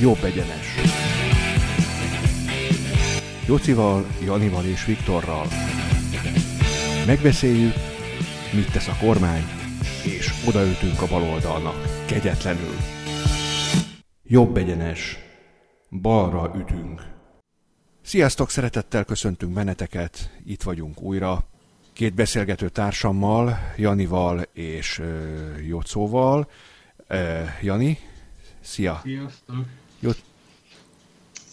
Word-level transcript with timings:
Jobb 0.00 0.24
egyenes. 0.24 0.74
Jocival, 3.46 4.06
Janival 4.24 4.64
és 4.64 4.84
Viktorral. 4.84 5.46
Megbeszéljük, 7.06 7.72
mit 8.54 8.72
tesz 8.72 8.88
a 8.88 8.96
kormány, 9.00 9.42
és 10.04 10.32
odaütünk 10.48 11.02
a 11.02 11.06
baloldalnak, 11.06 12.06
kegyetlenül. 12.06 12.74
Jobb 14.22 14.56
egyenes. 14.56 15.18
Balra 15.90 16.52
ütünk. 16.56 17.02
Sziasztok, 18.02 18.50
szeretettel 18.50 19.04
köszöntünk 19.04 19.52
benneteket, 19.52 20.30
itt 20.44 20.62
vagyunk 20.62 21.02
újra. 21.02 21.44
Két 21.92 22.14
beszélgető 22.14 22.68
társammal, 22.68 23.58
Janival 23.76 24.42
és 24.52 24.98
uh, 24.98 25.66
Jocóval. 25.66 26.50
Uh, 27.08 27.16
Jani, 27.62 27.98
szia! 28.60 29.00
Sziasztok! 29.02 29.64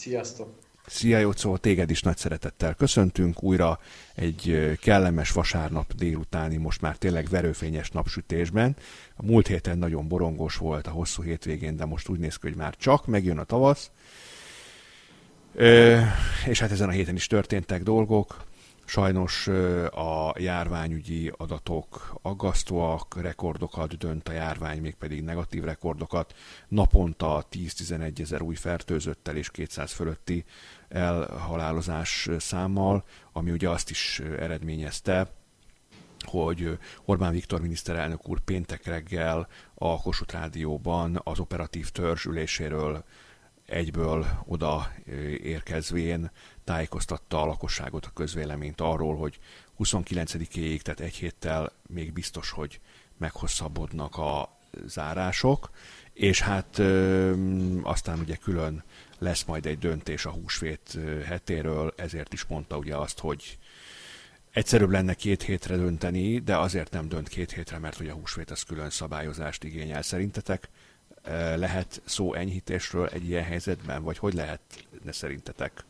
Sziasztok! 0.07 0.49
Szia 0.85 1.17
Jocó, 1.17 1.57
téged 1.57 1.89
is 1.89 2.02
nagy 2.02 2.17
szeretettel 2.17 2.73
köszöntünk 2.73 3.43
újra 3.43 3.79
egy 4.15 4.71
kellemes 4.81 5.31
vasárnap 5.31 5.93
délutáni, 5.93 6.57
most 6.57 6.81
már 6.81 6.98
tényleg 6.98 7.27
verőfényes 7.29 7.89
napsütésben. 7.89 8.75
A 9.15 9.25
múlt 9.25 9.48
héten 9.48 9.77
nagyon 9.77 10.07
borongos 10.07 10.55
volt 10.55 10.88
a 10.88 10.91
hosszú 10.91 11.23
hétvégén, 11.23 11.75
de 11.75 11.85
most 11.85 12.09
úgy 12.09 12.20
néz 12.20 12.35
ki, 12.35 12.48
hogy 12.48 12.57
már 12.57 12.75
csak 12.75 13.05
megjön 13.05 13.38
a 13.38 13.43
tavasz. 13.43 13.91
Ö, 15.55 15.99
és 16.45 16.59
hát 16.59 16.71
ezen 16.71 16.89
a 16.89 16.91
héten 16.91 17.15
is 17.15 17.27
történtek 17.27 17.84
dolgok. 17.84 18.43
Sajnos 18.90 19.48
a 19.91 20.34
járványügyi 20.38 21.32
adatok 21.38 22.18
aggasztóak, 22.22 23.22
rekordokat 23.22 23.98
dönt 23.98 24.27
a 24.27 24.32
járvány, 24.32 24.82
mégpedig 24.82 25.23
negatív 25.23 25.63
rekordokat. 25.63 26.35
Naponta 26.68 27.46
10-11 27.52 28.20
ezer 28.20 28.41
új 28.41 28.55
fertőzöttel 28.55 29.35
és 29.35 29.52
200 29.52 29.91
fölötti 29.91 30.46
elhalálozás 30.90 32.29
számmal, 32.38 33.04
ami 33.32 33.52
ugye 33.52 33.70
azt 33.70 33.90
is 33.90 34.20
eredményezte, 34.20 35.32
hogy 36.20 36.77
Orbán 37.05 37.32
Viktor 37.32 37.62
miniszterelnök 37.62 38.29
úr 38.29 38.40
péntek 38.40 38.85
reggel 38.85 39.48
a 39.74 40.01
Kossuth 40.01 40.34
Rádióban 40.34 41.22
az 41.24 41.40
operatív 41.40 41.90
törzs 41.90 42.26
üléséről 42.26 43.04
egyből 43.66 44.26
oda 44.46 44.91
érkezvén 45.44 46.32
tájékoztatta 46.68 47.41
a 47.41 47.46
lakosságot, 47.46 48.05
a 48.05 48.12
közvéleményt 48.13 48.82
arról, 48.82 49.15
hogy 49.15 49.40
29-éig, 49.79 50.82
tehát 50.82 50.99
egy 50.99 51.15
héttel 51.15 51.71
még 51.87 52.13
biztos, 52.13 52.49
hogy 52.49 52.79
meghosszabbodnak 53.18 54.18
a 54.18 54.57
zárások, 54.85 55.70
és 56.13 56.41
hát 56.41 56.77
ö, 56.77 57.34
aztán 57.84 58.20
ugye 58.20 58.35
külön 58.35 58.84
lesz 59.18 59.43
majd 59.43 59.65
egy 59.65 59.79
döntés 59.79 60.26
a 60.26 60.29
húsvét 60.29 60.98
hetéről, 61.26 61.93
ezért 61.95 62.34
is 62.34 62.45
mondta 62.45 62.77
ugye 62.77 62.95
azt, 62.95 63.20
hogy 63.20 63.57
egyszerűbb 64.51 64.90
lenne 64.90 65.13
két 65.13 65.44
hétre 65.44 65.75
dönteni, 65.75 66.40
de 66.40 66.57
azért 66.57 66.91
nem 66.91 67.07
dönt 67.07 67.28
két 67.28 67.51
hétre, 67.51 67.78
mert 67.78 68.00
ugye 68.00 68.12
a 68.12 68.16
húsvét 68.16 68.51
az 68.51 68.63
külön 68.63 68.90
szabályozást 68.90 69.63
igényel 69.63 70.01
szerintetek. 70.01 70.69
Lehet 71.56 72.01
szó 72.06 72.34
enyhítésről 72.34 73.07
egy 73.07 73.28
ilyen 73.28 73.44
helyzetben, 73.44 74.03
vagy 74.03 74.18
hogy 74.18 74.34
lehetne 74.34 75.12
szerintetek 75.12 75.84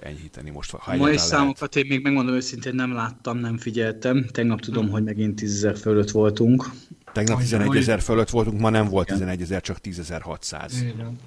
enyhíteni 0.00 0.50
most? 0.50 0.70
Ha 0.70 0.96
Ma 0.96 1.18
számokat 1.18 1.76
én 1.76 1.86
még 1.88 2.02
megmondom 2.02 2.34
őszintén 2.34 2.74
nem 2.74 2.92
láttam, 2.92 3.38
nem 3.38 3.58
figyeltem. 3.58 4.26
Tegnap 4.32 4.60
tudom, 4.60 4.82
hmm. 4.82 4.92
hogy 4.92 5.02
megint 5.02 5.34
10 5.34 5.54
ezer 5.54 5.76
fölött 5.76 6.10
voltunk. 6.10 6.70
Tegnap 7.12 7.38
11 7.38 7.76
ezer 7.76 8.00
fölött 8.00 8.30
voltunk, 8.30 8.60
ma 8.60 8.70
nem 8.70 8.88
volt 8.88 9.06
11 9.06 9.40
ezer, 9.40 9.60
csak 9.60 9.78
10.600. 9.82 10.70
Igen. 10.80 11.18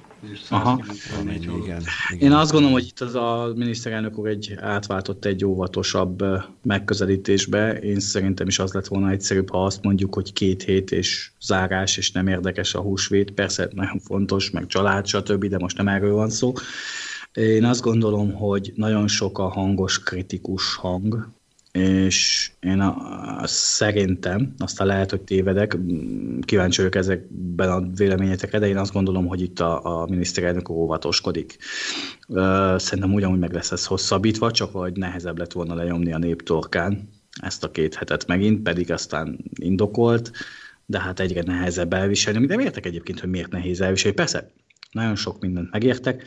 Aha. 0.49 0.83
igen, 1.21 1.53
igen. 1.61 1.81
Én 2.19 2.31
azt 2.31 2.51
gondolom, 2.51 2.73
hogy 2.73 2.85
itt 2.85 2.99
az 2.99 3.15
a 3.15 3.53
miniszterelnök 3.55 4.17
úr 4.17 4.27
egy 4.27 4.55
átváltott 4.59 5.25
egy 5.25 5.45
óvatosabb 5.45 6.23
megközelítésbe. 6.61 7.79
Én 7.79 7.99
szerintem 7.99 8.47
is 8.47 8.59
az 8.59 8.73
lett 8.73 8.87
volna 8.87 9.09
egyszerűbb, 9.09 9.49
ha 9.49 9.65
azt 9.65 9.83
mondjuk, 9.83 10.13
hogy 10.13 10.33
két 10.33 10.63
hét 10.63 10.91
és 10.91 11.31
zárás, 11.41 11.97
és 11.97 12.11
nem 12.11 12.27
érdekes 12.27 12.73
a 12.73 12.81
húsvét. 12.81 13.31
Persze 13.31 13.69
nagyon 13.71 13.99
fontos, 13.99 14.49
meg 14.49 14.67
család, 14.67 15.05
stb., 15.05 15.45
de 15.45 15.57
most 15.57 15.77
nem 15.77 15.87
erről 15.87 16.13
van 16.13 16.29
szó. 16.29 16.53
Én 17.35 17.63
azt 17.63 17.81
gondolom, 17.81 18.33
hogy 18.33 18.73
nagyon 18.75 19.07
sok 19.07 19.39
a 19.39 19.47
hangos 19.47 19.99
kritikus 19.99 20.75
hang, 20.75 21.29
és 21.71 22.51
én 22.59 22.79
a, 22.79 22.95
a, 23.41 23.47
szerintem, 23.47 24.53
aztán 24.57 24.87
lehet, 24.87 25.09
hogy 25.09 25.21
tévedek, 25.21 25.77
kíváncsi 26.41 26.77
vagyok 26.77 26.95
ezekben 26.95 27.69
a 27.69 27.89
véleményetekre, 27.95 28.59
de 28.59 28.67
én 28.67 28.77
azt 28.77 28.93
gondolom, 28.93 29.27
hogy 29.27 29.41
itt 29.41 29.59
a, 29.59 30.01
a 30.01 30.07
miniszterelnök 30.09 30.69
óvatoskodik. 30.69 31.57
Szerintem 32.75 33.13
ugyanúgy 33.13 33.39
meg 33.39 33.53
lesz 33.53 33.71
ez 33.71 33.85
hosszabbítva, 33.85 34.51
csak 34.51 34.71
hogy 34.71 34.93
nehezebb 34.93 35.37
lett 35.37 35.51
volna 35.51 35.73
lenyomni 35.73 36.13
a 36.13 36.17
néptorkán 36.17 37.09
ezt 37.41 37.63
a 37.63 37.71
két 37.71 37.95
hetet 37.95 38.27
megint, 38.27 38.61
pedig 38.61 38.91
aztán 38.91 39.37
indokolt, 39.55 40.31
de 40.85 40.99
hát 40.99 41.19
egyre 41.19 41.41
nehezebb 41.41 41.93
elviselni. 41.93 42.45
De 42.45 42.61
értek 42.61 42.85
egyébként, 42.85 43.19
hogy 43.19 43.29
miért 43.29 43.51
nehéz 43.51 43.81
elviselni. 43.81 44.15
Persze, 44.15 44.51
nagyon 44.91 45.15
sok 45.15 45.39
mindent 45.39 45.71
megértek, 45.71 46.25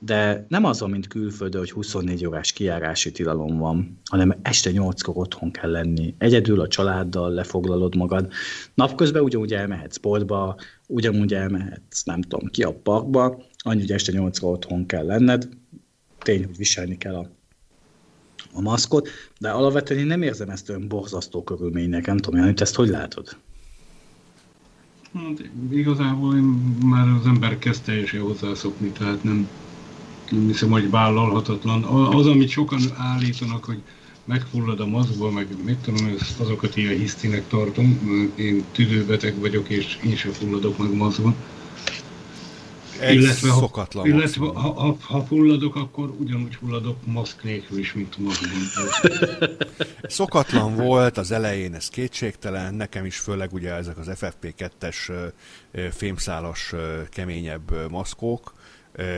de 0.00 0.46
nem 0.48 0.64
az 0.64 0.80
mint 0.80 1.06
külföldön, 1.06 1.60
hogy 1.60 1.70
24 1.70 2.26
órás 2.26 2.52
kijárási 2.52 3.12
tilalom 3.12 3.58
van, 3.58 3.98
hanem 4.04 4.38
este 4.42 4.70
8-kor 4.74 5.16
otthon 5.16 5.50
kell 5.50 5.70
lenni. 5.70 6.14
Egyedül 6.18 6.60
a 6.60 6.68
családdal 6.68 7.30
lefoglalod 7.30 7.96
magad. 7.96 8.32
Napközben 8.74 9.22
ugyanúgy 9.22 9.54
elmehetsz 9.54 9.96
sportba, 9.96 10.56
ugyanúgy 10.86 11.34
elmehetsz, 11.34 12.02
nem 12.04 12.20
tudom, 12.20 12.48
ki 12.48 12.62
a 12.62 12.72
parkba, 12.72 13.42
annyi, 13.58 13.80
hogy 13.80 13.92
este 13.92 14.12
8-kor 14.14 14.52
otthon 14.52 14.86
kell 14.86 15.06
lenned. 15.06 15.48
Tény, 16.18 16.44
hogy 16.44 16.56
viselni 16.56 16.96
kell 16.96 17.14
a 17.14 17.30
a 18.52 18.60
maszkot, 18.60 19.08
de 19.38 19.50
alapvetően 19.50 20.00
én 20.00 20.06
nem 20.06 20.22
érzem 20.22 20.48
ezt 20.48 20.68
olyan 20.70 20.88
borzasztó 20.88 21.42
körülménynek, 21.42 22.06
nem 22.06 22.16
tudom, 22.16 22.40
hogy 22.40 22.62
ezt 22.62 22.74
hogy 22.74 22.88
látod? 22.88 23.36
Hát, 25.14 25.50
igazából 25.70 26.36
én 26.36 26.42
már 26.84 27.08
az 27.08 27.26
ember 27.26 27.58
kezd 27.58 27.84
teljesen 27.84 28.20
hozzászokni, 28.20 28.88
tehát 28.88 29.24
nem 29.24 29.48
hiszem, 30.46 30.70
hogy 30.70 30.90
vállalhatatlan. 30.90 31.84
Az, 32.14 32.26
amit 32.26 32.48
sokan 32.48 32.80
állítanak, 32.96 33.64
hogy 33.64 33.82
megfullad 34.24 34.80
a 34.80 34.86
maszkba, 34.86 35.30
meg 35.30 35.46
mit 35.64 35.76
tudom, 35.76 36.14
azokat 36.38 36.76
ilyen 36.76 36.98
hisztinek 36.98 37.48
tartom. 37.48 38.00
Én 38.34 38.64
tüdőbeteg 38.72 39.38
vagyok, 39.38 39.68
és 39.68 39.98
én 40.04 40.16
sem 40.16 40.32
fulladok 40.32 40.78
meg 40.78 40.94
maszkba. 40.94 41.34
Ez 43.00 43.14
illetve, 43.14 43.50
ha, 43.50 43.86
illetve 44.02 44.46
ha, 44.46 44.72
ha, 44.72 44.96
ha 45.00 45.24
fulladok, 45.24 45.76
akkor 45.76 46.14
ugyanúgy 46.18 46.54
fulladok 46.54 46.96
maszk 47.06 47.44
nélkül 47.44 47.78
is, 47.78 47.92
mint 47.92 48.18
maszkban. 48.18 48.88
szokatlan 50.02 50.74
volt 50.76 51.18
az 51.18 51.30
elején, 51.30 51.74
ez 51.74 51.88
kétségtelen, 51.88 52.74
nekem 52.74 53.04
is 53.04 53.18
főleg 53.18 53.52
ugye 53.52 53.74
ezek 53.74 53.98
az 53.98 54.10
FFP2-es 54.14 55.12
fémszálas 55.90 56.74
keményebb 57.10 57.90
maszkok, 57.90 58.52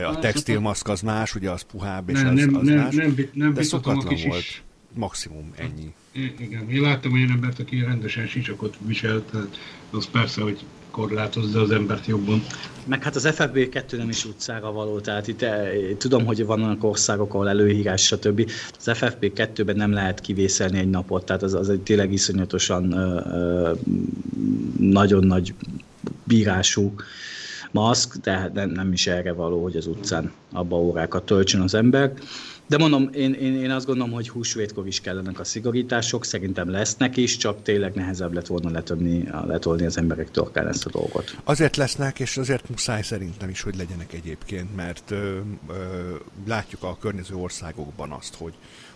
a 0.05 0.19
textilmaszk 0.19 0.87
az 0.87 1.01
más, 1.01 1.35
ugye 1.35 1.49
az 1.49 1.61
puhább, 1.61 2.09
és 2.09 2.21
nem, 2.21 2.33
az, 2.33 2.39
nem, 2.39 2.55
az 2.55 2.67
nem, 2.67 2.77
más. 2.77 2.95
Nem, 2.95 3.13
nem, 3.15 3.29
nem 3.33 3.53
de 3.53 3.63
szokatlan 3.63 4.17
volt. 4.25 4.39
Is. 4.39 4.63
Maximum 4.93 5.51
ennyi. 5.55 5.93
Igen, 6.39 6.69
én 6.69 6.81
láttam 6.81 7.13
olyan 7.13 7.29
embert, 7.29 7.59
aki 7.59 7.79
rendesen 7.79 8.27
sicsakot 8.27 8.77
viselt, 8.85 9.23
tehát 9.31 9.57
az 9.91 10.09
persze, 10.11 10.41
hogy 10.41 10.65
korlátozza 10.93 11.61
az 11.61 11.71
embert 11.71 12.05
jobban. 12.05 12.43
Meg 12.85 13.03
hát 13.03 13.15
az 13.15 13.27
FFB2 13.31 13.97
nem 13.97 14.09
is 14.09 14.25
utcára 14.25 14.71
való, 14.71 14.99
tehát 14.99 15.27
itt 15.27 15.41
eh, 15.41 15.71
tudom, 15.97 16.25
hogy 16.25 16.45
vannak 16.45 16.83
országok, 16.83 17.33
ahol 17.33 17.49
előhírás, 17.49 18.05
stb. 18.05 18.51
Az 18.77 18.97
FFP2-ben 18.99 19.75
nem 19.75 19.91
lehet 19.91 20.19
kivészelni 20.19 20.79
egy 20.79 20.89
napot, 20.89 21.25
tehát 21.25 21.43
az, 21.43 21.53
az 21.53 21.69
egy 21.69 21.81
tényleg 21.81 22.11
iszonyatosan 22.11 22.91
ö, 22.91 23.19
ö, 23.25 23.71
nagyon 24.79 25.23
nagy 25.23 25.53
bírású 26.23 26.93
maszk, 27.73 28.15
de 28.15 28.65
nem, 28.65 28.93
is 28.93 29.07
erre 29.07 29.33
való, 29.33 29.63
hogy 29.63 29.75
az 29.75 29.87
utcán 29.87 30.31
abba 30.51 30.75
órákat 30.75 31.25
töltsön 31.25 31.61
az 31.61 31.73
ember. 31.73 32.13
De 32.67 32.77
mondom, 32.77 33.09
én, 33.13 33.33
én, 33.33 33.55
én 33.55 33.71
azt 33.71 33.85
gondolom, 33.85 34.11
hogy 34.11 34.29
húsvétkor 34.29 34.87
is 34.87 35.01
kellenek 35.01 35.39
a 35.39 35.43
szigorítások, 35.43 36.25
szerintem 36.25 36.69
lesznek 36.69 37.17
is, 37.17 37.37
csak 37.37 37.61
tényleg 37.61 37.93
nehezebb 37.93 38.33
lett 38.33 38.47
volna 38.47 38.69
letolni, 38.69 39.29
letolni 39.47 39.85
az 39.85 39.97
emberek 39.97 40.31
torkán 40.31 40.67
ezt 40.67 40.85
a 40.85 40.89
dolgot. 40.89 41.37
Azért 41.43 41.75
lesznek, 41.75 42.19
és 42.19 42.37
azért 42.37 42.69
muszáj 42.69 43.01
szerintem 43.01 43.49
is, 43.49 43.61
hogy 43.61 43.75
legyenek 43.75 44.13
egyébként, 44.13 44.75
mert 44.75 45.11
ö, 45.11 45.37
ö, 45.69 45.73
látjuk 46.47 46.83
a 46.83 46.97
környező 46.99 47.35
országokban 47.35 48.11
azt, 48.11 48.35
hogy 48.35 48.53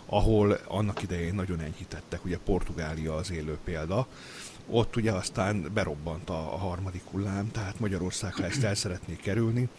ahol 0.09 0.59
annak 0.67 1.01
idején 1.03 1.35
nagyon 1.35 1.59
enyhítettek, 1.59 2.25
ugye 2.25 2.37
Portugália 2.45 3.15
az 3.15 3.31
élő 3.31 3.57
példa, 3.63 4.07
ott 4.69 4.95
ugye 4.95 5.11
aztán 5.11 5.69
berobbant 5.73 6.29
a, 6.29 6.33
harmadik 6.33 7.03
hullám, 7.11 7.51
tehát 7.51 7.79
Magyarország, 7.79 8.33
ha 8.33 8.43
ezt 8.43 8.63
el 8.63 8.75
szeretné 8.75 9.15
kerülni, 9.15 9.69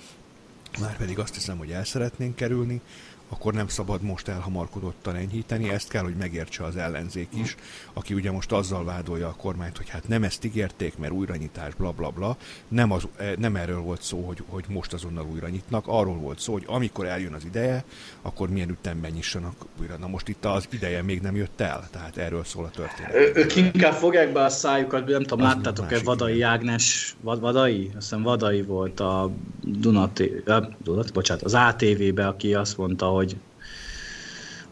már 0.81 0.97
pedig 0.97 1.19
azt 1.19 1.35
hiszem, 1.35 1.59
hogy 1.59 1.71
el 1.71 1.85
szeretnénk 1.85 2.35
kerülni, 2.35 2.81
akkor 3.29 3.55
nem 3.55 3.69
szabad 3.69 4.03
most 4.03 4.29
elhamarkodottan 4.29 5.15
enyhíteni, 5.15 5.71
ezt 5.71 5.89
kell, 5.89 6.03
hogy 6.03 6.15
megértse 6.15 6.65
az 6.65 6.77
ellenzék 6.77 7.29
is, 7.35 7.57
aki 7.93 8.15
ugye 8.15 8.31
most 8.31 8.53
azzal 8.53 8.85
vádolja 8.85 9.29
a 9.29 9.35
kormányt, 9.37 9.77
hogy 9.77 9.89
hát 9.89 10.09
nem 10.09 10.23
ezt 10.23 10.45
ígérték, 10.45 10.99
mert 10.99 11.13
újranyitás, 11.13 11.75
bla 11.75 11.91
bla 11.91 12.11
bla. 12.11 12.37
Nem, 12.69 12.93
az, 12.93 13.09
eh, 13.17 13.33
nem 13.39 13.57
erről 13.57 13.81
volt 13.81 14.03
szó, 14.03 14.21
hogy, 14.27 14.43
hogy 14.49 14.65
most 14.69 14.93
azonnal 14.93 15.27
újra 15.33 15.49
nyitnak, 15.49 15.85
arról 15.87 16.17
volt 16.17 16.39
szó, 16.39 16.53
hogy 16.53 16.65
amikor 16.67 17.07
eljön 17.07 17.33
az 17.33 17.45
ideje, 17.45 17.85
akkor 18.23 18.49
milyen 18.49 18.69
ütemben 18.69 19.11
nyissanak 19.11 19.55
újra. 19.81 19.97
Na 19.97 20.07
most 20.07 20.29
itt 20.29 20.45
az 20.45 20.69
ideje 20.71 21.03
még 21.03 21.21
nem 21.21 21.37
jött 21.37 21.61
el, 21.61 21.89
tehát 21.91 22.17
erről 22.17 22.45
szól 22.45 22.65
a 22.65 22.71
történet. 22.71 23.37
ők 23.37 23.57
inkább 23.57 23.93
fogják 23.93 24.33
be 24.33 24.45
a 24.45 24.49
szájukat, 24.49 25.07
nem 25.07 25.23
tudom, 25.23 25.45
láttátok-e 25.45 25.99
Vadai 26.05 26.43
Ágnes, 26.43 27.17
Vad, 27.21 27.41
Vadai? 27.41 27.87
Azt 27.87 27.95
hiszem 27.95 28.23
Vadai 28.23 28.63
volt 28.63 29.01
a 29.01 29.31
Dunati, 29.61 30.43
Dunati, 30.83 31.13
bocsánat, 31.13 31.43
az 31.43 31.55
ATV-be, 31.55 32.27
aki 32.27 32.55
azt 32.55 32.77
mondta, 32.77 33.18
hogy 33.19 33.37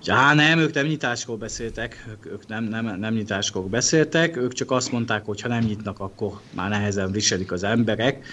Á, 0.08 0.34
nem, 0.34 0.58
ők 0.58 0.74
nem 0.74 0.86
nyitáskor 0.86 1.38
beszéltek, 1.38 2.04
ők, 2.10 2.26
ők 2.26 2.46
nem, 2.46 2.64
nem, 2.64 2.98
nem 2.98 3.14
nyitáskor 3.14 3.62
beszéltek, 3.62 4.36
ők 4.36 4.52
csak 4.52 4.70
azt 4.70 4.92
mondták, 4.92 5.24
hogy 5.24 5.40
ha 5.40 5.48
nem 5.48 5.64
nyitnak, 5.64 6.00
akkor 6.00 6.40
már 6.54 6.70
nehezen 6.70 7.10
viselik 7.10 7.52
az 7.52 7.62
emberek. 7.62 8.26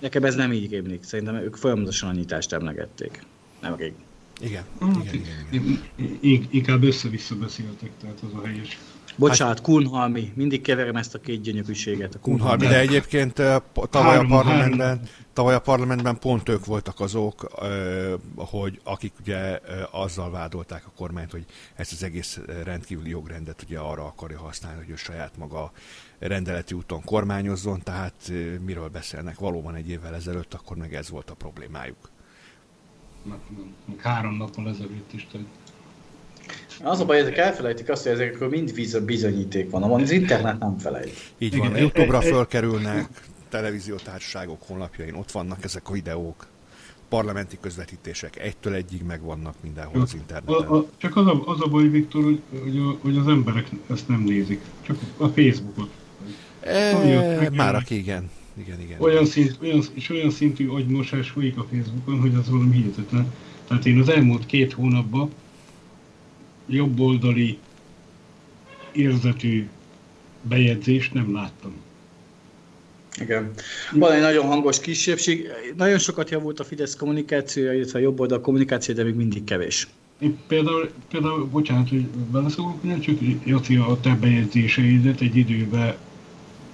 Nekem 0.00 0.24
ez 0.24 0.34
nem 0.34 0.52
így 0.52 0.70
rémlik, 0.70 1.02
szerintem 1.02 1.34
ők 1.34 1.56
folyamatosan 1.56 2.08
a 2.08 2.12
nyitást 2.12 2.52
emlegették. 2.52 3.22
Nem 3.60 3.76
rég. 3.76 3.92
Igen, 4.40 4.64
igen, 4.80 5.14
igen. 5.50 5.82
igen. 6.20 6.48
Inkább 6.50 6.82
össze-vissza 6.82 7.34
beszéltek, 7.34 7.90
tehát 8.00 8.20
az 8.22 8.42
a 8.42 8.46
helyes. 8.46 8.78
Bocsánat, 9.20 9.56
hát, 9.56 9.64
Kunhalmi, 9.64 10.32
mindig 10.34 10.60
keverem 10.60 10.96
ezt 10.96 11.14
a 11.14 11.20
két 11.20 11.40
gyönyörűséget. 11.40 12.14
A 12.14 12.18
Kunhalmi, 12.18 12.66
de 12.66 12.78
egyébként 12.78 13.42
tavaly 13.90 14.16
a 14.16 14.24
parlamentben, 14.28 15.00
tavaly 15.32 15.54
a 15.54 15.60
parlamentben 15.60 16.18
pont 16.18 16.48
ők 16.48 16.64
voltak 16.64 17.00
azok, 17.00 17.50
hogy 18.36 18.80
akik 18.84 19.12
ugye 19.20 19.60
azzal 19.90 20.30
vádolták 20.30 20.86
a 20.86 20.92
kormányt, 20.96 21.30
hogy 21.30 21.44
ezt 21.74 21.92
az 21.92 22.02
egész 22.02 22.40
rendkívüli 22.64 23.10
jogrendet 23.10 23.62
ugye 23.62 23.78
arra 23.78 24.04
akarja 24.04 24.38
használni, 24.38 24.78
hogy 24.78 24.90
ő 24.90 24.96
saját 24.96 25.36
maga 25.36 25.72
rendeleti 26.18 26.74
úton 26.74 27.04
kormányozzon, 27.04 27.80
tehát 27.82 28.32
miről 28.64 28.88
beszélnek 28.88 29.38
valóban 29.38 29.74
egy 29.74 29.88
évvel 29.88 30.14
ezelőtt, 30.14 30.54
akkor 30.54 30.76
meg 30.76 30.94
ez 30.94 31.10
volt 31.10 31.30
a 31.30 31.34
problémájuk. 31.34 32.10
Három 33.96 34.36
nappal 34.36 34.68
ezelőtt 34.68 35.12
is, 35.12 35.26
tehát 35.32 35.46
az 36.82 37.00
a 37.00 37.04
baj, 37.04 37.18
ezek 37.18 37.36
elfelejtik 37.36 37.88
azt, 37.88 38.02
hogy 38.02 38.12
ezekről 38.12 38.48
mind 38.48 38.72
bizonyíték 39.04 39.70
van, 39.70 39.82
az 39.82 40.10
internet 40.10 40.58
nem 40.58 40.78
felejt. 40.78 41.32
Így 41.38 41.56
van, 41.56 41.76
Youtube-ra 41.76 42.20
fölkerülnek, 42.20 43.08
televíziótársaságok 43.48 44.62
honlapjain 44.66 45.14
ott 45.14 45.30
vannak 45.30 45.64
ezek 45.64 45.88
a 45.88 45.92
videók, 45.92 46.46
parlamenti 47.08 47.58
közvetítések 47.60 48.38
egytől 48.38 48.74
egyig 48.74 49.02
megvannak 49.02 49.54
mindenhol 49.60 50.02
az 50.02 50.14
interneten. 50.14 50.54
A, 50.54 50.76
a, 50.76 50.86
csak 50.96 51.16
az 51.16 51.26
a, 51.26 51.42
az 51.46 51.60
a 51.60 51.68
baj, 51.68 51.88
Viktor, 51.88 52.22
hogy, 52.22 52.40
hogy, 52.62 52.78
a, 52.78 52.96
hogy 53.02 53.16
az 53.16 53.28
emberek 53.28 53.68
ezt 53.90 54.08
nem 54.08 54.20
nézik, 54.20 54.60
csak 54.80 54.98
a 55.16 55.26
Facebookot. 55.26 55.90
E, 56.60 57.50
már 57.52 57.74
aki 57.74 57.96
igen. 57.96 58.30
Igen, 58.58 58.80
igen. 58.80 59.00
Olyan, 59.00 59.24
szint, 59.24 59.58
olyan, 59.62 59.82
és 59.94 60.10
olyan 60.10 60.30
szintű 60.30 60.68
agymosás 60.68 61.30
folyik 61.30 61.58
a 61.58 61.66
Facebookon, 61.70 62.20
hogy 62.20 62.34
az 62.34 62.50
valami 62.50 62.76
hihetetlen. 62.76 63.32
Tehát 63.68 63.86
én 63.86 63.98
az 63.98 64.08
elmúlt 64.08 64.46
két 64.46 64.72
hónapban 64.72 65.30
jobboldali 66.70 67.58
érzetű 68.92 69.68
bejegyzést 70.42 71.14
nem 71.14 71.32
láttam. 71.32 71.72
Igen. 73.20 73.50
Van 73.92 74.12
egy 74.12 74.20
nagyon 74.20 74.46
hangos 74.46 74.80
kisebbség. 74.80 75.48
Nagyon 75.76 75.98
sokat 75.98 76.30
javult 76.30 76.60
a 76.60 76.64
Fidesz 76.64 76.96
kommunikációja, 76.96 77.72
illetve 77.72 77.98
a 77.98 78.02
jobb 78.02 78.20
oldal 78.20 78.40
kommunikáció, 78.40 78.94
de 78.94 79.04
még 79.04 79.14
mindig 79.14 79.44
kevés. 79.44 79.88
Én 80.18 80.38
például, 80.46 80.90
például 81.08 81.46
bocsánat, 81.46 81.88
hogy 81.88 82.06
beleszólok, 82.06 83.00
csak 83.00 83.18
Jaci, 83.44 83.76
a 83.76 84.00
te 84.00 84.16
bejegyzéseidet 84.20 85.20
egy 85.20 85.36
időben 85.36 85.94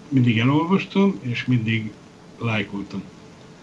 mindig 0.08 0.38
elolvastam, 0.38 1.18
és 1.20 1.44
mindig 1.44 1.92
lájkoltam. 2.38 3.02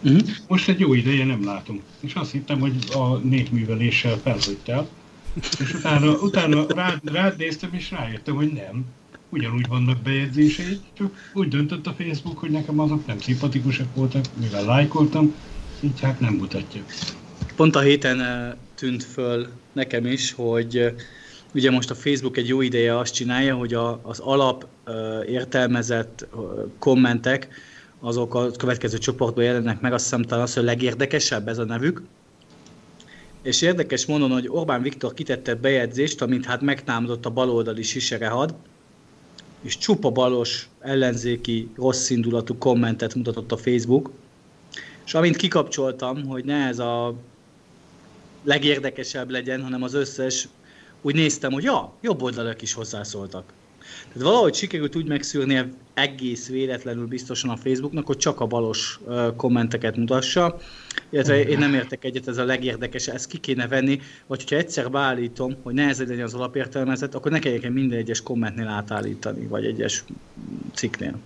Uh-huh. 0.03 0.21
Most 0.47 0.69
egy 0.69 0.79
jó 0.79 0.93
ideje 0.93 1.25
nem 1.25 1.45
látom. 1.45 1.81
És 1.99 2.13
azt 2.13 2.31
hittem, 2.31 2.59
hogy 2.59 2.73
a 2.93 3.15
népműveléssel 3.15 4.17
felhagytál. 4.17 4.89
És 5.33 5.73
utána, 5.73 6.11
utána 6.11 6.65
rád, 6.67 6.99
rád 7.03 7.37
néztem, 7.37 7.69
és 7.73 7.91
rájöttem, 7.91 8.35
hogy 8.35 8.51
nem. 8.51 8.85
Ugyanúgy 9.29 9.67
vannak 9.67 10.01
bejegyzései, 10.01 10.79
csak 10.93 11.31
úgy 11.33 11.47
döntött 11.47 11.87
a 11.87 11.95
Facebook, 11.97 12.37
hogy 12.37 12.49
nekem 12.49 12.79
azok 12.79 13.05
nem 13.05 13.19
szimpatikusak 13.19 13.95
voltak, 13.95 14.25
mivel 14.39 14.65
lájkoltam, 14.65 15.33
így 15.81 15.99
hát 16.01 16.19
nem 16.19 16.33
mutatja. 16.33 16.81
Pont 17.55 17.75
a 17.75 17.79
héten 17.79 18.21
eh, 18.21 18.51
tűnt 18.75 19.03
föl 19.03 19.47
nekem 19.71 20.05
is, 20.05 20.31
hogy 20.31 20.77
eh, 20.77 20.93
ugye 21.53 21.71
most 21.71 21.89
a 21.89 21.95
Facebook 21.95 22.37
egy 22.37 22.47
jó 22.47 22.61
ideje 22.61 22.97
azt 22.97 23.13
csinálja, 23.13 23.55
hogy 23.55 23.73
a, 23.73 23.99
az 24.03 24.19
alap 24.19 24.67
eh, 24.83 24.93
értelmezett 25.27 26.27
kommentek, 26.79 27.47
azok 27.99 28.35
a 28.35 28.51
következő 28.51 28.97
csoportban 28.97 29.43
jelennek 29.43 29.81
meg, 29.81 29.93
azt 29.93 30.03
hiszem 30.03 30.21
talán 30.21 30.43
az, 30.43 30.53
hogy 30.53 30.63
legérdekesebb 30.63 31.47
ez 31.47 31.57
a 31.57 31.65
nevük, 31.65 32.01
és 33.43 33.61
érdekes 33.61 34.05
mondom, 34.05 34.31
hogy 34.31 34.47
Orbán 34.47 34.81
Viktor 34.81 35.13
kitette 35.13 35.55
bejegyzést, 35.55 36.21
amit 36.21 36.45
hát 36.45 36.61
megtámadott 36.61 37.25
a 37.25 37.29
baloldali 37.29 37.81
siserehad, 37.81 38.55
és 39.61 39.77
csupa 39.77 40.11
balos, 40.11 40.69
ellenzéki, 40.79 41.69
rossz 41.75 42.09
indulatú 42.09 42.57
kommentet 42.57 43.15
mutatott 43.15 43.51
a 43.51 43.57
Facebook, 43.57 44.11
és 45.05 45.13
amint 45.13 45.35
kikapcsoltam, 45.35 46.25
hogy 46.25 46.45
ne 46.45 46.67
ez 46.67 46.79
a 46.79 47.15
legérdekesebb 48.43 49.29
legyen, 49.29 49.63
hanem 49.63 49.83
az 49.83 49.93
összes, 49.93 50.47
úgy 51.01 51.15
néztem, 51.15 51.51
hogy 51.51 51.63
ja, 51.63 51.93
jobb 52.01 52.21
oldalak 52.21 52.61
is 52.61 52.73
hozzászóltak. 52.73 53.53
Tehát 54.13 54.27
valahogy 54.27 54.53
sikerült 54.53 54.95
úgy 54.95 55.07
megszűrni 55.07 55.71
egész 55.93 56.49
véletlenül 56.49 57.07
biztosan 57.07 57.49
a 57.49 57.55
Facebooknak, 57.55 58.05
hogy 58.05 58.17
csak 58.17 58.39
a 58.39 58.45
balos 58.45 58.99
kommenteket 59.35 59.95
mutassa, 59.95 60.57
illetve 61.09 61.43
én 61.43 61.57
nem 61.57 61.73
értek 61.73 62.03
egyet, 62.03 62.27
ez 62.27 62.37
a 62.37 62.45
legérdekes, 62.45 63.07
ezt 63.07 63.27
ki 63.27 63.37
kéne 63.37 63.67
venni, 63.67 64.01
vagy 64.27 64.39
hogyha 64.39 64.55
egyszer 64.55 64.91
beállítom, 64.91 65.55
hogy 65.63 65.73
nehezebb 65.73 66.07
legyen 66.07 66.25
az 66.25 66.33
alapértelmezet, 66.33 67.15
akkor 67.15 67.31
ne 67.31 67.39
kelljen 67.39 67.71
minden 67.71 67.99
egyes 67.99 68.21
kommentnél 68.21 68.67
átállítani, 68.67 69.47
vagy 69.47 69.65
egyes 69.65 70.03
cikknél. 70.73 71.19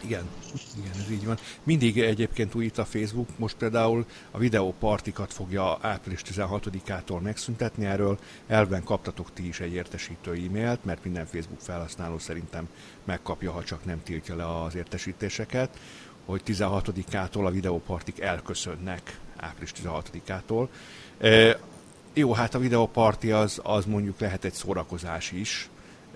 Igen, 0.00 0.28
igen, 0.76 0.90
ez 1.00 1.10
így 1.10 1.26
van. 1.26 1.38
Mindig 1.62 2.00
egyébként 2.00 2.54
újít 2.54 2.78
a 2.78 2.84
Facebook, 2.84 3.28
most 3.36 3.56
például 3.56 4.06
a 4.30 4.38
videópartikat 4.38 5.32
fogja 5.32 5.78
április 5.80 6.22
16-ától 6.34 7.20
megszüntetni, 7.20 7.84
erről 7.84 8.18
elven 8.46 8.84
kaptatok 8.84 9.32
ti 9.32 9.48
is 9.48 9.60
egy 9.60 9.72
értesítő 9.72 10.30
e-mailt, 10.30 10.84
mert 10.84 11.04
minden 11.04 11.26
Facebook 11.26 11.60
felhasználó 11.60 12.18
szerintem 12.18 12.68
megkapja, 13.04 13.52
ha 13.52 13.64
csak 13.64 13.84
nem 13.84 14.02
tiltja 14.02 14.36
le 14.36 14.62
az 14.62 14.74
értesítéseket, 14.74 15.78
hogy 16.24 16.42
16-ától 16.46 17.44
a 17.46 17.50
videópartik 17.50 18.20
elköszönnek 18.20 19.18
április 19.36 19.72
16-ától. 19.82 20.68
E, 21.18 21.58
jó, 22.12 22.32
hát 22.32 22.54
a 22.54 22.58
videóparti 22.58 23.30
az, 23.30 23.60
az 23.62 23.84
mondjuk 23.84 24.20
lehet 24.20 24.44
egy 24.44 24.52
szórakozás 24.52 25.32
is, 25.32 25.68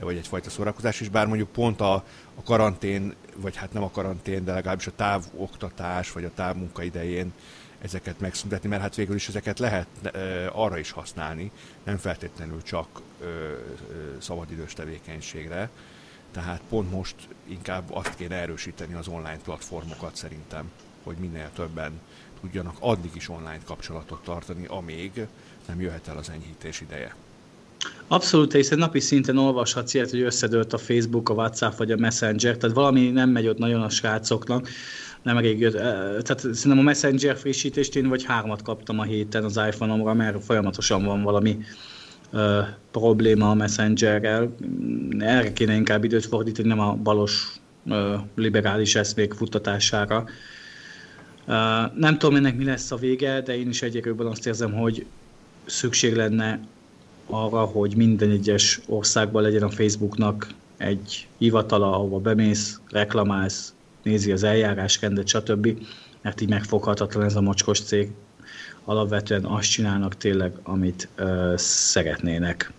vagy 0.04 0.16
egyfajta 0.16 0.50
szórakozás 0.50 1.00
is, 1.00 1.09
bár 1.09 1.26
mondjuk 1.26 1.49
pont 1.49 1.80
a, 1.80 1.95
a 2.35 2.42
karantén, 2.45 3.14
vagy 3.37 3.57
hát 3.57 3.73
nem 3.73 3.83
a 3.83 3.90
karantén, 3.90 4.45
de 4.45 4.52
legalábbis 4.52 4.87
a 4.87 4.95
távoktatás, 4.97 6.12
vagy 6.12 6.25
a 6.25 6.35
távmunka 6.35 6.83
idején 6.83 7.33
ezeket 7.80 8.21
megszüntetni, 8.21 8.69
mert 8.69 8.83
hát 8.83 8.95
végül 8.95 9.14
is 9.14 9.28
ezeket 9.28 9.59
lehet 9.59 9.87
e, 10.02 10.50
arra 10.52 10.78
is 10.78 10.90
használni, 10.90 11.50
nem 11.83 11.97
feltétlenül 11.97 12.62
csak 12.62 12.87
e, 13.21 13.26
szabadidős 14.19 14.73
tevékenységre. 14.73 15.71
Tehát 16.33 16.61
pont 16.69 16.90
most 16.90 17.14
inkább 17.47 17.95
azt 17.95 18.16
kéne 18.16 18.37
erősíteni 18.37 18.95
az 18.95 19.09
online 19.09 19.38
platformokat 19.45 20.16
szerintem, 20.16 20.71
hogy 21.02 21.16
minél 21.16 21.50
többen 21.54 22.00
tudjanak 22.40 22.76
addig 22.80 23.11
is 23.14 23.28
online 23.28 23.61
kapcsolatot 23.64 24.23
tartani, 24.23 24.66
amíg 24.66 25.26
nem 25.66 25.80
jöhet 25.80 26.09
el 26.09 26.16
az 26.16 26.28
enyhítés 26.30 26.80
ideje. 26.80 27.14
Abszolút, 28.09 28.53
hiszen 28.53 28.79
napi 28.79 29.01
szinten 29.01 29.39
olvashatsz 29.39 29.95
ilyet, 29.95 30.11
hogy 30.11 30.21
összedőlt 30.21 30.73
a 30.73 30.79
Facebook, 30.79 31.29
a 31.29 31.33
WhatsApp 31.33 31.77
vagy 31.77 31.93
a 31.93 31.97
Messenger, 31.97 32.57
tehát 32.57 32.77
valami 32.77 33.11
nem 33.11 33.31
megy 33.31 33.47
ott 33.47 33.59
nagyon 33.59 33.83
a 33.83 33.89
srácoknak, 33.89 34.69
nem 35.23 35.37
elég 35.37 35.61
jött. 35.61 35.73
Tehát 35.73 36.39
szerintem 36.41 36.79
a 36.79 36.83
Messenger 36.83 37.37
frissítést 37.37 37.97
én 37.97 38.09
vagy 38.09 38.25
hármat 38.25 38.63
kaptam 38.63 38.99
a 38.99 39.03
héten 39.03 39.45
az 39.45 39.61
iPhone-omra, 39.69 40.15
mert 40.15 40.45
folyamatosan 40.45 41.05
van 41.05 41.23
valami 41.23 41.59
ö, 42.31 42.61
probléma 42.91 43.51
a 43.51 43.55
Messengerrel. 43.55 44.55
Erre 45.19 45.53
kéne 45.53 45.75
inkább 45.75 46.05
időt 46.05 46.27
fordítani, 46.27 46.69
nem 46.69 46.81
a 46.81 46.95
balos 46.95 47.47
ö, 47.87 48.15
liberális 48.35 48.95
eszmék 48.95 49.33
futtatására. 49.33 50.25
Ö, 51.47 51.53
nem 51.95 52.19
tudom 52.19 52.37
ennek 52.37 52.57
mi 52.57 52.65
lesz 52.65 52.91
a 52.91 52.97
vége, 52.97 53.41
de 53.41 53.59
én 53.59 53.69
is 53.69 53.83
egyébként 53.83 54.21
azt 54.21 54.47
érzem, 54.47 54.73
hogy 54.73 55.07
szükség 55.67 56.15
lenne 56.17 56.61
arra, 57.31 57.65
hogy 57.65 57.97
minden 57.97 58.31
egyes 58.31 58.81
országban 58.87 59.43
legyen 59.43 59.63
a 59.63 59.71
Facebooknak 59.71 60.49
egy 60.77 61.27
hivatala, 61.39 61.95
ahova 61.95 62.19
bemész, 62.19 62.81
reklamálsz, 62.89 63.75
nézi 64.03 64.33
az 64.33 64.43
eljárásrendet, 64.43 65.27
stb. 65.27 65.79
Mert 66.23 66.41
így 66.41 66.49
megfoghatatlan 66.49 67.25
ez 67.25 67.37
a 67.37 67.41
mocskos 67.41 67.81
cég. 67.81 68.11
alapvetően 68.85 69.45
azt 69.45 69.71
csinálnak 69.71 70.17
tényleg, 70.17 70.53
amit 70.63 71.09
ö, 71.15 71.55
szeretnének. 71.57 72.73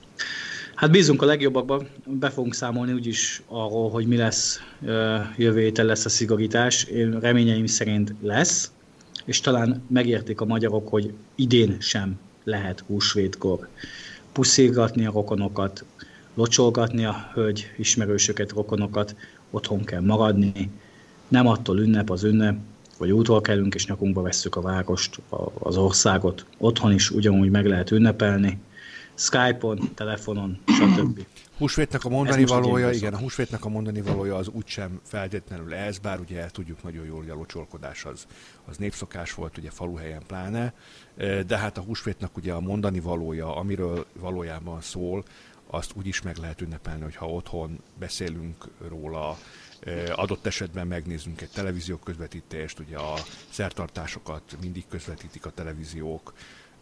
Hát 0.76 0.92
bízunk 0.92 1.22
a 1.22 1.26
legjobbakban, 1.26 1.88
be 2.06 2.30
fogunk 2.30 2.54
számolni 2.54 2.94
úgyis 2.94 3.42
arról, 3.48 3.90
hogy 3.90 4.08
mi 4.08 4.18
lesz 4.18 4.60
jövő 5.38 5.60
héten 5.60 5.86
lesz 5.86 6.06
a 6.06 6.10
szigorítás. 6.10 6.84
Én 6.84 7.20
reményeim 7.20 7.66
szerint 7.66 8.14
lesz, 8.22 8.72
és 9.26 9.40
talán 9.40 9.84
megértik 9.88 10.42
a 10.42 10.46
magyarok, 10.46 10.88
hogy 10.88 11.14
idén 11.36 11.78
sem 11.80 12.20
lehet 12.44 12.84
húsvétkor 12.88 13.68
puszilgatni 14.32 15.06
a 15.06 15.12
rokonokat, 15.12 15.86
locsolgatni 16.34 17.06
a 17.06 17.30
hölgy 17.34 17.74
ismerősöket, 17.78 18.52
rokonokat, 18.52 19.16
otthon 19.52 19.84
kell 19.84 20.02
maradni, 20.02 20.70
nem 21.28 21.48
attól 21.48 21.80
ünnep 21.80 22.10
az 22.10 22.24
ünnep, 22.24 22.58
hogy 22.98 23.12
útról 23.12 23.42
kelünk 23.42 23.76
és 23.76 23.86
nyakunkba 23.86 24.22
vesszük 24.22 24.56
a 24.56 24.62
várost, 24.62 25.22
az 25.60 25.78
országot. 25.78 26.46
Otthon 26.58 26.94
is 26.94 27.12
ugyanúgy 27.12 27.50
meg 27.50 27.66
lehet 27.66 27.92
ünnepelni, 27.92 28.60
Skype-on, 29.16 29.90
telefonon, 29.96 30.58
stb. 30.66 31.26
Húsvétnek 31.62 32.06
a 32.06 32.10
mondani 32.10 32.46
valója, 32.46 32.92
igen, 32.92 33.14
a 33.14 33.18
húsvétnek 33.18 33.66
a 33.66 33.70
mondani 33.70 34.02
valója 34.02 34.36
az 34.36 34.48
úgysem 34.48 35.00
feltétlenül 35.04 35.74
ez, 35.74 35.98
bár 35.98 36.20
ugye 36.20 36.46
tudjuk 36.46 36.84
nagyon 36.84 37.06
jól, 37.06 37.18
hogy 37.18 37.30
a 37.30 37.34
locsolkodás 37.34 38.06
az, 38.06 38.26
az 38.66 38.78
népszokás 38.78 39.34
volt, 39.34 39.58
ugye 39.58 39.70
faluhelyen 39.70 40.24
pláne, 40.28 40.74
de 41.48 41.58
hát 41.58 41.78
a 41.78 41.82
húsvétnek 41.82 42.38
ugye 42.38 42.54
a 42.54 42.60
mondani 42.60 43.00
valója, 43.00 43.56
amiről 43.56 44.06
valójában 44.14 44.82
szól, 44.82 45.24
azt 45.68 45.92
úgy 45.96 46.08
is 46.08 46.22
meg 46.22 46.38
lehet 46.38 46.62
ünnepelni, 46.62 47.04
hogyha 47.04 47.30
otthon 47.30 47.80
beszélünk 48.00 48.68
róla, 48.88 49.38
adott 50.16 50.46
esetben 50.46 50.88
megnézzünk 50.88 51.42
egy 51.42 51.50
televízió 51.50 51.98
közvetítést, 51.98 52.80
ugye 52.80 52.98
a 52.98 53.14
szertartásokat 53.50 54.58
mindig 54.62 54.86
közvetítik 54.90 55.46
a 55.46 55.50
televíziók, 55.52 56.34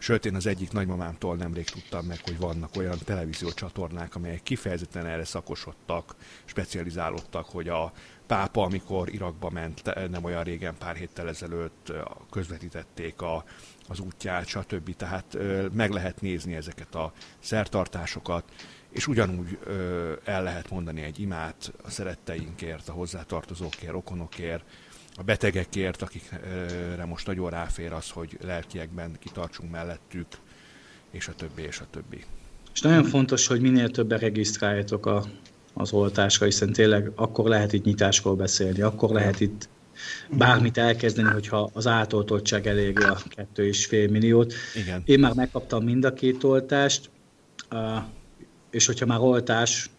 Sőt, 0.02 0.26
én 0.26 0.36
az 0.36 0.46
egyik 0.46 0.72
nagymamámtól 0.72 1.36
nemrég 1.36 1.70
tudtam 1.70 2.06
meg, 2.06 2.20
hogy 2.24 2.38
vannak 2.38 2.76
olyan 2.76 2.98
televíziócsatornák, 3.06 4.16
amelyek 4.16 4.44
kifejezetten 4.44 5.06
erre 5.06 5.24
szakosodtak, 5.26 6.16
specializálódtak, 6.46 7.46
hogy 7.46 7.68
a 7.68 7.92
pápa, 8.28 8.64
amikor 8.64 9.14
Irakba 9.14 9.50
ment 9.50 10.10
nem 10.10 10.24
olyan 10.24 10.44
régen, 10.44 10.76
pár 10.78 10.96
héttel 10.96 11.28
ezelőtt 11.28 11.94
közvetítették 12.30 13.22
a, 13.22 13.44
az 13.88 14.00
útját, 14.00 14.48
stb. 14.48 14.96
Tehát 14.96 15.38
meg 15.74 15.92
lehet 15.92 16.22
nézni 16.22 16.56
ezeket 16.56 16.96
a 16.96 17.14
szertartásokat, 17.40 18.44
és 18.90 19.08
ugyanúgy 19.08 19.58
el 20.24 20.44
lehet 20.44 20.70
mondani 20.70 21.02
egy 21.02 21.20
imát 21.20 21.74
a 21.84 21.90
szeretteinkért, 21.90 22.90
a 22.90 22.94
hozzátartozókért, 22.94 23.92
rokonokért, 23.92 24.64
a 25.20 25.24
betegekért, 25.24 26.02
akikre 26.02 27.06
most 27.06 27.28
nagyon 27.28 27.50
ráfér 27.50 27.92
az, 27.94 28.10
hogy 28.10 28.38
lelkiekben 28.42 29.12
kitartsunk 29.20 29.72
mellettük, 29.72 30.28
és 31.12 31.28
a 31.28 31.34
többi, 31.34 31.62
és 31.62 31.80
a 31.80 31.86
többi. 31.92 32.24
És 32.74 32.82
nagyon 32.82 33.04
fontos, 33.04 33.48
hogy 33.48 33.62
minél 33.62 33.90
többen 33.90 34.20
regisztráljatok 34.20 35.06
a, 35.06 35.24
az 35.74 35.92
oltásra, 35.92 36.46
hiszen 36.46 36.74
tényleg 36.74 37.12
akkor 37.16 37.50
lehet 37.50 37.74
itt 37.74 37.84
nyitáskor 37.84 38.36
beszélni, 38.36 38.82
akkor 38.82 39.10
lehet 39.10 39.40
itt 39.40 39.70
bármit 40.30 40.78
elkezdeni, 40.78 41.30
hogyha 41.30 41.70
az 41.74 41.88
átoltottság 41.88 42.68
eléri 42.68 43.04
a 43.04 43.18
2,5 43.56 44.10
milliót. 44.10 44.54
Igen. 44.76 45.02
Én 45.06 45.20
már 45.20 45.34
megkaptam 45.34 45.84
mind 45.84 46.06
a 46.06 46.14
két 46.14 46.44
oltást, 46.44 47.10
és 48.72 48.86
hogyha 48.86 49.06
már 49.06 49.20
oltás, 49.20 49.90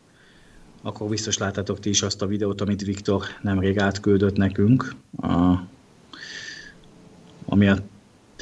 akkor 0.83 1.09
biztos 1.09 1.39
láttátok 1.39 1.81
ti 1.81 1.89
is 1.89 2.03
azt 2.03 2.23
a 2.23 2.27
videót, 2.27 2.61
amit 2.61 2.85
Viktor 2.85 3.23
nemrég 3.43 3.79
átküldött 3.79 4.37
nekünk, 4.37 4.95
a, 5.21 5.55
ami 7.47 7.69
a 7.69 7.79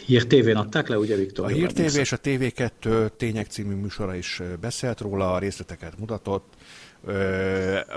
Hír 0.09 0.27
TV-n 0.27 0.57
adták 0.57 0.89
le, 0.89 0.99
ugye 0.99 1.17
Viktor? 1.17 1.45
A 1.45 1.49
Hír 1.49 1.73
TV 1.73 1.97
és 1.97 2.13
a 2.13 2.19
TV2 2.19 3.09
Tények 3.17 3.47
című 3.47 3.75
műsora 3.75 4.15
is 4.15 4.43
beszélt 4.61 5.01
róla, 5.01 5.33
a 5.33 5.39
részleteket 5.39 5.99
mutatott. 5.99 6.55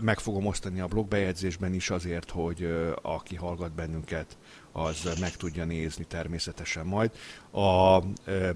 Meg 0.01 0.19
fogom 0.19 0.45
osztani 0.45 0.79
a 0.79 0.87
blogbejegyzésben 0.87 1.73
is 1.73 1.89
azért, 1.89 2.29
hogy 2.29 2.73
aki 3.01 3.35
hallgat 3.35 3.71
bennünket, 3.71 4.37
az 4.71 5.17
meg 5.19 5.35
tudja 5.35 5.65
nézni 5.65 6.03
természetesen 6.03 6.85
majd. 6.85 7.11
A 7.51 7.99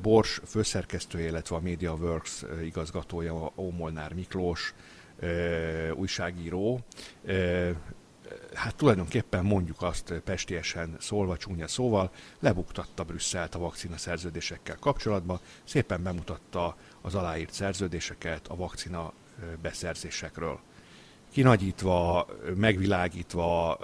Bors 0.02 0.42
főszerkesztője, 0.46 1.28
illetve 1.28 1.56
a 1.56 1.62
MediaWorks 1.62 2.44
igazgatója, 2.64 3.52
Ómolnár 3.56 4.14
Miklós, 4.14 4.74
újságíró, 5.94 6.80
hát 8.54 8.76
tulajdonképpen 8.76 9.46
mondjuk 9.46 9.82
azt 9.82 10.14
pestiesen 10.24 10.96
szólva, 11.00 11.38
csúnya 11.38 11.68
szóval, 11.68 12.12
lebuktatta 12.40 13.04
Brüsszelt 13.04 13.56
a 13.56 13.60
vakcina 13.60 13.98
szerződésekkel 13.98 14.78
kapcsolatban, 14.80 15.40
szépen 15.64 16.04
bemutatta 16.04 16.78
az 17.02 17.16
aláírt 17.16 17.54
szerződéseket 17.54 18.48
a 18.48 18.56
vakcina 18.56 19.14
beszerzésekről. 19.62 20.60
Kinagyítva, 21.32 22.28
megvilágítva, 22.56 23.78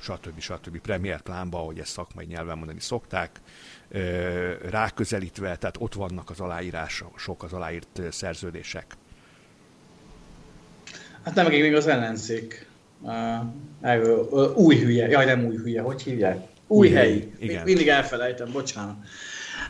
stb. 0.00 0.38
stb. 0.38 0.78
Premier 0.78 1.20
plánba, 1.20 1.58
ahogy 1.58 1.78
ezt 1.78 1.92
szakmai 1.92 2.24
nyelven 2.24 2.58
mondani 2.58 2.80
szokták, 2.80 3.40
ráközelítve, 4.62 5.56
tehát 5.56 5.76
ott 5.78 5.94
vannak 5.94 6.30
az 6.30 6.40
aláírások, 6.40 7.42
az 7.42 7.52
aláírt 7.52 8.00
szerződések. 8.10 8.96
Hát 11.26 11.34
nem 11.34 11.46
még 11.46 11.74
az 11.74 11.86
ellenzék. 11.86 12.66
Uh, 13.00 14.56
új 14.56 14.78
hülye, 14.78 15.08
jaj 15.08 15.24
nem 15.24 15.44
új 15.44 15.56
hülye, 15.56 15.80
hogy 15.80 16.02
hívják? 16.02 16.36
Új, 16.66 16.88
új 16.88 16.94
helyi. 16.94 17.32
Igen. 17.38 17.64
Mindig 17.64 17.88
elfelejtem, 17.88 18.52
bocsánat. 18.52 18.96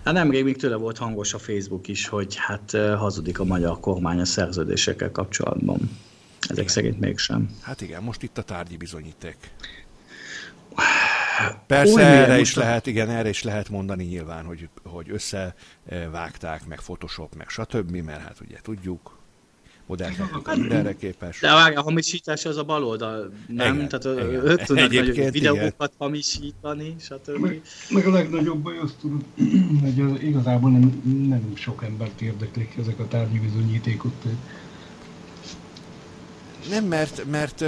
Hát 0.05 0.15
nemrég 0.15 0.45
még 0.45 0.57
tőle 0.57 0.77
volt 0.77 0.99
hangos 0.99 1.35
a 1.35 1.39
Facebook 1.39 1.89
is, 1.89 2.09
hogy 2.09 2.35
hát 2.37 2.71
hazudik 2.97 3.39
a 3.39 3.45
magyar 3.45 3.81
kormány 3.81 4.21
a 4.21 4.25
szerződésekkel 4.25 5.11
kapcsolatban. 5.11 5.99
Ezek 6.41 6.57
igen. 6.57 6.69
szerint 6.69 7.01
mégsem. 7.01 7.57
Hát 7.63 7.81
igen, 7.81 8.03
most 8.03 8.23
itt 8.23 8.39
a 8.39 8.43
tárgyi 8.43 8.77
bizonyíték. 8.77 9.37
Persze 11.67 11.93
Új, 11.93 12.03
erre 12.03 12.39
is 12.39 12.55
lehet, 12.55 12.87
igen, 12.87 13.11
erre 13.11 13.29
is 13.29 13.43
lehet 13.43 13.69
mondani 13.69 14.05
nyilván, 14.05 14.45
hogy, 14.45 14.69
hogy 14.85 15.11
összevágták, 15.11 16.67
meg 16.67 16.79
Photoshop, 16.79 17.35
meg 17.35 17.49
stb., 17.49 17.97
mert 17.97 18.21
hát 18.21 18.41
ugye 18.41 18.57
tudjuk, 18.63 19.17
modern 19.87 20.17
technika 20.17 20.57
mindenre 20.57 20.97
képes. 20.97 21.41
De 21.41 21.53
várj, 21.53 21.75
a 21.75 21.83
hamisítás 21.83 22.45
az 22.45 22.57
a 22.57 22.65
bal 22.65 22.85
oldal, 22.85 23.33
nem? 23.47 23.75
Igen, 23.75 23.89
Tehát 23.89 24.19
ők 24.33 24.63
tudnak 24.63 24.93
nagy 24.93 25.31
videókat 25.31 25.73
igen. 25.75 25.91
hamisítani, 25.99 26.95
stb. 26.99 27.39
Meg, 27.39 27.63
meg 27.91 28.07
a 28.07 28.11
legnagyobb 28.11 28.63
baj 28.63 28.79
azt 28.79 28.95
tudod, 29.01 29.25
hogy 29.83 30.25
igazából 30.25 30.71
nem, 30.71 31.03
nem 31.29 31.53
sok 31.55 31.85
embert 31.85 32.21
érdeklik 32.21 32.77
ezek 32.79 32.99
a 32.99 33.09
tárgyi 33.09 33.39
bizonyítékok. 33.39 34.13
Nem, 36.71 36.85
mert, 36.85 37.25
mert 37.31 37.65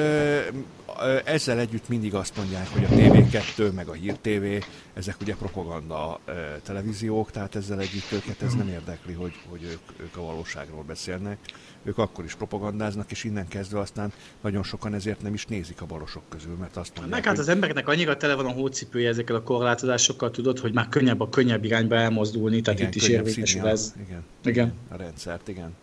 ezzel 1.25 1.59
együtt 1.59 1.88
mindig 1.88 2.14
azt 2.14 2.37
mondják, 2.37 2.69
hogy 2.73 2.85
a 2.85 2.88
TV2 2.88 3.73
meg 3.75 3.88
a 3.88 3.93
Hír 3.93 4.14
TV, 4.14 4.67
ezek 4.95 5.17
ugye 5.21 5.35
propaganda 5.35 6.21
televíziók, 6.62 7.31
tehát 7.31 7.55
ezzel 7.55 7.81
együtt 7.81 8.12
őket 8.12 8.43
ez 8.43 8.55
nem 8.55 8.69
érdekli, 8.69 9.12
hogy, 9.12 9.33
hogy 9.49 9.62
ők, 9.62 10.00
ők 10.00 10.17
a 10.17 10.23
valóságról 10.23 10.83
beszélnek. 10.83 11.38
Ők 11.85 11.99
akkor 11.99 12.25
is 12.25 12.35
propagandáznak, 12.35 13.11
és 13.11 13.25
innen 13.25 13.49
kezdve 13.49 13.78
aztán 13.78 14.12
nagyon 14.40 14.62
sokan 14.62 14.95
ezért 14.95 15.23
nem 15.23 15.35
is 15.35 15.47
nézik 15.47 15.81
a 15.81 15.87
balosok 15.87 16.23
közül, 16.28 16.57
mert 16.57 16.76
azt 16.76 16.90
mondják, 16.97 17.14
Meg 17.14 17.25
hát 17.25 17.37
hogy... 17.37 17.45
az 17.45 17.49
embereknek 17.49 17.88
annyira 17.88 18.17
tele 18.17 18.35
van 18.35 18.47
a 18.47 18.50
hócipője 18.50 19.09
ezekkel 19.09 19.37
a 19.37 19.43
korlátozásokkal, 19.43 20.31
tudod, 20.31 20.59
hogy 20.59 20.73
már 20.73 20.88
könnyebb 20.88 21.21
a 21.21 21.28
könnyebb 21.28 21.64
irányba 21.64 21.95
elmozdulni, 21.95 22.61
tehát 22.61 22.78
igen, 22.78 22.93
itt 22.93 22.97
is 22.97 23.09
érvényesül 23.09 23.67
ez. 23.67 23.95
Igen, 24.07 24.25
igen. 24.45 24.73
A 24.88 24.97
rendszert, 24.97 25.49
igen. 25.49 25.76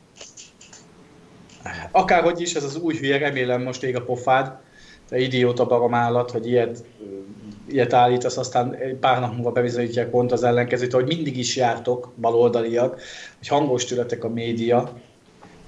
Akárhogy 1.92 2.42
is, 2.42 2.54
ez 2.54 2.64
az 2.64 2.76
új 2.76 2.98
hülye, 2.98 3.18
remélem 3.18 3.62
most 3.62 3.84
ég 3.84 3.96
a 3.96 4.04
pofád, 4.04 4.64
idióta 5.12 5.66
baromállat, 5.66 6.32
hogy 6.32 6.48
ilyet, 6.48 6.84
ilyet 7.68 7.94
állítasz, 7.94 8.38
aztán 8.38 8.78
pár 9.00 9.20
nap 9.20 9.34
múlva 9.34 9.52
bebizonyítják 9.52 10.10
pont 10.10 10.32
az 10.32 10.44
ellenkezőt, 10.44 10.94
hogy 10.94 11.08
mindig 11.08 11.38
is 11.38 11.56
jártok, 11.56 12.12
baloldaliak, 12.22 13.02
hogy 13.38 13.48
hangos 13.48 13.86
tületek 13.86 14.24
a 14.24 14.30
média, 14.30 14.94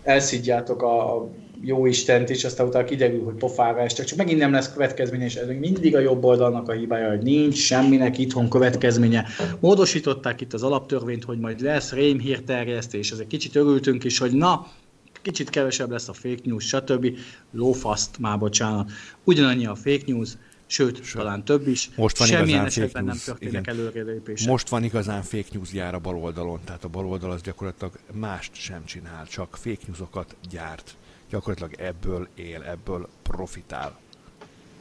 elszidjátok 0.03 0.81
a 0.81 1.27
jó 1.61 1.85
Istent 1.85 2.29
is, 2.29 2.43
aztán 2.43 2.67
utána 2.67 2.85
kiderül, 2.85 3.23
hogy 3.23 3.33
pofára 3.33 3.79
estek, 3.79 4.05
csak 4.05 4.17
megint 4.17 4.39
nem 4.39 4.51
lesz 4.51 4.73
következménye, 4.73 5.25
és 5.25 5.35
ez 5.35 5.47
mindig 5.47 5.95
a 5.95 5.99
jobb 5.99 6.23
oldalnak 6.23 6.69
a 6.69 6.71
hibája, 6.71 7.09
hogy 7.09 7.21
nincs 7.21 7.55
semminek 7.55 8.17
itthon 8.17 8.49
következménye. 8.49 9.25
Módosították 9.59 10.41
itt 10.41 10.53
az 10.53 10.63
alaptörvényt, 10.63 11.23
hogy 11.23 11.39
majd 11.39 11.61
lesz 11.61 11.91
rémhírterjesztés, 11.91 13.11
ezek 13.11 13.27
kicsit 13.27 13.55
örültünk 13.55 14.03
is, 14.03 14.17
hogy 14.17 14.31
na, 14.31 14.67
kicsit 15.27 15.49
kevesebb 15.49 15.91
lesz 15.91 16.07
a 16.07 16.13
fake 16.13 16.41
news, 16.43 16.67
stb. 16.67 17.17
Lófaszt, 17.51 18.19
már 18.19 18.37
bocsánat. 18.37 18.91
Ugyanannyi 19.23 19.65
a 19.65 19.75
fake 19.75 20.03
news, 20.05 20.29
sőt, 20.65 21.03
sőt, 21.03 21.21
talán 21.21 21.43
több 21.43 21.67
is. 21.67 21.89
Most 21.95 22.17
van 22.17 22.27
Semmilyen 22.27 22.65
esetben 22.65 23.03
news, 23.03 23.25
nem 23.25 23.35
történik 23.37 23.67
előrelépések. 23.67 24.47
Most 24.47 24.69
van 24.69 24.83
igazán 24.83 25.21
fake 25.21 25.47
news 25.51 25.71
gyár 25.71 25.93
a 25.93 25.99
baloldalon, 25.99 26.59
tehát 26.65 26.83
a 26.83 26.87
baloldal 26.87 27.31
az 27.31 27.41
gyakorlatilag 27.41 27.99
mást 28.13 28.55
sem 28.55 28.85
csinál, 28.85 29.27
csak 29.27 29.57
fake 29.61 29.83
newsokat 29.87 30.35
gyárt. 30.49 30.95
Gyakorlatilag 31.29 31.73
ebből 31.87 32.27
él, 32.35 32.61
ebből 32.63 33.09
profitál. 33.21 33.99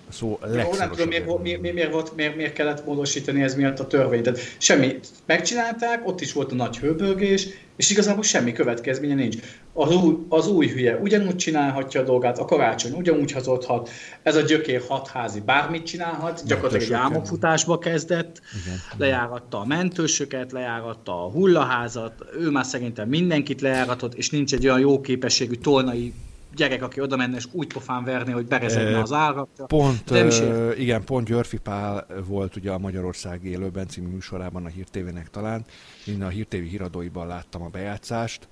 Szó 0.09 0.39
nem 0.77 0.91
tudom, 0.91 1.09
miért, 1.09 1.43
miért, 1.43 1.75
miért, 1.75 1.93
volt, 1.93 2.17
miért, 2.17 2.37
miért 2.37 2.53
kellett 2.53 2.85
módosítani 2.87 3.43
ez 3.43 3.55
miatt 3.55 3.79
a 3.79 3.87
törvényt. 3.87 4.23
Tehát 4.23 4.41
semmi 4.59 4.99
megcsinálták, 5.27 6.07
ott 6.07 6.21
is 6.21 6.33
volt 6.33 6.53
a 6.53 6.55
nagy 6.55 6.79
hőbörgés, 6.79 7.49
és 7.77 7.91
igazából 7.91 8.23
semmi 8.23 8.53
következménye 8.53 9.15
nincs. 9.15 9.37
Az 9.73 9.95
új, 9.95 10.15
az 10.29 10.49
új 10.49 10.69
hülye 10.69 10.97
ugyanúgy 10.97 11.37
csinálhatja 11.37 12.01
a 12.01 12.05
dolgát, 12.05 12.39
a 12.39 12.45
karácsony 12.45 12.93
ugyanúgy 12.93 13.33
hazudhat, 13.33 13.89
ez 14.23 14.37
a 14.37 14.41
gyökér 14.41 14.83
hatházi 14.89 15.41
bármit 15.41 15.87
csinálhat, 15.87 16.43
gyakorlatilag 16.47 16.83
egy 16.83 16.93
álmokfutásba 16.93 17.79
kezdett, 17.79 18.41
Igen. 18.65 18.79
lejáratta 18.97 19.61
a 19.61 19.67
mentősöket, 19.67 20.53
lejáratta 20.53 21.25
a 21.25 21.31
hullaházat, 21.31 22.13
ő 22.41 22.51
már 22.51 22.65
szerintem 22.65 23.09
mindenkit 23.09 23.61
lejáratott, 23.61 24.15
és 24.15 24.31
nincs 24.31 24.53
egy 24.53 24.67
olyan 24.67 24.81
jó 24.81 25.01
képességű 25.01 25.55
tolnai 25.55 26.13
gyerek, 26.57 26.83
aki 26.83 27.01
oda 27.01 27.17
menne 27.17 27.37
és 27.37 27.45
úgy 27.53 27.73
pofán 27.73 28.05
verni, 28.05 28.33
hogy 28.33 28.47
berezedne 28.47 29.01
az 29.01 29.13
ára. 29.13 29.49
Pont, 29.67 30.11
uh, 30.11 30.81
igen, 30.81 31.05
pont 31.05 31.27
Györfi 31.27 31.59
Pál 31.59 32.07
volt 32.27 32.57
ugye 32.57 32.71
a 32.71 32.79
Magyarország 32.79 33.45
élőben 33.45 33.87
című 33.87 34.09
műsorában 34.09 34.65
a 34.65 34.69
Hír 34.69 34.89
TV-nek 34.89 35.31
talán. 35.31 35.65
Én 36.07 36.23
a 36.23 36.29
Hír 36.29 36.47
TV 36.47 36.57
híradóiban 36.57 37.27
láttam 37.27 37.63
a 37.63 37.69
bejátszást, 37.69 38.49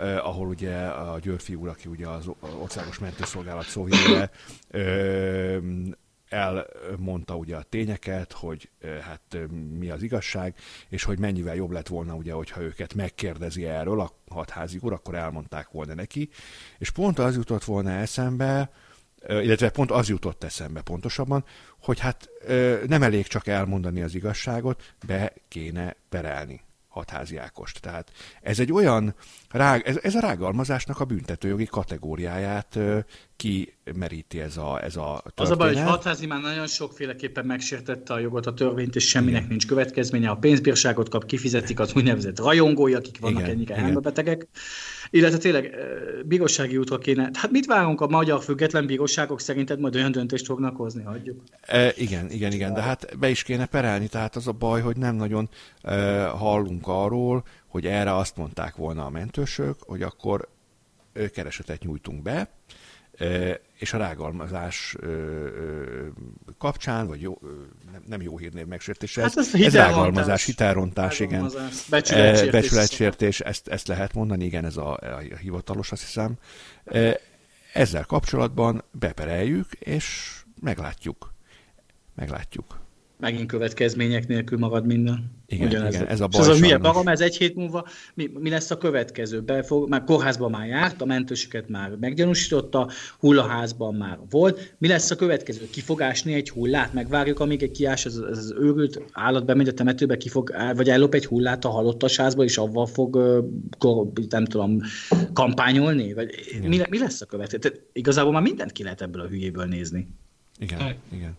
Uh, 0.00 0.26
ahol 0.26 0.48
ugye 0.48 0.74
a 0.76 1.18
Györfi 1.18 1.54
úr, 1.54 1.68
aki 1.68 1.88
ugye 1.88 2.08
az 2.08 2.30
országos 2.60 2.98
mentőszolgálat 2.98 3.64
szóhíre, 3.64 4.30
uh, 4.72 5.56
elmondta 6.28 7.36
ugye 7.36 7.56
a 7.56 7.62
tényeket, 7.62 8.32
hogy 8.32 8.70
hát 9.02 9.38
mi 9.78 9.90
az 9.90 10.02
igazság, 10.02 10.54
és 10.88 11.02
hogy 11.02 11.18
mennyivel 11.18 11.54
jobb 11.54 11.70
lett 11.70 11.88
volna, 11.88 12.14
ugye, 12.14 12.32
hogyha 12.32 12.60
őket 12.60 12.94
megkérdezi 12.94 13.64
erről 13.64 14.00
a 14.00 14.12
hatházi 14.28 14.78
úr, 14.80 14.92
akkor 14.92 15.14
elmondták 15.14 15.70
volna 15.70 15.94
neki. 15.94 16.28
És 16.78 16.90
pont 16.90 17.18
az 17.18 17.36
jutott 17.36 17.64
volna 17.64 17.90
eszembe, 17.90 18.70
illetve 19.28 19.70
pont 19.70 19.90
az 19.90 20.08
jutott 20.08 20.44
eszembe 20.44 20.80
pontosabban, 20.80 21.44
hogy 21.80 21.98
hát 21.98 22.28
nem 22.86 23.02
elég 23.02 23.26
csak 23.26 23.46
elmondani 23.46 24.02
az 24.02 24.14
igazságot, 24.14 24.94
be 25.06 25.32
kéne 25.48 25.96
perelni 26.08 26.60
hatházi 26.88 27.36
Ákost. 27.36 27.80
Tehát 27.80 28.12
ez 28.42 28.58
egy 28.58 28.72
olyan, 28.72 29.14
rág, 29.50 29.86
ez, 29.86 29.98
ez 30.02 30.14
a 30.14 30.20
rágalmazásnak 30.20 31.00
a 31.00 31.04
büntetőjogi 31.04 31.66
kategóriáját 31.66 32.78
kimeríti 33.38 34.40
ez 34.40 34.56
a, 34.56 34.80
ez 34.82 34.96
a 34.96 35.20
történet. 35.24 35.32
Az 35.36 35.50
a 35.50 35.56
baj, 35.56 35.74
hogy 35.74 35.82
hatházi 35.82 36.26
már 36.26 36.40
nagyon 36.40 36.66
sokféleképpen 36.66 37.46
megsértette 37.46 38.12
a 38.12 38.18
jogot, 38.18 38.46
a 38.46 38.54
törvényt, 38.54 38.96
és 38.96 39.08
semminek 39.08 39.36
Igen. 39.36 39.48
nincs 39.48 39.66
következménye. 39.66 40.30
A 40.30 40.36
pénzbírságot 40.36 41.08
kap, 41.08 41.26
kifizetik 41.26 41.80
az 41.80 41.94
úgynevezett 41.94 42.38
rajongói, 42.38 42.94
akik 42.94 43.18
vannak 43.20 43.48
ennyire 43.48 43.74
elmebetegek. 43.74 44.46
Illetve 45.10 45.38
tényleg 45.38 45.74
bírósági 46.24 46.76
útra 46.76 46.98
kéne. 46.98 47.30
Hát 47.32 47.50
mit 47.50 47.66
várunk 47.66 48.00
a 48.00 48.08
magyar 48.08 48.42
független 48.42 48.86
bíróságok 48.86 49.40
szerinted 49.40 49.80
majd 49.80 49.94
olyan 49.94 50.12
döntést 50.12 50.46
fognak 50.46 50.76
hozni, 50.76 51.02
hagyjuk? 51.02 51.42
E, 51.60 51.92
igen, 51.96 52.30
igen, 52.30 52.52
igen, 52.52 52.74
de 52.74 52.82
hát 52.82 53.18
be 53.18 53.28
is 53.30 53.42
kéne 53.42 53.66
perelni, 53.66 54.08
tehát 54.08 54.36
az 54.36 54.46
a 54.46 54.52
baj, 54.52 54.80
hogy 54.80 54.96
nem 54.96 55.14
nagyon 55.14 55.48
e, 55.82 56.24
hallunk 56.26 56.86
arról, 56.86 57.44
hogy 57.66 57.86
erre 57.86 58.16
azt 58.16 58.36
mondták 58.36 58.76
volna 58.76 59.04
a 59.04 59.10
mentősök, 59.10 59.76
hogy 59.80 60.02
akkor 60.02 60.48
keresetet 61.32 61.82
nyújtunk 61.82 62.22
be, 62.22 62.48
és 63.78 63.92
a 63.92 63.98
rágalmazás 63.98 64.96
kapcsán, 66.58 67.06
vagy 67.06 67.20
jó, 67.20 67.38
nem 68.06 68.22
jó 68.22 68.38
hírnév 68.38 68.66
megsértése, 68.66 69.22
hát 69.22 69.36
ez, 69.36 69.54
ez 69.54 69.74
rágalmazás, 69.74 70.44
hitelrontás, 70.44 71.20
igen, 71.20 71.50
becsületsértés, 71.90 72.50
becsületsértés 72.50 73.40
ezt, 73.40 73.68
ezt 73.68 73.88
lehet 73.88 74.14
mondani, 74.14 74.44
igen, 74.44 74.64
ez 74.64 74.76
a, 74.76 74.92
a 74.92 75.36
hivatalos, 75.40 75.92
azt 75.92 76.02
hiszem. 76.02 76.34
Ezzel 77.72 78.04
kapcsolatban 78.04 78.84
bepereljük, 78.90 79.72
és 79.72 80.36
meglátjuk. 80.60 81.32
Meglátjuk 82.14 82.86
megint 83.18 83.46
következmények 83.46 84.26
nélkül 84.26 84.58
marad 84.58 84.86
minden. 84.86 85.36
Igen, 85.46 85.66
Ugyanez 85.66 85.94
igen 85.94 86.06
ez 86.06 86.20
a 86.20 86.26
baj. 86.26 86.42
Szóval 86.42 86.58
milyen 86.58 86.80
magam, 86.80 87.08
ez 87.08 87.20
egy 87.20 87.36
hét 87.36 87.54
múlva, 87.54 87.86
mi, 88.14 88.30
mi 88.38 88.50
lesz 88.50 88.70
a 88.70 88.78
következő? 88.78 89.40
Befog, 89.40 89.88
már 89.88 90.04
kórházban 90.04 90.50
már 90.50 90.66
járt, 90.66 91.00
a 91.00 91.04
mentősöket 91.04 91.68
már 91.68 91.96
meggyanúsította, 92.00 92.90
hullaházban 93.18 93.94
már 93.94 94.18
volt. 94.30 94.74
Mi 94.78 94.88
lesz 94.88 95.10
a 95.10 95.16
következő? 95.16 95.68
Kifogásni 95.70 96.32
egy 96.32 96.50
hullát? 96.50 96.92
Megvárjuk, 96.92 97.40
amíg 97.40 97.62
egy 97.62 97.70
kiás, 97.70 98.06
az, 98.06 98.16
az, 98.16 98.38
az 98.38 98.54
őrült 98.58 99.02
állat 99.12 99.44
bemegy 99.44 99.68
a 99.68 99.72
temetőbe, 99.72 100.16
kifog, 100.16 100.54
vagy 100.74 100.88
ellop 100.88 101.14
egy 101.14 101.26
hullát 101.26 101.64
a 101.64 101.68
halottas 101.68 102.16
házba, 102.16 102.44
és 102.44 102.58
avval 102.58 102.86
fog, 102.86 103.16
nem 104.28 104.44
tudom, 104.44 104.80
kampányolni? 105.32 106.14
Vagy 106.14 106.30
mi, 106.62 106.80
mi, 106.90 106.98
lesz 106.98 107.20
a 107.20 107.26
következő? 107.26 107.58
Tehát 107.58 107.80
igazából 107.92 108.32
már 108.32 108.42
mindent 108.42 108.72
ki 108.72 108.82
lehet 108.82 109.02
ebből 109.02 109.22
a 109.22 109.26
hülyéből 109.26 109.64
nézni. 109.64 110.08
Igen, 110.58 110.94
igen. 111.12 111.36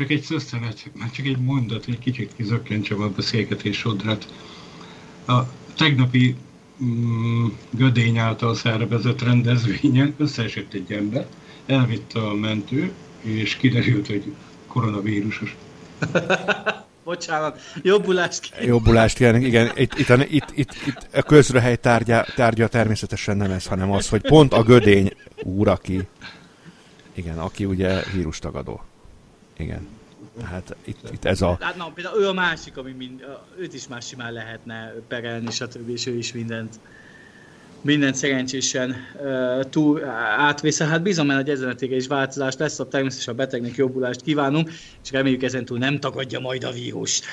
Csak 0.00 0.10
egy 0.10 0.22
szösszenet, 0.22 0.90
csak 1.12 1.26
egy 1.26 1.38
mondat, 1.38 1.84
egy 1.88 1.98
kicsit 1.98 2.32
kizökkentsem 2.36 3.00
a 3.00 3.08
beszélgetés 3.08 3.76
sodrát. 3.76 4.28
A 5.26 5.38
tegnapi 5.76 6.36
mm, 6.84 7.46
Gödény 7.70 8.18
által 8.18 8.54
szervezett 8.54 9.22
rendezvényen 9.22 10.14
összeesett 10.16 10.72
egy 10.72 10.92
ember, 10.92 11.26
elvitte 11.66 12.20
a 12.20 12.34
mentő, 12.34 12.92
és 13.20 13.56
kiderült, 13.56 14.06
hogy 14.06 14.34
koronavírusos. 14.66 15.56
Bocsánat, 17.04 17.60
jobbulást 17.82 18.50
kérünk. 18.50 18.68
Jobbulást 18.68 19.16
kérünk, 19.16 19.46
igen. 19.46 19.70
Itt, 19.76 19.98
itt, 19.98 20.10
a, 20.10 20.22
itt, 20.22 20.50
itt, 20.54 20.74
itt 20.86 21.08
a 21.12 21.22
közrehely 21.22 21.76
tárgya, 21.76 22.26
tárgya 22.34 22.68
természetesen 22.68 23.36
nem 23.36 23.50
ez, 23.50 23.66
hanem 23.66 23.92
az, 23.92 24.08
hogy 24.08 24.20
pont 24.20 24.52
a 24.52 24.62
gödény 24.62 25.12
úr, 25.42 25.68
aki, 25.68 26.00
igen, 27.14 27.38
aki 27.38 27.64
ugye 27.64 28.02
vírustagadó. 28.12 28.80
Igen. 29.60 29.88
Tehát 30.38 30.76
itt, 30.84 30.98
itt 31.12 31.24
ez 31.24 31.42
a... 31.42 31.58
Hát 31.60 31.76
na, 31.76 31.90
például 31.94 32.20
ő 32.20 32.28
a 32.28 32.32
másik, 32.32 32.76
ami 32.76 32.92
mind, 32.92 33.24
őt 33.58 33.74
is 33.74 33.88
már 33.88 34.02
simán 34.02 34.32
lehetne 34.32 34.94
perelni, 35.08 35.50
stb. 35.50 35.88
és 35.88 36.06
ő 36.06 36.16
is 36.16 36.32
mindent 36.32 36.80
mindent 37.82 38.14
szerencsésen 38.14 38.96
uh, 39.22 39.68
túl 39.68 40.04
átvész. 40.38 40.82
Hát 40.82 41.02
bízom 41.02 41.26
mert 41.26 41.40
hogy 41.40 41.50
ezen 41.50 41.76
a 41.80 41.84
is 41.84 42.06
változás 42.06 42.56
lesz, 42.56 42.78
a 42.78 42.88
természetesen 42.88 43.34
a 43.34 43.36
betegnek 43.36 43.74
jobbulást 43.74 44.20
kívánunk, 44.20 44.70
és 45.04 45.10
reméljük 45.10 45.42
ezen 45.42 45.64
túl 45.64 45.78
nem 45.78 46.00
tagadja 46.00 46.40
majd 46.40 46.64
a 46.64 46.70
vírust. 46.70 47.24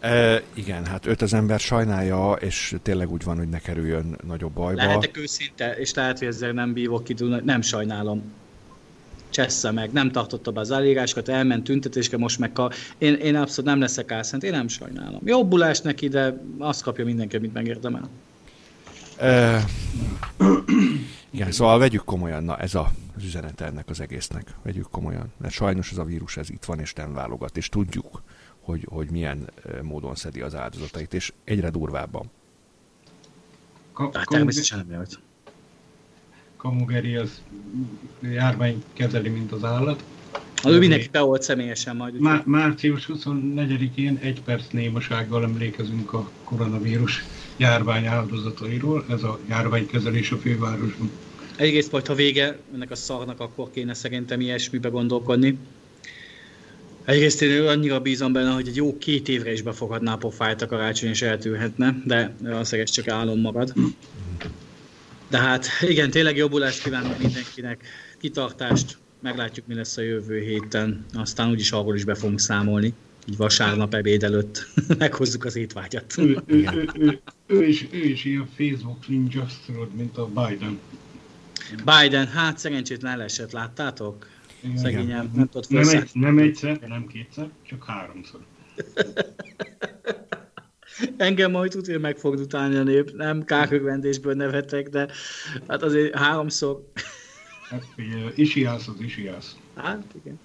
E, 0.00 0.42
igen, 0.54 0.86
hát 0.86 1.06
őt 1.06 1.22
az 1.22 1.34
ember 1.34 1.60
sajnálja, 1.60 2.32
és 2.32 2.74
tényleg 2.82 3.10
úgy 3.10 3.24
van, 3.24 3.36
hogy 3.36 3.48
ne 3.48 3.58
kerüljön 3.58 4.18
nagyobb 4.26 4.52
bajba. 4.52 4.82
Lehetek 4.82 5.16
őszinte, 5.16 5.76
és 5.76 5.94
lehet, 5.94 6.18
hogy 6.18 6.28
ezzel 6.28 6.52
nem 6.52 6.72
bívok 6.72 7.04
ki, 7.04 7.14
nem 7.44 7.60
sajnálom 7.60 8.32
csessze 9.34 9.70
meg, 9.70 9.92
nem 9.92 10.10
tartotta 10.10 10.50
be 10.50 10.60
az 10.60 10.70
elírásokat, 10.70 11.28
elment 11.28 11.64
tüntetésre, 11.64 12.16
most 12.16 12.38
meg 12.38 12.52
ka... 12.52 12.70
én, 12.98 13.14
én 13.14 13.36
abszolút 13.36 13.70
nem 13.70 13.80
leszek 13.80 14.12
álszent, 14.12 14.42
én 14.42 14.50
nem 14.50 14.68
sajnálom. 14.68 15.20
Jobbulás 15.24 15.80
neki, 15.80 16.08
de 16.08 16.40
azt 16.58 16.82
kapja 16.82 17.04
mindenki, 17.04 17.36
amit 17.36 17.52
megérdemel. 17.52 18.08
E, 19.16 19.64
igen, 21.30 21.52
szóval 21.52 21.78
vegyük 21.78 22.04
komolyan, 22.04 22.44
na 22.44 22.58
ez 22.58 22.74
a, 22.74 22.92
az 23.16 23.24
üzenet 23.24 23.60
ennek 23.60 23.88
az 23.88 24.00
egésznek. 24.00 24.54
Vegyük 24.62 24.90
komolyan, 24.90 25.32
mert 25.36 25.54
sajnos 25.54 25.90
ez 25.90 25.98
a 25.98 26.04
vírus 26.04 26.36
ez 26.36 26.50
itt 26.50 26.64
van, 26.64 26.80
és 26.80 26.92
nem 26.92 27.14
válogat, 27.14 27.56
és 27.56 27.68
tudjuk, 27.68 28.22
hogy, 28.60 28.86
hogy 28.90 29.10
milyen 29.10 29.50
módon 29.82 30.14
szedi 30.14 30.40
az 30.40 30.54
áldozatait, 30.54 31.14
és 31.14 31.32
egyre 31.44 31.70
durvábban. 31.70 32.30
Ka- 33.92 34.16
hát 34.16 34.28
természetesen 34.28 34.78
nem 34.78 34.90
lehet. 34.90 35.18
Kamugeri 36.64 37.14
az 37.14 37.40
járvány 38.32 38.82
kezeli, 38.92 39.28
mint 39.28 39.52
az 39.52 39.64
állat. 39.64 40.04
Az 40.62 40.72
ő 40.72 40.78
mindenki 40.78 41.08
beolt 41.12 41.42
személyesen 41.42 41.96
majd. 41.96 42.20
Má- 42.20 42.46
március 42.46 43.10
24-én 43.12 44.18
egy 44.22 44.42
perc 44.42 44.70
némasággal 44.70 45.42
emlékezünk 45.42 46.12
a 46.12 46.30
koronavírus 46.44 47.24
járvány 47.56 48.06
áldozatairól. 48.06 49.04
Ez 49.10 49.22
a 49.22 49.38
járványkezelés 49.48 50.30
a 50.30 50.36
fővárosban. 50.36 51.10
Egyrészt 51.56 51.92
majd, 51.92 52.06
ha 52.06 52.14
vége 52.14 52.58
ennek 52.74 52.90
a 52.90 52.94
szarnak, 52.94 53.40
akkor 53.40 53.70
kéne 53.70 53.94
szerintem 53.94 54.40
ilyesmibe 54.40 54.88
gondolkodni. 54.88 55.58
Egyrészt 57.04 57.42
én 57.42 57.66
annyira 57.66 58.00
bízom 58.00 58.32
benne, 58.32 58.50
hogy 58.50 58.68
egy 58.68 58.76
jó 58.76 58.98
két 58.98 59.28
évre 59.28 59.52
is 59.52 59.62
befogadná 59.62 60.12
a 60.12 60.16
pofájt 60.16 60.62
a 60.62 60.66
karácsony, 60.66 61.08
és 61.08 61.22
eltűrhetne, 61.22 62.02
de 62.04 62.36
az 62.44 62.72
ez 62.72 62.90
csak 62.90 63.08
álom 63.08 63.40
marad. 63.40 63.72
De 65.28 65.38
hát 65.38 65.66
igen, 65.80 66.10
tényleg 66.10 66.36
jobbulást 66.36 66.82
kívánok 66.82 67.18
mindenkinek, 67.18 67.86
kitartást, 68.18 68.98
meglátjuk, 69.20 69.66
mi 69.66 69.74
lesz 69.74 69.96
a 69.96 70.02
jövő 70.02 70.40
héten, 70.40 71.04
aztán 71.12 71.50
úgyis 71.50 71.72
arról 71.72 71.94
is 71.94 72.04
be 72.04 72.14
fogunk 72.14 72.40
számolni, 72.40 72.92
így 73.28 73.36
vasárnap 73.36 73.94
ebéd 73.94 74.22
előtt 74.22 74.66
meghozzuk 74.98 75.44
az 75.44 75.56
étvágyat. 75.56 76.14
Ő, 76.18 76.42
ő, 76.46 76.68
ő, 76.72 76.90
ő, 76.94 77.20
ő, 77.46 77.66
is, 77.66 77.86
ő 77.90 78.04
is 78.04 78.24
ilyen 78.24 78.48
Facebook 78.56 79.08
ninja 79.08 79.46
mint 79.96 80.18
a 80.18 80.26
Biden. 80.26 80.78
Biden, 81.84 82.26
hát 82.26 82.58
szerencsétlen 82.58 83.16
leesett, 83.16 83.52
láttátok? 83.52 84.26
Szegényem, 84.76 85.30
nem 85.34 85.48
tudott 85.48 85.68
nem, 85.68 85.88
egy, 85.88 86.10
nem 86.12 86.38
egyszer, 86.38 86.78
nem 86.80 87.06
kétszer, 87.06 87.48
csak 87.62 87.84
háromszor. 87.84 88.40
Engem 91.16 91.50
majd 91.50 91.70
tudja 91.70 91.98
meg 91.98 92.16
fog 92.16 92.34
utálni 92.34 92.76
a 92.76 92.82
nép, 92.82 93.12
nem 93.16 93.44
kárhögvendésből 93.44 94.34
nevetek, 94.34 94.88
de 94.88 95.08
hát 95.68 95.82
azért 95.82 96.14
háromszor... 96.14 96.88
Hát, 97.70 97.82
Isiász 98.34 98.88
az 98.88 98.94
Isiász. 99.00 99.56
Hát 99.74 100.04
igen. 100.22 100.38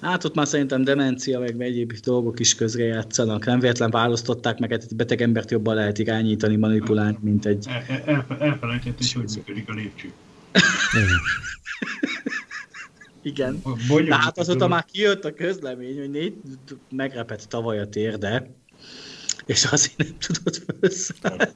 Hát 0.00 0.24
ott 0.24 0.34
már 0.34 0.46
szerintem 0.46 0.84
demencia, 0.84 1.38
meg 1.38 1.60
egyéb 1.60 1.92
dolgok 1.92 2.40
is 2.40 2.54
közre 2.54 2.84
játszanak. 2.84 3.44
Nem 3.44 3.58
véletlen 3.58 3.90
választották 3.90 4.58
meg, 4.58 4.70
hát 4.70 4.96
beteg 4.96 5.22
embert 5.22 5.50
jobban 5.50 5.74
lehet 5.74 5.98
irányítani, 5.98 6.56
manipulálni, 6.56 7.18
mint 7.20 7.46
egy... 7.46 7.66
El, 7.68 8.02
el, 8.04 8.26
elfelejtették, 8.38 9.14
hogy 9.14 9.30
működik 9.34 9.68
a 9.68 9.72
lépcső. 9.72 10.12
Igen. 13.22 13.62
De 14.06 14.16
hát 14.16 14.38
azóta 14.38 14.68
már 14.68 14.84
kijött 14.84 15.24
a 15.24 15.34
közlemény, 15.34 15.98
hogy 15.98 16.10
négy 16.10 16.34
megrepett 16.90 17.42
tavaly 17.42 17.78
a 17.78 17.88
térde, 17.88 18.50
és 19.46 19.64
azért 19.64 19.96
nem 19.96 20.16
tudott 20.18 20.62
felszállni. 20.80 21.52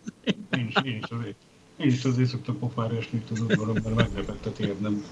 Én 0.57 0.67
is, 0.69 0.75
én 0.83 0.97
is, 1.03 1.11
azért, 1.11 1.37
én 1.77 1.87
is 1.87 2.05
azért 2.05 2.29
szoktam 2.29 2.59
pofára 2.59 2.97
esni, 2.97 3.23
tudod, 3.29 3.57
mert 3.57 3.95
megrepett 3.95 4.47
a 4.47 4.53
térdem. 4.53 5.05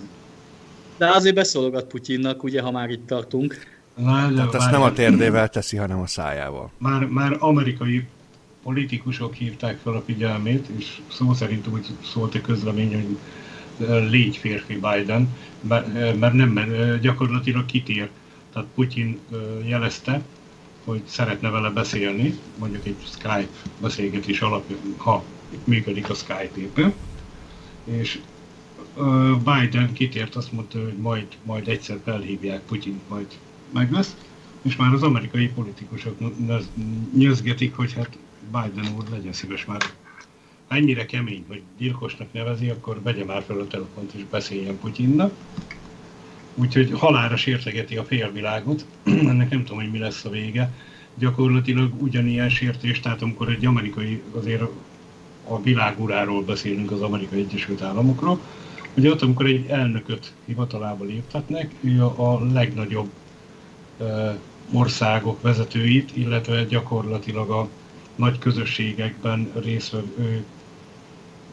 De 0.96 1.10
azért 1.10 1.34
beszólogat 1.34 1.84
Putyinnak, 1.86 2.42
ugye, 2.42 2.60
ha 2.60 2.70
már 2.70 2.90
itt 2.90 3.06
tartunk. 3.06 3.74
Na, 3.94 4.32
Tehát 4.34 4.54
ezt 4.54 4.70
nem 4.70 4.82
a 4.82 4.92
térdével 4.92 5.48
teszi, 5.48 5.76
hanem 5.76 6.00
a 6.00 6.06
szájával. 6.06 6.70
Már, 6.78 7.04
már 7.04 7.36
amerikai 7.38 8.06
politikusok 8.62 9.34
hívták 9.34 9.78
fel 9.82 9.92
a 9.92 10.02
figyelmét, 10.06 10.66
és 10.76 11.00
szó 11.12 11.32
szerint 11.32 11.66
úgy 11.66 11.86
szólt 12.12 12.34
a 12.34 12.40
közlemény, 12.40 12.94
hogy 12.94 13.18
légy 14.10 14.36
férfi 14.36 14.74
Biden, 14.74 15.34
mert 16.18 16.32
nem, 16.32 16.48
mert 16.48 17.00
gyakorlatilag 17.00 17.66
kitér. 17.66 18.08
Tehát 18.52 18.68
Putyin 18.74 19.20
jelezte, 19.64 20.22
hogy 20.86 21.02
szeretne 21.06 21.50
vele 21.50 21.70
beszélni, 21.70 22.38
mondjuk 22.58 22.86
egy 22.86 22.96
Skype 23.04 23.48
beszélgetés 23.80 24.40
alapján, 24.40 24.78
ha 24.96 25.24
működik 25.64 26.10
a 26.10 26.14
Skype 26.14 26.50
éppen, 26.56 26.94
és 27.84 28.20
Biden 29.44 29.92
kitért, 29.92 30.34
azt 30.34 30.52
mondta, 30.52 30.82
hogy 30.82 30.96
majd, 30.96 31.26
majd 31.42 31.68
egyszer 31.68 31.98
felhívják 32.04 32.60
Putyin, 32.60 33.00
majd 33.08 33.26
meg 33.72 33.92
lesz, 33.92 34.16
és 34.62 34.76
már 34.76 34.92
az 34.92 35.02
amerikai 35.02 35.48
politikusok 35.48 36.16
nyözgetik, 37.16 37.74
hogy 37.76 37.92
hát 37.92 38.18
Biden 38.44 38.94
úr 38.96 39.04
legyen 39.10 39.32
szíves 39.32 39.64
már. 39.64 39.82
Ennyire 40.68 41.06
kemény, 41.06 41.44
hogy 41.48 41.62
gyilkosnak 41.78 42.32
nevezi, 42.32 42.68
akkor 42.68 43.02
vegye 43.02 43.24
már 43.24 43.42
fel 43.42 43.58
a 43.58 43.66
telefont 43.66 44.12
és 44.12 44.24
beszéljen 44.30 44.78
Putyinnak. 44.78 45.32
Úgyhogy 46.58 46.90
halára 46.92 47.36
sértegeti 47.36 47.96
a 47.96 48.04
félvilágot, 48.04 48.84
ennek 49.04 49.50
nem 49.50 49.64
tudom, 49.64 49.82
hogy 49.82 49.90
mi 49.90 49.98
lesz 49.98 50.24
a 50.24 50.30
vége. 50.30 50.72
Gyakorlatilag 51.14 52.02
ugyanilyen 52.02 52.48
sértés, 52.48 53.00
tehát 53.00 53.22
amikor 53.22 53.48
egy 53.48 53.66
amerikai, 53.66 54.22
azért 54.34 54.62
a 55.48 55.62
világuráról 55.62 56.42
beszélünk 56.42 56.90
az 56.90 57.02
Amerikai 57.02 57.40
Egyesült 57.40 57.82
Államokról, 57.82 58.40
Ugye 58.96 59.10
ott, 59.10 59.22
amikor 59.22 59.46
egy 59.46 59.66
elnököt 59.68 60.32
hivatalába 60.44 61.04
léptetnek, 61.04 61.74
ő 61.80 62.04
a, 62.04 62.44
legnagyobb 62.52 63.10
országok 64.72 65.42
vezetőit, 65.42 66.16
illetve 66.16 66.64
gyakorlatilag 66.64 67.50
a 67.50 67.68
nagy 68.14 68.38
közösségekben 68.38 69.50
részvevő 69.54 70.44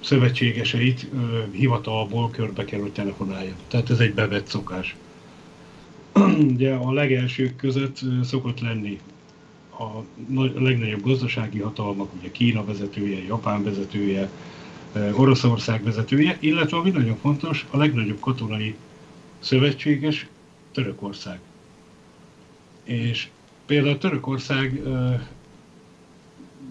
szövetségeseit 0.04 1.08
hivatalból 1.52 2.30
körbe 2.30 2.66
kell, 2.66 2.80
hogy 2.80 2.92
telefonálja. 2.92 3.56
Tehát 3.68 3.90
ez 3.90 4.00
egy 4.00 4.14
bevett 4.14 4.48
szokás. 4.48 4.96
Ugye 6.54 6.74
a 6.74 6.92
legelsők 6.92 7.56
között 7.56 8.00
szokott 8.24 8.60
lenni 8.60 9.00
a 9.80 10.04
legnagyobb 10.60 11.04
gazdasági 11.04 11.60
hatalmak, 11.60 12.14
ugye 12.20 12.32
Kína 12.32 12.66
vezetője, 12.66 13.24
Japán 13.24 13.64
vezetője, 13.64 14.30
Oroszország 15.14 15.84
vezetője, 15.84 16.38
illetve 16.40 16.78
ami 16.78 16.90
nagyon 16.90 17.18
fontos, 17.18 17.66
a 17.70 17.78
legnagyobb 17.78 18.20
katonai 18.20 18.76
szövetséges 19.40 20.28
Törökország. 20.72 21.40
És 22.84 23.28
például 23.66 23.98
Törökország 23.98 24.82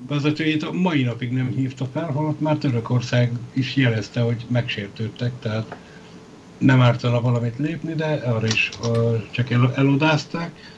vezetőjét 0.09 0.63
a 0.63 0.73
mai 0.73 1.03
napig 1.03 1.33
nem 1.33 1.49
hívta 1.49 1.87
fel, 1.93 2.11
holott 2.11 2.41
már 2.41 2.57
Törökország 2.57 3.33
is 3.53 3.77
jelezte, 3.77 4.21
hogy 4.21 4.45
megsértődtek, 4.49 5.33
tehát 5.41 5.77
nem 6.59 6.81
ártana 6.81 7.21
valamit 7.21 7.59
lépni, 7.59 7.95
de 7.95 8.05
arra 8.05 8.47
is 8.47 8.71
csak 9.31 9.51
el, 9.51 9.73
elodázták. 9.75 10.71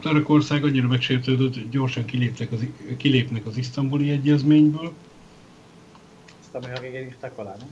Törökország 0.00 0.64
annyira 0.64 0.86
megsértődött, 0.86 1.70
gyorsan 1.70 2.04
kiléptek 2.04 2.52
az, 2.52 2.66
kilépnek 2.96 3.46
az 3.46 3.56
isztambuli 3.56 4.10
egyezményből, 4.10 4.92
azt, 6.54 6.64
ami 6.64 6.74
a 6.76 6.80
végén 6.80 7.06
írták 7.06 7.38
alá, 7.38 7.56
nem? 7.58 7.68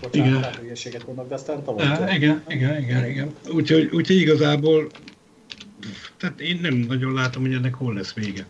Bocsánat, 0.00 0.38
igen. 0.38 0.54
hülyeséget 0.60 1.06
mondok, 1.06 1.28
de 1.28 1.34
aztán 1.34 1.62
tavaly. 1.64 1.86
Ja, 1.86 2.14
igen, 2.14 2.42
igen, 2.48 2.82
igen, 2.82 3.06
igen. 3.08 3.34
Úgyhogy, 3.52 3.88
úgyhogy 3.92 4.16
igazából 4.16 4.88
tehát 6.16 6.40
én 6.40 6.58
nem 6.62 6.74
nagyon 6.74 7.12
látom, 7.12 7.42
hogy 7.42 7.52
ennek 7.52 7.74
hol 7.74 7.94
lesz 7.94 8.12
vége. 8.12 8.46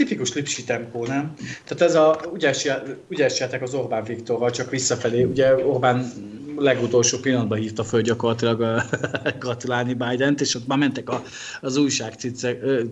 Tipikus 0.00 0.32
lipsi 0.32 0.64
tempó, 0.64 1.06
nem? 1.06 1.34
Tehát 1.64 1.82
ez 1.82 1.94
a 1.94 2.20
ügyes, 2.34 2.68
ügyes 3.08 3.40
játék 3.40 3.62
az 3.62 3.74
Orbán 3.74 4.04
Viktorral, 4.04 4.50
csak 4.50 4.70
visszafelé. 4.70 5.22
Ugye 5.22 5.54
Orbán 5.54 6.12
legutolsó 6.56 7.18
pillanatban 7.18 7.58
hívta 7.58 7.84
föl 7.84 8.00
gyakorlatilag 8.00 8.82
gratulálni 9.38 9.94
Biden-t, 9.94 10.40
és 10.40 10.54
ott 10.54 10.66
már 10.66 10.78
mentek 10.78 11.08
a, 11.08 11.22
az 11.60 11.76
újság 11.76 12.14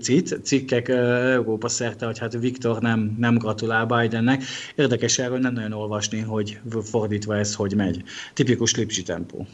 cic, 0.00 0.42
cikkek 0.42 0.88
Európa 0.88 1.68
szerte, 1.68 2.06
hogy 2.06 2.18
hát 2.18 2.32
Viktor 2.32 2.80
nem, 2.80 3.16
nem 3.18 3.38
gratulál 3.38 3.86
Bidennek. 3.86 4.42
Érdekes 4.74 5.18
erről 5.18 5.38
nem 5.38 5.52
nagyon 5.52 5.72
olvasni, 5.72 6.20
hogy 6.20 6.60
fordítva 6.82 7.36
ez 7.36 7.54
hogy 7.54 7.74
megy. 7.74 8.02
Tipikus 8.34 8.74
lipsi 8.74 9.02
tempó. 9.02 9.46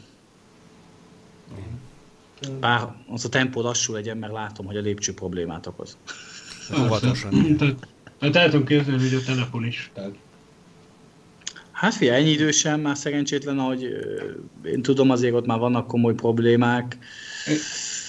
Bár 2.59 2.95
az 3.07 3.25
a 3.25 3.29
tempó 3.29 3.61
lassú 3.61 3.93
legyen, 3.93 4.17
mert 4.17 4.33
látom, 4.33 4.65
hogy 4.65 4.77
a 4.77 4.81
lépcső 4.81 5.13
problémát 5.13 5.67
okoz. 5.67 5.97
Óvatosan. 6.73 7.57
Tehát 8.19 8.35
el 8.35 8.49
tudom 8.49 8.65
képzelni, 8.65 9.01
hogy 9.01 9.13
a 9.13 9.23
telefon 9.25 9.65
is. 9.65 9.91
Hát 11.71 11.93
figyelj, 11.93 12.21
ennyi 12.21 12.31
idősen 12.31 12.79
már 12.79 12.97
szerencsétlen, 12.97 13.59
ahogy 13.59 13.87
én 14.65 14.81
tudom, 14.81 15.09
azért 15.09 15.33
ott 15.33 15.45
már 15.45 15.59
vannak 15.59 15.87
komoly 15.87 16.13
problémák. 16.13 16.97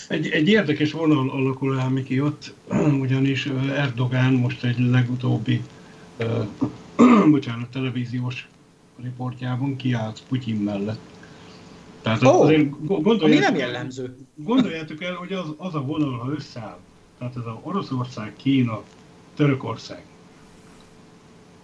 Egy, 0.08 0.28
egy 0.28 0.48
érdekes 0.48 0.92
vonal 0.92 1.30
alakul 1.30 1.80
el, 1.80 1.88
Miki, 1.88 2.20
ott, 2.20 2.54
ugyanis 3.04 3.46
Erdogán 3.76 4.32
most 4.32 4.64
egy 4.64 4.78
legutóbbi, 4.78 5.62
uh, 6.96 7.30
bocsánat, 7.30 7.68
televíziós 7.68 8.48
riportjában 9.02 9.76
kiállt 9.76 10.22
Putyin 10.28 10.56
mellett. 10.56 11.00
Tehát 12.02 12.22
oh, 12.22 12.40
azért 12.40 12.70
ami 13.22 13.38
nem 13.38 13.56
jellemző. 13.56 14.16
Gondoljátok 14.34 15.02
el, 15.02 15.14
hogy 15.14 15.32
az, 15.32 15.46
az 15.56 15.74
a 15.74 15.80
vonal, 15.80 16.18
ha 16.18 16.30
összeáll, 16.36 16.78
tehát 17.18 17.36
ez 17.36 17.44
a 17.44 17.60
Oroszország, 17.62 18.32
Kína, 18.36 18.82
Törökország, 19.34 20.02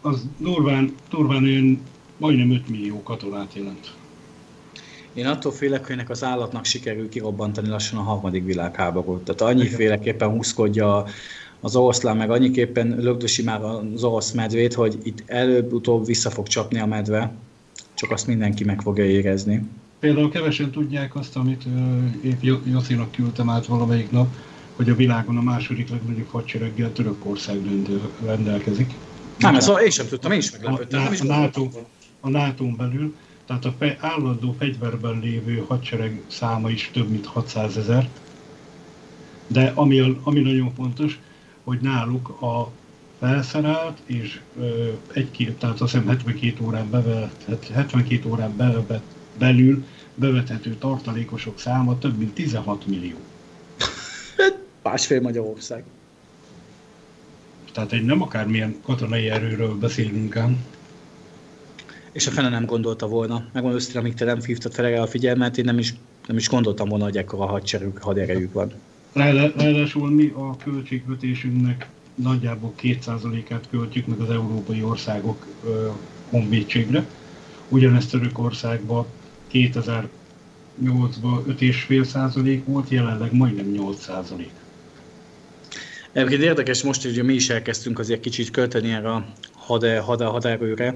az 0.00 0.26
durván, 0.38 0.94
durván 1.10 1.44
olyan 1.44 1.82
majdnem 2.16 2.50
5 2.50 2.68
millió 2.68 3.02
katonát 3.02 3.54
jelent. 3.54 3.94
Én 5.14 5.26
attól 5.26 5.52
félek, 5.52 5.82
hogy 5.86 5.94
ennek 5.94 6.10
az 6.10 6.24
állatnak 6.24 6.64
sikerül 6.64 7.08
kirobbantani 7.08 7.68
lassan 7.68 7.98
a 7.98 8.02
harmadik 8.02 8.44
világháborút. 8.44 9.24
Tehát 9.24 9.54
annyiféleképpen 9.54 10.28
húzkodja 10.28 11.04
az 11.60 11.76
oroszlán, 11.76 12.16
meg 12.16 12.30
annyiképpen 12.30 12.96
lögdösi 12.98 13.42
már 13.42 13.62
az 13.62 14.04
orosz 14.04 14.32
medvét, 14.32 14.74
hogy 14.74 14.98
itt 15.02 15.22
előbb-utóbb 15.26 16.06
vissza 16.06 16.30
fog 16.30 16.46
csapni 16.46 16.78
a 16.78 16.86
medve, 16.86 17.34
csak 17.94 18.10
azt 18.10 18.26
mindenki 18.26 18.64
meg 18.64 18.80
fogja 18.80 19.04
érezni. 19.04 19.68
Például 19.98 20.30
kevesen 20.30 20.70
tudják 20.70 21.14
azt, 21.14 21.36
amit 21.36 21.62
épp 22.22 22.42
Jocinak 22.64 23.10
küldtem 23.10 23.50
át 23.50 23.66
valamelyik 23.66 24.10
nap, 24.10 24.28
hogy 24.82 24.92
a 24.92 24.96
világon 24.96 25.36
a 25.36 25.42
második 25.42 25.90
legnagyobb 25.90 26.30
hadsereggel 26.30 26.92
Törökország 26.92 27.60
rendelkezik. 28.24 28.92
Nem, 29.38 29.54
ez 29.54 29.70
én 29.84 29.90
sem 29.90 30.06
tudtam, 30.06 30.32
én 30.32 30.38
is 30.38 30.50
meglepődtem. 30.50 31.00
A, 31.00 31.22
a, 31.22 31.24
NATO, 31.24 31.68
a 32.20 32.28
nato 32.28 32.64
belül, 32.64 33.14
tehát 33.46 33.64
a 33.64 33.74
fe, 33.78 33.96
állandó 34.00 34.54
fegyverben 34.58 35.18
lévő 35.18 35.64
hadsereg 35.68 36.22
száma 36.26 36.70
is 36.70 36.90
több 36.92 37.08
mint 37.08 37.26
600 37.26 37.76
ezer. 37.76 38.08
De 39.46 39.72
ami, 39.74 40.18
ami 40.22 40.40
nagyon 40.40 40.74
fontos, 40.74 41.18
hogy 41.64 41.78
náluk 41.80 42.28
a 42.28 42.70
felszerelt 43.18 43.98
és 44.06 44.40
ö, 44.60 44.88
egy 45.12 45.54
tehát 45.58 45.80
azt 45.80 45.92
hiszem 45.92 46.08
72 46.08 46.64
órán, 46.64 46.90
bevet, 46.90 47.70
72 47.74 48.30
órán 48.30 48.56
bevet, 48.56 49.02
belül 49.38 49.84
bevethető 50.14 50.74
tartalékosok 50.74 51.58
száma 51.58 51.98
több 51.98 52.18
mint 52.18 52.34
16 52.34 52.86
millió. 52.86 53.16
Másfél 54.82 55.20
Magyarország. 55.20 55.84
Tehát 57.72 57.92
egy 57.92 58.04
nem 58.04 58.22
akármilyen 58.22 58.76
katonai 58.82 59.30
erőről 59.30 59.74
beszélünk 59.78 60.36
ám. 60.36 60.64
És 62.12 62.26
a 62.26 62.30
fene 62.30 62.48
nem 62.48 62.64
gondolta 62.64 63.06
volna. 63.06 63.34
Megmondom 63.52 63.80
őszintén, 63.80 64.00
amíg 64.00 64.14
te 64.14 64.24
nem 64.24 64.42
hívtad 64.42 64.72
fel 64.72 65.02
a 65.02 65.06
figyelmet, 65.06 65.58
én 65.58 65.64
nem 65.64 65.78
is, 65.78 65.94
nem 66.26 66.36
is 66.36 66.48
gondoltam 66.48 66.88
volna, 66.88 67.04
hogy 67.04 67.16
ekkora 67.16 67.46
hadsereg, 67.46 67.98
haderejük 68.00 68.52
van. 68.52 68.72
Ráadásul 69.12 70.10
mi 70.10 70.32
a 70.36 70.56
költségvetésünknek 70.56 71.88
nagyjából 72.14 72.72
2%-át 72.82 73.68
költjük 73.70 74.06
meg 74.06 74.20
az 74.20 74.30
európai 74.30 74.82
országok 74.82 75.46
honvédségre. 76.30 77.06
Ugyanezt 77.68 78.10
Törökországban 78.10 79.06
2000 79.46 80.08
2008-ban 80.80 81.42
5,5 81.46 82.04
százalék 82.04 82.64
volt, 82.64 82.88
jelenleg 82.88 83.32
majdnem 83.32 83.70
8 83.70 84.02
százalék. 84.02 84.50
Egyébként 86.12 86.42
érdekes 86.42 86.82
most, 86.82 87.02
hogy 87.02 87.24
mi 87.24 87.34
is 87.34 87.50
elkezdtünk 87.50 87.98
azért 87.98 88.20
kicsit 88.20 88.50
költeni 88.50 88.92
erre 88.92 89.10
a 89.10 89.24
hader, 89.54 90.00
hader, 90.00 90.28
haderőre, 90.28 90.94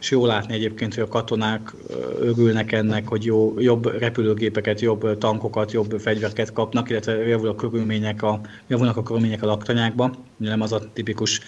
és 0.00 0.10
jó 0.10 0.26
látni 0.26 0.54
egyébként, 0.54 0.94
hogy 0.94 1.02
a 1.02 1.08
katonák 1.08 1.74
örülnek 2.20 2.72
ennek, 2.72 3.08
hogy 3.08 3.24
jó, 3.24 3.60
jobb 3.60 3.98
repülőgépeket, 3.98 4.80
jobb 4.80 5.18
tankokat, 5.18 5.72
jobb 5.72 6.00
fegyverket 6.00 6.52
kapnak, 6.52 6.90
illetve 6.90 7.12
javul 7.12 7.48
a 7.48 7.54
körülmények 7.54 8.22
a, 8.22 8.40
javulnak 8.66 8.96
a 8.96 9.02
körülmények 9.02 9.42
a 9.42 9.46
laktanyákban. 9.46 10.16
Nem 10.36 10.60
az 10.60 10.72
a 10.72 10.92
tipikus 10.92 11.40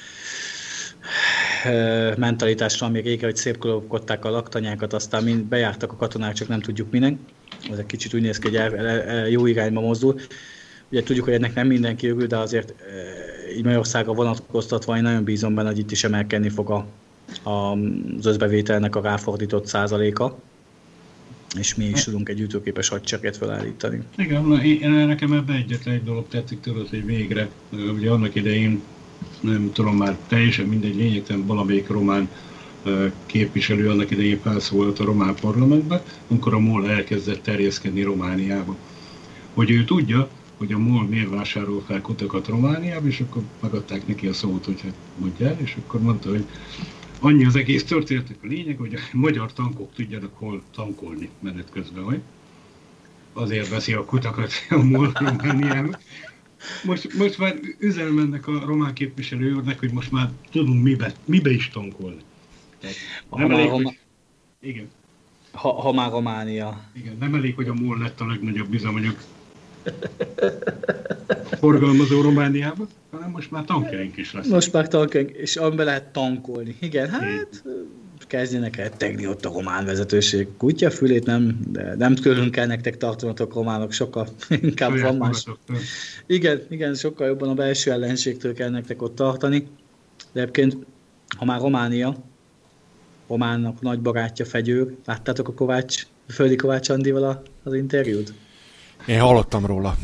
mentalitásra, 2.16 2.87
ami 2.87 3.01
régen, 3.01 3.25
hogy 3.25 3.37
szép 3.37 3.64
a 3.64 4.29
laktanyákat, 4.29 4.92
aztán 4.92 5.23
mind 5.23 5.44
bejártak 5.44 5.92
a 5.92 5.96
katonák, 5.96 6.35
csak 6.35 6.49
nem 6.49 6.61
tudjuk 6.61 6.90
minek. 6.90 7.16
Ez 7.70 7.79
egy 7.79 7.87
kicsit 7.87 8.14
úgy 8.14 8.23
néz 8.23 8.38
ki, 8.38 8.46
hogy 8.46 8.57
el, 8.57 8.77
el, 8.77 9.01
el, 9.01 9.29
jó 9.29 9.46
irányba 9.46 9.81
mozdul. 9.81 10.20
Ugye 10.90 11.03
tudjuk, 11.03 11.24
hogy 11.24 11.35
ennek 11.35 11.55
nem 11.55 11.66
mindenki 11.66 12.09
örül, 12.09 12.26
de 12.26 12.37
azért 12.37 12.74
így 13.57 13.62
Magyarországra 13.62 14.12
vonatkoztatva 14.12 14.96
én 14.96 15.03
nagyon 15.03 15.24
bízom 15.24 15.55
benne, 15.55 15.68
hogy 15.68 15.79
itt 15.79 15.90
is 15.90 16.05
emelkedni 16.05 16.48
fog 16.48 16.70
a, 16.70 16.87
a, 17.50 17.76
az 18.18 18.26
összbevételnek 18.26 18.96
a 18.96 19.00
ráfordított 19.00 19.66
százaléka 19.66 20.38
és 21.59 21.74
mi 21.74 21.85
is 21.85 22.05
tudunk 22.05 22.29
egy 22.29 22.40
ütőképes 22.40 22.88
hadsereget 22.88 23.37
felállítani. 23.37 24.03
Igen, 24.16 24.44
na, 24.44 24.64
én, 24.64 24.90
nekem 24.90 25.33
ebben 25.33 25.57
egyetlen 25.57 25.94
egy 25.94 26.05
dolog 26.05 26.29
tetszik 26.29 26.61
tudod, 26.61 26.88
hogy 26.88 27.05
végre, 27.05 27.48
ugye 27.70 28.11
annak 28.11 28.35
idején 28.35 28.83
nem 29.40 29.70
tudom 29.72 29.96
már 29.96 30.16
teljesen 30.29 30.66
mindegy, 30.66 30.96
lényegtelen 30.96 31.46
valamelyik 31.46 31.88
román 31.88 32.29
képviselő 33.26 33.88
annak 33.90 34.11
idején 34.11 34.40
felszólalt 34.42 34.98
a 34.98 35.05
román 35.05 35.35
parlamentbe, 35.40 36.03
amikor 36.29 36.55
a 36.55 36.59
MOL 36.59 36.90
elkezdett 36.90 37.42
terjeszkedni 37.42 38.03
Romániába. 38.03 38.76
Hogy 39.55 39.70
ő 39.70 39.85
tudja, 39.85 40.29
hogy 40.61 40.73
a 40.73 40.79
MOL 40.79 41.07
miért 41.07 41.29
vásárol 41.29 41.83
fel 41.87 42.01
kutakat 42.01 42.49
Romániába, 42.49 43.07
és 43.07 43.20
akkor 43.20 43.42
megadták 43.61 44.07
neki 44.07 44.27
a 44.27 44.33
szót, 44.33 44.64
hogy 44.64 44.81
hát 44.81 44.94
mondja 45.16 45.57
és 45.62 45.77
akkor 45.85 46.01
mondta, 46.01 46.29
hogy 46.29 46.44
annyi 47.18 47.44
az 47.44 47.57
egész 47.57 47.85
történetnek 47.85 48.38
a 48.42 48.46
lényeg, 48.46 48.79
hogy 48.79 48.94
a 48.94 48.99
magyar 49.12 49.53
tankok 49.53 49.94
tudjanak 49.94 50.37
hol 50.37 50.62
tankolni 50.75 51.29
menet 51.38 51.70
közben, 51.70 52.03
hogy 52.03 52.20
azért 53.33 53.68
veszi 53.68 53.92
a 53.92 54.05
kutakat 54.05 54.53
a 54.70 54.83
MOL 54.83 55.12
Romániába. 55.14 55.99
Most, 56.85 57.14
most 57.14 57.38
már 57.38 57.55
üzenem 57.79 58.18
ennek 58.18 58.46
a 58.46 58.64
román 58.64 58.94
képviselőnek, 58.94 59.79
hogy 59.79 59.92
most 59.92 60.12
már 60.12 60.31
tudunk 60.51 60.83
mibe, 60.83 61.12
mibe 61.25 61.51
is 61.51 61.68
tankolni. 61.68 62.20
nem 63.31 63.51
elég, 63.51 63.68
hogy... 63.68 63.99
Igen. 64.61 64.90
Ha, 65.53 65.73
ha 65.73 65.92
már 65.92 66.11
Románia. 66.11 66.85
Igen, 66.92 67.16
nem 67.20 67.35
elég, 67.35 67.55
hogy 67.55 67.68
a 67.68 67.75
MOL 67.75 67.99
lett 67.99 68.20
a 68.20 68.27
legnagyobb 68.27 68.75
üzemanyag 68.75 69.16
forgalmazó 71.59 72.21
Romániában, 72.21 72.88
hanem 73.11 73.31
most 73.31 73.51
már 73.51 73.64
tankjaink 73.64 74.16
is 74.16 74.33
lesz. 74.33 74.47
Most 74.47 74.73
már 74.73 74.88
tankjaink, 74.88 75.31
és 75.31 75.57
amiben 75.57 75.87
lehet 75.87 76.12
tankolni. 76.12 76.77
Igen, 76.81 77.09
hát 77.09 77.62
kezdjenek 78.31 78.77
el 78.77 78.90
tegni 78.97 79.27
ott 79.27 79.45
a 79.45 79.53
román 79.53 79.85
vezetőség. 79.85 80.49
Kutya 80.57 80.90
fülét 80.90 81.27
nem, 81.27 81.61
de 81.69 81.95
nem 81.99 82.14
külön 82.14 82.51
kell 82.51 82.66
nektek 82.66 82.97
tartanatok 82.97 83.55
románok, 83.55 83.93
sokkal 83.93 84.29
inkább 84.62 85.01
van 85.01 85.16
más. 85.16 85.45
Igen, 86.27 86.62
igen, 86.69 86.95
sokkal 86.95 87.27
jobban 87.27 87.49
a 87.49 87.55
belső 87.55 87.90
ellenségtől 87.90 88.55
kell 88.55 88.71
nektek 88.71 89.03
ott 89.03 89.14
tartani. 89.14 89.66
De 90.33 90.40
egyébként, 90.40 90.77
ha 91.38 91.45
már 91.45 91.61
Románia, 91.61 92.16
Románnak 93.29 93.81
nagy 93.81 94.01
barátja 94.01 94.45
Fegyőr, 94.45 94.95
láttátok 95.05 95.49
a 95.49 95.55
Kovács, 95.55 96.07
Földi 96.29 96.57
Kovács 96.57 96.88
Andival 96.88 97.43
az 97.62 97.75
interjút? 97.75 98.33
Én 99.07 99.21
hallottam 99.21 99.67
róla. 99.67 99.97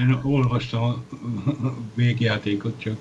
Én, 0.00 0.08
én 0.08 0.18
olvastam 0.22 0.82
a 0.82 1.04
végjátékot 1.94 2.80
csak. 2.80 2.96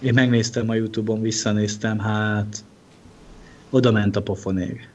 Én 0.00 0.14
megnéztem 0.14 0.68
a 0.68 0.74
Youtube-on, 0.74 1.20
visszanéztem, 1.20 1.98
hát 1.98 2.64
oda 3.70 3.90
ment 3.90 4.16
a 4.16 4.22
pofonér. 4.22 4.88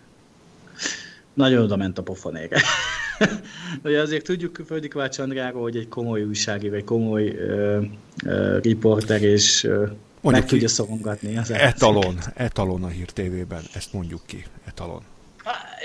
Nagyon 1.33 1.63
oda 1.63 1.75
ment 1.75 1.97
a 1.97 2.03
pofonér. 2.03 2.49
Ugye 3.83 4.01
azért 4.01 4.23
tudjuk 4.23 4.61
Földi 4.65 4.87
Kovács 4.87 5.19
Andráról, 5.19 5.61
hogy 5.61 5.75
egy 5.75 5.87
komoly 5.87 6.23
újságíró, 6.23 6.75
egy 6.75 6.83
komoly 6.83 7.27
uh, 7.27 7.83
uh, 8.25 8.61
riporter, 8.61 9.21
és 9.21 9.63
uh, 9.63 9.89
meg 10.21 10.45
tudja 10.45 10.67
szorongatni 10.67 11.37
az 11.37 11.51
Etalon, 11.51 12.17
etalon 12.33 12.83
a 12.83 12.87
hír 12.87 13.09
tévében, 13.09 13.61
ezt 13.73 13.93
mondjuk 13.93 14.21
ki, 14.25 14.45
etalon. 14.65 15.01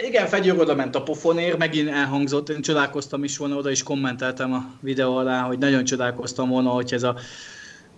Igen, 0.07 0.27
Fegyőr 0.27 0.59
oda 0.59 0.75
ment 0.75 0.95
a 0.95 1.03
pofonér, 1.03 1.57
megint 1.57 1.89
elhangzott, 1.89 2.49
én 2.49 2.63
csodálkoztam 2.63 3.25
is 3.25 3.37
volna, 3.37 3.57
oda 3.57 3.71
is 3.71 3.83
kommenteltem 3.83 4.53
a 4.53 4.71
videó 4.81 5.17
alá, 5.17 5.41
hogy 5.41 5.59
nagyon 5.59 5.85
csodálkoztam 5.85 6.49
volna, 6.49 6.71
hogy 6.71 6.93
ez 6.93 7.03
a 7.03 7.17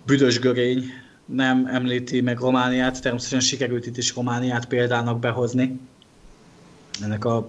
büdös 0.07 0.39
görény 0.39 0.85
nem 1.27 1.67
említi 1.67 2.21
meg 2.21 2.39
Romániát, 2.39 3.01
természetesen 3.01 3.41
sikerült 3.41 3.87
itt 3.87 3.97
is 3.97 4.15
Romániát 4.15 4.67
példának 4.67 5.19
behozni. 5.19 5.81
Ennek 7.03 7.25
a 7.25 7.49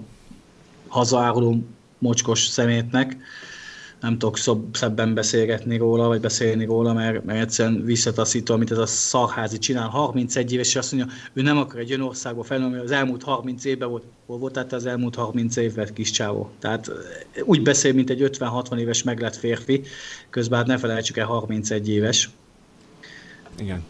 hazaáruló 0.87 1.67
mocskos 1.97 2.39
szemétnek 2.39 3.17
nem 4.01 4.17
tudok 4.17 4.37
szob, 4.37 4.75
szebben 4.75 5.13
beszélgetni 5.13 5.77
róla, 5.77 6.07
vagy 6.07 6.19
beszélni 6.19 6.65
róla, 6.65 6.93
mert, 6.93 7.23
mert 7.23 7.39
egyszerűen 7.39 7.83
visszataszító, 7.83 8.53
amit 8.53 8.71
ez 8.71 8.77
a 8.77 8.85
szarházi 8.85 9.57
csinál. 9.57 9.87
31 9.87 10.53
éves, 10.53 10.67
és 10.67 10.75
azt 10.75 10.91
mondja, 10.91 11.13
ő 11.33 11.41
nem 11.41 11.57
akar 11.57 11.79
egy 11.79 11.89
olyan 11.89 12.07
országba 12.07 12.43
felnőni, 12.43 12.77
az 12.77 12.91
elmúlt 12.91 13.23
30 13.23 13.65
évben 13.65 13.89
volt. 13.89 14.03
Hol 14.25 14.37
volt 14.37 14.53
tehát 14.53 14.73
az 14.73 14.85
elmúlt 14.85 15.15
30 15.15 15.55
évben 15.55 15.93
kis 15.93 16.11
csávó? 16.11 16.51
Tehát 16.59 16.91
úgy 17.43 17.61
beszél, 17.61 17.93
mint 17.93 18.09
egy 18.09 18.29
50-60 18.39 18.77
éves 18.77 19.03
meglett 19.03 19.35
férfi, 19.35 19.81
közben 20.29 20.57
hát 20.57 20.67
ne 20.67 20.77
felejtsük 20.77 21.17
el 21.17 21.25
31 21.25 21.89
éves. 21.89 22.29
Igen. 23.59 23.83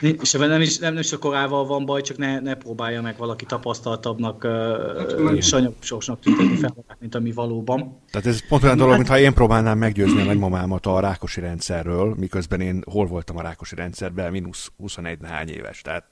És 0.00 0.32
nem 0.32 0.60
is, 0.60 0.78
nem, 0.78 0.98
is 0.98 1.12
a 1.12 1.18
korával 1.18 1.66
van 1.66 1.84
baj, 1.84 2.02
csak 2.02 2.16
ne, 2.16 2.40
ne 2.40 2.54
próbálja 2.54 3.02
meg 3.02 3.16
valaki 3.16 3.44
tapasztaltabbnak, 3.44 4.42
hát, 4.42 5.42
sanyabb 5.42 6.20
tüntetni 6.20 6.56
fel, 6.56 6.74
mint 6.98 7.14
ami 7.14 7.32
valóban. 7.32 8.00
Tehát 8.10 8.26
ez 8.26 8.48
pont 8.48 8.62
olyan 8.62 8.76
dolog, 8.76 8.94
mintha 8.94 9.18
én 9.18 9.34
próbálnám 9.34 9.78
meggyőzni 9.78 10.20
a 10.20 10.24
nagymamámat 10.24 10.86
a 10.86 11.00
rákosi 11.00 11.40
rendszerről, 11.40 12.14
miközben 12.18 12.60
én 12.60 12.82
hol 12.90 13.06
voltam 13.06 13.36
a 13.36 13.42
rákosi 13.42 13.74
rendszerben, 13.74 14.30
mínusz 14.30 14.70
21 14.76 15.18
hány 15.22 15.48
éves, 15.48 15.82
tehát 15.82 16.04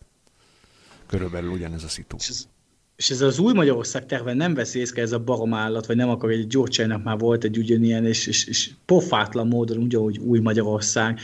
körülbelül 1.06 1.50
ugyanez 1.50 1.84
a 1.84 1.88
szitu. 1.88 2.16
És 2.18 2.28
ez, 2.28 2.48
és 2.96 3.10
ez 3.10 3.20
az 3.20 3.38
új 3.38 3.52
Magyarország 3.52 4.06
terve 4.06 4.34
nem 4.34 4.54
veszi 4.54 4.78
észre 4.78 5.02
ez 5.02 5.12
a 5.12 5.18
baromállat, 5.18 5.86
vagy 5.86 5.96
nem 5.96 6.08
akar, 6.08 6.30
egy 6.30 6.46
Gyurcsánynak 6.46 7.04
már 7.04 7.18
volt 7.18 7.44
egy 7.44 7.58
ugyanilyen, 7.58 8.06
és, 8.06 8.26
és, 8.26 8.46
és 8.46 8.70
pofátlan 8.86 9.46
módon 9.46 9.78
ugyanúgy 9.78 10.18
új 10.18 10.38
Magyarország 10.38 11.20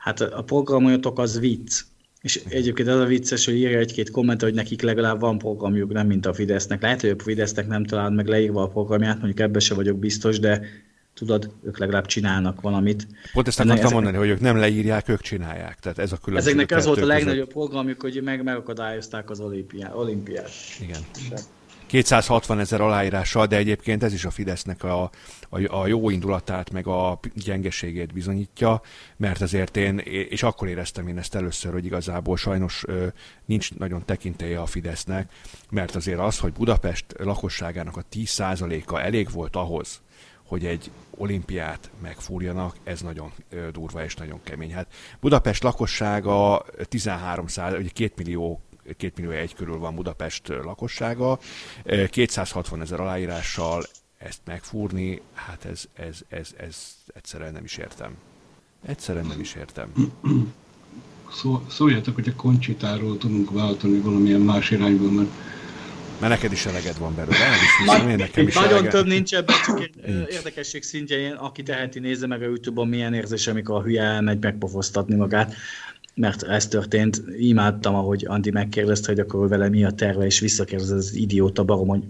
Hát 0.00 0.20
a 0.20 0.42
programotok 0.42 1.18
az 1.18 1.38
vicc. 1.38 1.80
És 2.20 2.40
egyébként 2.48 2.88
az 2.88 3.00
a 3.00 3.04
vicces, 3.04 3.44
hogy 3.44 3.54
írja 3.54 3.78
egy-két 3.78 4.10
komment, 4.10 4.42
hogy 4.42 4.54
nekik 4.54 4.82
legalább 4.82 5.20
van 5.20 5.38
programjuk, 5.38 5.92
nem 5.92 6.06
mint 6.06 6.26
a 6.26 6.34
Fidesznek. 6.34 6.82
Lehet, 6.82 7.00
hogy 7.00 7.10
a 7.10 7.22
Fidesznek 7.22 7.66
nem 7.66 7.84
talál 7.84 8.10
meg 8.10 8.26
leírva 8.26 8.62
a 8.62 8.68
programját, 8.68 9.16
mondjuk 9.16 9.40
ebbe 9.40 9.58
se 9.58 9.74
vagyok 9.74 9.98
biztos, 9.98 10.38
de 10.38 10.62
tudod, 11.14 11.50
ők 11.62 11.78
legalább 11.78 12.06
csinálnak 12.06 12.60
valamit. 12.60 13.06
Pont 13.32 13.48
ezt 13.48 13.60
akartam 13.60 13.84
ezek... 13.84 13.94
mondani, 13.94 14.16
hogy 14.16 14.28
ők 14.28 14.40
nem 14.40 14.56
leírják, 14.56 15.08
ők 15.08 15.20
csinálják. 15.20 15.78
Tehát 15.78 15.98
ez 15.98 16.12
a 16.12 16.16
különbség. 16.16 16.52
Ezeknek 16.52 16.78
az 16.78 16.86
volt 16.86 17.00
a 17.00 17.06
legnagyobb 17.06 17.48
programjuk, 17.48 18.00
hogy 18.00 18.20
meg 18.22 18.42
megakadályozták 18.42 19.30
az 19.30 19.40
olimpiát. 19.40 19.94
olimpiát. 19.94 20.50
Igen. 20.80 21.00
260 21.90 22.58
ezer 22.58 22.80
aláírással, 22.80 23.46
de 23.46 23.56
egyébként 23.56 24.02
ez 24.02 24.12
is 24.12 24.24
a 24.24 24.30
Fidesznek 24.30 24.84
a, 24.84 25.10
a, 25.48 25.74
a 25.74 25.86
jó 25.86 26.10
indulatát, 26.10 26.70
meg 26.70 26.86
a 26.86 27.18
gyengeségét 27.34 28.12
bizonyítja, 28.12 28.80
mert 29.16 29.40
azért 29.40 29.76
én, 29.76 29.98
és 30.28 30.42
akkor 30.42 30.68
éreztem 30.68 31.08
én 31.08 31.18
ezt 31.18 31.34
először, 31.34 31.72
hogy 31.72 31.84
igazából 31.84 32.36
sajnos 32.36 32.84
nincs 33.44 33.74
nagyon 33.74 34.04
tekintélye 34.04 34.60
a 34.60 34.66
Fidesznek, 34.66 35.32
mert 35.70 35.94
azért 35.94 36.18
az, 36.18 36.38
hogy 36.38 36.52
Budapest 36.52 37.04
lakosságának 37.18 37.96
a 37.96 38.04
10%-a 38.12 38.98
elég 38.98 39.30
volt 39.30 39.56
ahhoz, 39.56 40.00
hogy 40.46 40.66
egy 40.66 40.90
olimpiát 41.10 41.90
megfúrjanak, 42.02 42.76
ez 42.84 43.00
nagyon 43.00 43.32
durva 43.72 44.04
és 44.04 44.14
nagyon 44.14 44.40
kemény. 44.42 44.72
Hát 44.72 44.92
Budapest 45.20 45.62
lakossága 45.62 46.64
13 46.82 47.46
száz, 47.46 47.72
ugye 47.72 47.88
2 47.94 48.12
millió 48.16 48.60
2 48.96 49.12
millió 49.16 49.30
egy 49.30 49.54
körül 49.54 49.78
van 49.78 49.94
Budapest 49.94 50.48
lakossága, 50.48 51.38
260 52.10 52.80
ezer 52.80 53.00
aláírással 53.00 53.84
ezt 54.18 54.40
megfúrni, 54.44 55.20
hát 55.34 55.64
ez, 55.64 55.84
ez, 55.94 56.18
ez, 56.28 56.54
ez 56.56 56.76
egyszerűen 57.14 57.52
nem 57.52 57.64
is 57.64 57.76
értem. 57.76 58.16
Egyszerűen 58.86 59.26
nem 59.26 59.40
is 59.40 59.54
értem. 59.54 59.92
Szó, 61.32 61.64
szóljatok, 61.68 62.14
hogy 62.14 62.28
a 62.28 62.34
koncsitáról 62.34 63.18
tudunk 63.18 63.50
váltani 63.50 63.98
valamilyen 63.98 64.40
más 64.40 64.70
irányban, 64.70 65.12
mert 65.12 65.28
mert 66.20 66.32
neked 66.32 66.52
is 66.52 66.66
eleged 66.66 66.98
van 66.98 67.14
belőle, 67.14 67.36
elviszem, 67.36 68.08
én 68.08 68.16
nekem 68.16 68.46
is 68.46 68.54
Nagyon 68.54 68.72
eleged. 68.72 68.90
több 68.90 69.06
nincs 69.06 69.34
ebben, 69.34 69.56
csak 69.64 69.80
egy 69.80 70.26
érdekesség 70.30 70.82
szintjén, 70.82 71.32
aki 71.32 71.62
teheti, 71.62 71.98
nézze 71.98 72.26
meg 72.26 72.42
a 72.42 72.44
Youtube-on, 72.44 72.88
milyen 72.88 73.14
érzés, 73.14 73.46
amikor 73.46 73.76
a 73.76 73.82
hülye 73.82 74.02
elmegy 74.02 74.38
megpofoztatni 74.40 75.14
magát 75.14 75.54
mert 76.20 76.42
ez 76.42 76.68
történt. 76.68 77.22
Imádtam, 77.38 77.94
ahogy 77.94 78.24
Andi 78.28 78.50
megkérdezte, 78.50 79.10
hogy 79.12 79.20
akkor 79.20 79.48
vele 79.48 79.68
mi 79.68 79.84
a 79.84 79.90
terve, 79.90 80.24
és 80.24 80.40
visszakérdezte 80.40 80.94
az 80.94 81.14
idióta 81.14 81.64
barom, 81.64 81.88
hogy 81.88 82.02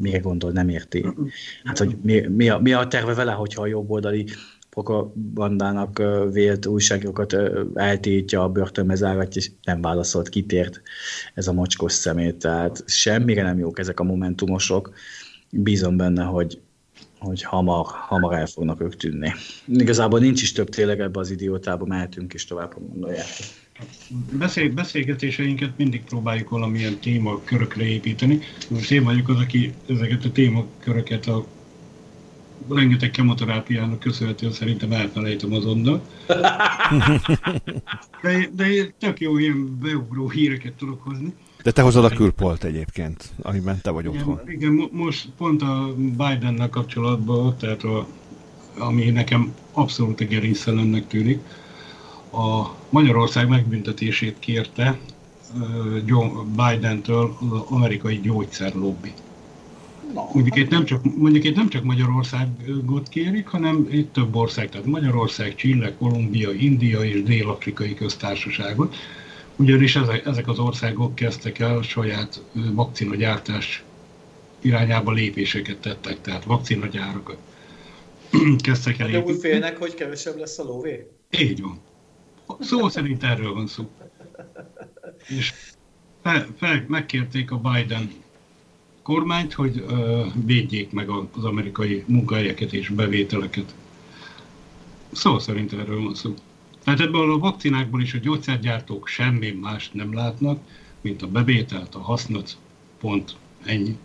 mire 0.00 0.18
gondol, 0.18 0.50
nem 0.50 0.68
érti. 0.68 1.06
Hát, 1.64 1.78
hogy 1.78 1.96
mi, 2.02 2.20
mi, 2.20 2.48
a, 2.48 2.58
mi 2.58 2.72
a 2.72 2.86
terve 2.86 3.14
vele, 3.14 3.32
hogyha 3.32 3.62
a 3.62 3.66
jobboldali 3.66 4.26
propagandának 4.70 6.02
vélt 6.32 6.66
újságokat 6.66 7.36
eltétja, 7.74 8.42
a 8.42 8.48
börtönbe 8.48 8.94
záratja, 8.94 9.42
és 9.42 9.50
nem 9.62 9.80
válaszolt, 9.80 10.28
kitért 10.28 10.82
ez 11.34 11.48
a 11.48 11.52
mocskos 11.52 11.92
szemét. 11.92 12.36
Tehát 12.36 12.82
semmire 12.86 13.42
nem 13.42 13.58
jók 13.58 13.78
ezek 13.78 14.00
a 14.00 14.04
momentumosok. 14.04 14.92
Bízom 15.50 15.96
benne, 15.96 16.22
hogy, 16.22 16.60
hogy 17.18 17.42
hamar, 17.42 17.86
hamar 17.86 18.34
el 18.34 18.46
fognak 18.46 18.80
ők 18.80 18.96
tűnni. 18.96 19.32
Igazából 19.66 20.18
nincs 20.18 20.42
is 20.42 20.52
több 20.52 20.68
tényleg 20.68 21.00
ebbe 21.00 21.20
az 21.20 21.30
idiótába, 21.30 21.86
mehetünk 21.86 22.34
is 22.34 22.44
tovább, 22.44 22.72
ha 22.72 22.80
gondolják. 22.80 23.26
Beszél, 24.32 24.72
beszélgetéseinket 24.72 25.70
mindig 25.76 26.04
próbáljuk 26.04 26.48
valamilyen 26.48 26.98
témakörökre 26.98 27.84
építeni. 27.84 28.40
Most 28.68 28.90
én 28.90 29.04
vagyok 29.04 29.28
az, 29.28 29.36
aki 29.36 29.72
ezeket 29.88 30.24
a 30.24 30.32
témaköröket 30.32 31.26
a 31.26 31.46
rengeteg 32.68 33.10
kemoterápiának 33.10 33.98
köszönhetően 33.98 34.52
szerintem 34.52 34.92
elfelejtem 34.92 35.52
azonnal. 35.52 36.02
De, 38.22 38.48
de 38.52 38.66
tök 38.98 39.20
jó 39.20 39.38
ilyen 39.38 39.78
beugró 39.82 40.30
híreket 40.30 40.72
tudok 40.72 41.02
hozni. 41.02 41.34
De 41.62 41.70
te 41.70 41.82
hozod 41.82 42.04
a 42.04 42.08
külpolt 42.08 42.64
egyébként, 42.64 43.30
amiben 43.42 43.80
te 43.82 43.90
vagy 43.90 44.04
igen, 44.04 44.16
otthon. 44.16 44.40
Igen, 44.46 44.88
most 44.92 45.28
pont 45.36 45.62
a 45.62 45.94
Bidennel 45.96 46.68
kapcsolatban, 46.68 47.56
tehát 47.56 47.82
a, 47.82 48.06
ami 48.78 49.10
nekem 49.10 49.54
abszolút 49.72 50.20
a 50.20 50.24
gerincszelennek 50.24 51.06
tűnik, 51.06 51.40
a 52.32 52.74
Magyarország 52.90 53.48
megbüntetését 53.48 54.36
kérte 54.38 54.98
John 56.04 56.28
Biden-től 56.56 57.36
az 57.50 57.60
amerikai 57.68 58.20
gyógyszerlobbi. 58.20 59.12
Mondjuk 60.32 60.56
itt, 60.56 60.70
nem 60.70 60.84
csak, 60.84 61.16
mondjuk 61.16 61.44
itt 61.44 61.56
nem 61.56 61.68
csak 61.68 61.84
Magyarországot 61.84 63.08
kérik, 63.08 63.46
hanem 63.46 63.86
itt 63.90 64.12
több 64.12 64.36
ország, 64.36 64.68
tehát 64.68 64.86
Magyarország, 64.86 65.54
Chile, 65.54 65.94
Kolumbia, 65.94 66.52
India 66.52 67.04
és 67.04 67.22
Dél-Afrikai 67.22 67.94
köztársaságot, 67.94 68.96
ugyanis 69.58 69.96
ezek, 69.96 70.26
ezek 70.26 70.48
az 70.48 70.58
országok 70.58 71.14
kezdtek 71.14 71.58
el 71.58 71.82
saját 71.82 72.42
vakcinagyártás 72.52 73.84
irányába 74.60 75.12
lépéseket 75.12 75.76
tettek, 75.76 76.20
tehát 76.20 76.44
vakcinagyárakat 76.44 77.38
kezdtek 78.66 78.98
el. 78.98 79.08
De 79.08 79.20
úgy 79.20 79.40
félnek, 79.40 79.76
hogy 79.76 79.94
kevesebb 79.94 80.38
lesz 80.38 80.58
a 80.58 80.62
lóvé? 80.64 81.06
Így 81.38 81.60
van. 81.60 81.80
Szó 82.60 82.88
szerint 82.88 83.22
erről 83.22 83.54
van 83.54 83.66
szó. 83.66 83.90
És 85.28 85.52
fel, 86.22 86.46
fel, 86.56 86.84
megkérték 86.88 87.50
a 87.50 87.56
Biden 87.56 88.12
kormányt, 89.02 89.52
hogy 89.52 89.84
uh, 89.88 90.26
védjék 90.44 90.90
meg 90.90 91.08
az 91.10 91.44
amerikai 91.44 92.04
munkahelyeket 92.06 92.72
és 92.72 92.88
bevételeket. 92.88 93.74
Szó 95.12 95.38
szerint 95.38 95.72
erről 95.72 96.02
van 96.02 96.14
szó. 96.14 96.34
Tehát 96.88 97.02
ebből 97.02 97.32
a 97.32 97.38
vakcinákból 97.38 98.02
is 98.02 98.14
a 98.14 98.18
gyógyszergyártók 98.18 99.08
semmi 99.08 99.50
mást 99.50 99.94
nem 99.94 100.14
látnak, 100.14 100.60
mint 101.00 101.22
a 101.22 101.26
bevételt, 101.26 101.94
a 101.94 101.98
hasznot, 101.98 102.56
pont 103.00 103.36
ennyi 103.64 103.96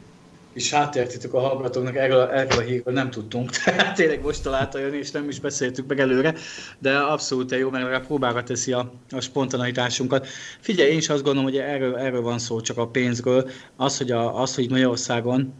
és 0.53 0.73
hátértitük 0.73 1.33
a 1.33 1.39
hallgatóknak, 1.39 1.95
erről, 1.95 2.21
erről 2.21 2.59
a 2.59 2.61
hírről 2.61 2.93
nem 2.93 3.09
tudtunk, 3.09 3.49
tehát 3.57 3.95
tényleg 3.95 4.21
most 4.21 4.43
találta 4.43 4.79
jönni, 4.79 4.97
és 4.97 5.11
nem 5.11 5.29
is 5.29 5.39
beszéltük 5.39 5.87
meg 5.87 5.99
előre, 5.99 6.35
de 6.79 6.97
abszolút 6.97 7.51
jó, 7.51 7.69
mert 7.69 8.05
próbára 8.05 8.43
teszi 8.43 8.71
a, 8.71 8.93
a 9.11 9.19
spontaneitásunkat. 9.19 10.27
Figyelj, 10.59 10.91
én 10.91 10.97
is 10.97 11.09
azt 11.09 11.23
gondolom, 11.23 11.49
hogy 11.49 11.57
erről, 11.57 11.95
erről 11.95 12.21
van 12.21 12.39
szó, 12.39 12.61
csak 12.61 12.77
a 12.77 12.87
pénzről. 12.87 13.49
Az, 13.75 13.97
hogy, 13.97 14.11
a, 14.11 14.41
az, 14.41 14.55
hogy 14.55 14.69
Magyarországon 14.69 15.53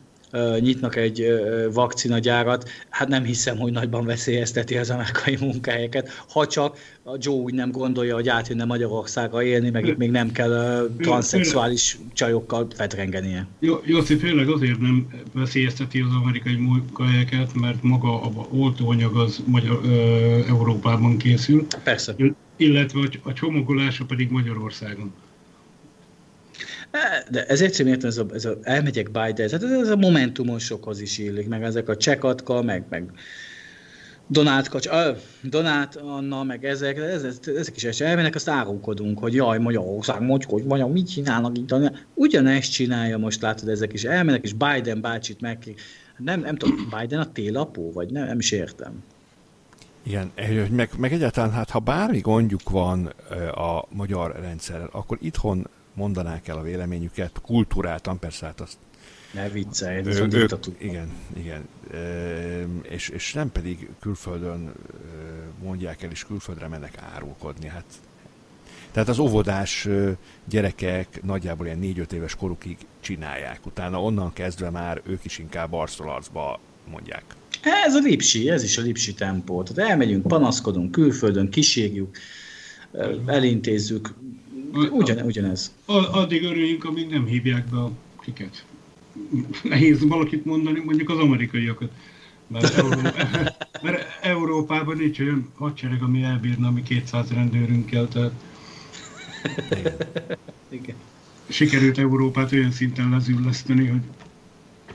nyitnak 0.60 0.96
egy 0.96 1.26
vakcinagyárat, 1.74 2.70
hát 2.90 3.08
nem 3.08 3.24
hiszem, 3.24 3.58
hogy 3.58 3.72
nagyban 3.72 4.06
veszélyezteti 4.06 4.78
az 4.78 4.90
amerikai 4.90 5.38
munkahelyeket, 5.40 6.10
ha 6.30 6.48
csak 6.48 6.78
a 7.04 7.16
Joe 7.20 7.36
úgy 7.36 7.54
nem 7.54 7.72
gondolja, 7.72 8.16
hogy 8.16 8.28
átjönne 8.30 8.66
Magyarországra 8.66 9.44
élni, 9.44 9.70
meg 9.70 9.88
itt 9.88 9.98
még 9.98 10.12
nem 10.12 10.32
kell 10.32 10.88
transzexuális 10.98 11.98
csajokkal 12.14 12.68
fetrengenie. 12.76 13.48
Jó, 13.60 13.82
Jóci, 13.84 14.16
főleg 14.16 14.50
azért 14.50 14.80
nem 14.80 15.08
veszélyezteti 15.32 16.00
az 16.00 16.12
amerikai 16.24 16.56
munkahelyeket, 16.56 17.54
mert 17.54 17.84
maga 17.84 18.22
a 18.22 18.32
oltóanyag 18.52 19.16
az 19.16 19.44
Magyar, 19.46 19.80
ö, 19.86 19.90
Európában 20.48 21.18
készül. 21.18 21.68
Persze. 21.84 22.16
Illetve 22.58 23.00
a 23.24 23.34
csomagolása 23.34 24.06
pedig 24.06 24.32
Magyarországon. 24.32 25.14
De 27.30 27.70
sem 27.72 27.88
értem, 27.88 28.10
ez 28.10 28.18
a, 28.18 28.26
ez 28.34 28.46
a 28.46 28.58
elmegyek 28.62 29.12
Biden, 29.12 29.50
hát 29.50 29.64
ez, 29.64 29.72
ez 29.72 29.90
a 29.90 29.96
momentumosokhoz 29.96 31.02
is 31.02 31.18
illik, 31.18 31.48
meg 31.48 31.64
ezek 31.64 31.90
a 31.90 31.98
csekatka, 31.98 32.62
meg, 32.62 32.84
meg 32.90 33.12
Donát, 34.28 34.70
Kacs, 34.70 34.88
uh, 34.88 35.18
Donát 35.42 35.96
Anna, 35.96 36.44
meg 36.44 36.66
ezek, 36.66 36.98
ez, 36.98 37.24
ez, 37.24 37.40
ezek 37.58 37.84
is 37.84 38.00
elmennek, 38.00 38.36
azt 38.36 38.50
árulkodunk, 38.50 39.20
hogy 39.20 39.34
jaj, 39.34 39.60
Magyarország, 39.60 40.44
hogy 40.48 40.64
vagy 40.64 40.92
mit 40.92 41.10
csinálnak 41.10 41.58
itt? 41.58 41.76
Ugyanezt 42.14 42.72
csinálja 42.72 43.18
most, 43.18 43.42
látod, 43.42 43.70
ezek 43.70 43.94
is 43.94 44.04
elmennek, 44.04 44.44
és 44.44 44.54
Biden 44.54 45.02
bácsit 45.02 45.42
meg... 45.42 45.76
Nem, 46.18 46.40
nem 46.40 46.56
tudom, 46.56 46.90
Biden 47.00 47.20
a 47.20 47.32
télapó, 47.32 47.92
vagy 47.92 48.10
nem, 48.10 48.26
nem 48.26 48.40
is 48.40 48.52
értem. 48.52 49.04
Igen, 50.04 50.32
meg, 50.70 50.90
meg 50.98 51.14
egyáltalán, 51.14 51.52
hát 51.52 51.70
ha 51.70 51.80
bármi 51.80 52.20
gondjuk 52.20 52.70
van 52.70 53.06
a 53.56 53.86
magyar 53.90 54.36
rendszerrel, 54.42 54.90
akkor 54.92 55.18
itthon 55.22 55.68
mondanák 55.94 56.48
el 56.48 56.58
a 56.58 56.62
véleményüket, 56.62 57.42
kultúráltan, 57.42 58.20
persze 58.20 58.46
hát 58.46 58.62
azt 58.62 58.78
ne 59.34 59.50
viccelj, 59.50 59.98
ez 59.98 60.20
ő, 60.20 60.28
ők, 60.32 60.52
Igen, 60.78 61.10
igen. 61.38 61.68
E, 61.92 61.98
és, 62.82 63.10
és 63.10 63.34
nem 63.34 63.52
pedig 63.52 63.90
külföldön 64.00 64.74
mondják 65.64 66.04
el, 66.04 66.12
és 66.12 66.26
külföldre 66.26 66.68
mennek 66.68 66.98
árulkodni. 67.14 67.68
Hát, 67.68 67.86
tehát 68.92 69.10
az 69.10 69.20
óvodás 69.20 69.88
gyerekek 70.50 71.24
nagyjából 71.24 71.66
ilyen 71.66 71.80
4-5 71.82 72.12
éves 72.12 72.36
korukig 72.36 72.78
csinálják. 73.00 73.66
Utána 73.66 74.02
onnan 74.02 74.34
kezdve 74.34 74.70
már 74.70 75.02
ők 75.06 75.26
is 75.26 75.38
inkább 75.38 75.74
arcolarcba 75.74 76.60
mondják. 76.92 77.24
Ez 77.86 77.96
a 77.96 78.00
lipsi, 78.00 78.50
ez 78.50 78.64
is 78.64 78.78
a 78.78 78.82
lipsi 78.82 79.14
tempó. 79.14 79.64
Tehát 79.64 79.92
elmegyünk, 79.92 80.28
panaszkodunk 80.28 80.92
külföldön, 80.92 81.50
kísérjük, 81.50 82.18
elintézzük, 83.26 84.14
Ugyan, 84.74 85.26
ugyanez. 85.26 85.74
Addig 85.86 86.44
örüljünk, 86.44 86.84
amíg 86.84 87.10
nem 87.10 87.26
hívják 87.26 87.70
be 87.70 87.78
a 87.78 87.92
kiket. 88.22 88.66
Nehéz 89.64 90.08
valakit 90.08 90.46
mondani, 90.46 90.80
mondjuk 90.80 91.10
az 91.10 91.18
amerikaiakat. 91.18 91.92
Mert, 92.48 92.78
Euró... 92.78 93.02
mert 93.84 94.20
Európában 94.22 94.98
nincs 94.98 95.20
olyan 95.20 95.50
hadsereg, 95.56 96.02
ami 96.02 96.24
elbírna 96.24 96.72
mi 96.72 96.84
200 96.84 97.32
rendőrünkkel, 97.32 98.08
tehát 98.08 98.32
Igen. 100.70 100.96
sikerült 101.50 101.98
Európát 101.98 102.52
olyan 102.52 102.72
szinten 102.72 103.10
lezülleszteni, 103.10 103.88
hogy 103.88 104.02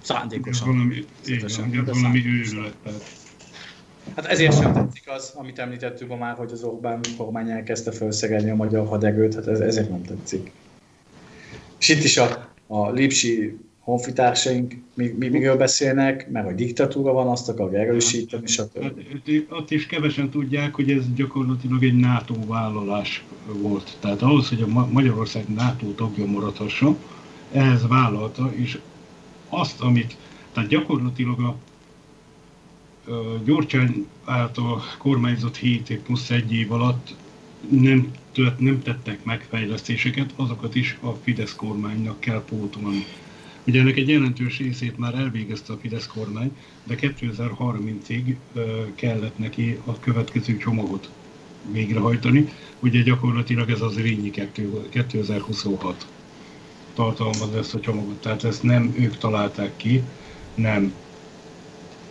Szándékosan. 0.01 0.69
Valami, 0.69 1.05
igen, 1.25 1.85
valami 1.85 2.27
őrület. 2.27 2.75
Tehát. 2.83 3.28
Hát 4.17 4.27
ezért 4.27 4.61
sem 4.61 4.73
tetszik 4.73 5.11
az, 5.11 5.33
amit 5.35 5.59
említettük 5.59 6.19
már, 6.19 6.37
hogy 6.37 6.53
az 6.53 6.63
Orbán 6.63 7.01
kormány 7.17 7.51
elkezdte 7.51 7.93
felszegelni 7.93 8.51
a 8.51 8.55
magyar 8.55 8.87
hadegőt, 8.87 9.35
hát 9.35 9.47
ez, 9.47 9.61
ezért 9.61 9.91
nem 9.91 10.03
tetszik. 10.03 10.53
És 11.79 11.89
itt 11.89 12.05
is 12.05 12.17
a, 12.17 12.49
a 12.67 12.91
lipsi 12.91 13.59
honfitársaink 13.89 14.75
mi, 14.95 15.15
mi, 15.19 15.29
miről 15.29 15.57
beszélnek, 15.57 16.31
mert 16.31 16.47
hogy 16.47 16.55
diktatúra 16.55 17.13
van, 17.13 17.29
azt 17.29 17.49
akar 17.49 17.75
erősíteni, 17.75 18.47
stb. 18.47 18.83
Hát, 18.83 18.93
ott 19.49 19.71
is 19.71 19.87
kevesen 19.87 20.31
tudják, 20.31 20.75
hogy 20.75 20.91
ez 20.91 21.15
gyakorlatilag 21.15 21.85
egy 21.85 21.97
NATO 21.97 22.35
vállalás 22.47 23.25
volt. 23.47 23.97
Tehát 24.01 24.23
ahhoz, 24.23 24.49
hogy 24.49 24.63
a 24.63 24.87
Magyarország 24.91 25.45
NATO 25.55 25.87
tagja 25.87 26.27
maradhasson, 26.27 26.97
ehhez 27.53 27.87
vállalta, 27.87 28.53
és 28.55 28.79
azt, 29.49 29.81
amit, 29.81 30.17
tehát 30.53 30.69
gyakorlatilag 30.69 31.41
a 31.41 31.57
Gyurcsány 33.45 34.07
által 34.25 34.83
kormányzott 34.99 35.57
7 35.57 35.91
év 35.91 35.99
plusz 35.99 36.31
egy 36.31 36.53
év 36.53 36.73
alatt 36.73 37.15
nem, 37.71 38.11
tört, 38.33 38.61
nem 38.61 38.83
tettek 38.83 39.25
meg 39.25 39.47
fejlesztéseket, 39.49 40.33
azokat 40.37 40.75
is 40.75 40.99
a 41.01 41.11
Fidesz 41.11 41.55
kormánynak 41.55 42.21
kell 42.21 42.43
pótolni. 42.49 43.05
Ugye 43.67 43.81
ennek 43.81 43.97
egy 43.97 44.09
jelentős 44.09 44.59
részét 44.59 44.99
már 44.99 45.15
elvégezte 45.15 45.73
a 45.73 45.79
Fidesz 45.81 46.07
kormány, 46.07 46.57
de 46.85 46.95
2030-ig 47.01 48.35
kellett 48.95 49.39
neki 49.39 49.79
a 49.85 50.01
következő 50.01 50.57
csomagot 50.57 51.11
végrehajtani. 51.73 52.49
Ugye 52.81 53.03
gyakorlatilag 53.03 53.71
ez 53.71 53.81
az 53.81 53.97
Rényi 53.97 54.31
2026 54.91 56.07
tartalmaz 56.95 57.55
ezt 57.55 57.75
a 57.75 57.81
csomagot, 57.81 58.21
tehát 58.21 58.45
ezt 58.45 58.63
nem 58.63 58.95
ők 58.99 59.17
találták 59.17 59.77
ki, 59.77 60.03
nem 60.55 60.93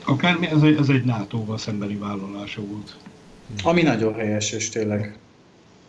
Akármi, 0.08 0.48
ez 0.48 0.62
egy, 0.62 0.76
ez 0.76 0.90
egy 0.90 1.04
NATO-val 1.04 1.58
szembeni 1.58 1.96
vállalása 1.96 2.62
volt. 2.62 2.96
Ami 3.64 3.82
nagyon 3.82 4.14
helyes, 4.14 4.52
és 4.52 4.70
tényleg 4.70 5.18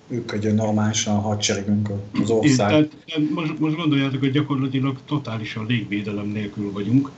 működjön 0.07 0.55
normálisan 0.55 1.17
a 1.17 1.21
hadseregünk 1.21 1.89
az 2.23 2.31
ország. 2.31 2.69
tehát, 2.69 2.91
most, 3.35 3.59
most 3.59 3.77
gondoljátok, 3.77 4.21
hogy 4.21 4.31
gyakorlatilag 4.31 4.99
totálisan 5.07 5.67
légvédelem 5.67 6.27
nélkül 6.27 6.73
vagyunk, 6.73 7.11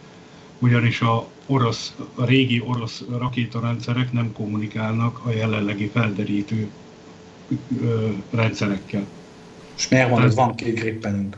ugyanis 0.58 1.00
a, 1.00 1.26
orosz, 1.46 1.94
a 2.14 2.24
régi 2.24 2.62
orosz 2.66 3.02
rakétarendszerek 3.18 4.12
nem 4.12 4.32
kommunikálnak 4.32 5.20
a 5.24 5.30
jelenlegi 5.30 5.90
felderítő 5.92 6.70
ö, 7.82 8.08
rendszerekkel. 8.30 9.06
És 9.76 9.88
miért 9.88 10.10
van, 10.10 10.20
hogy 10.20 10.34
van 10.34 10.54
két 10.54 10.74
grippenünk? 10.74 11.36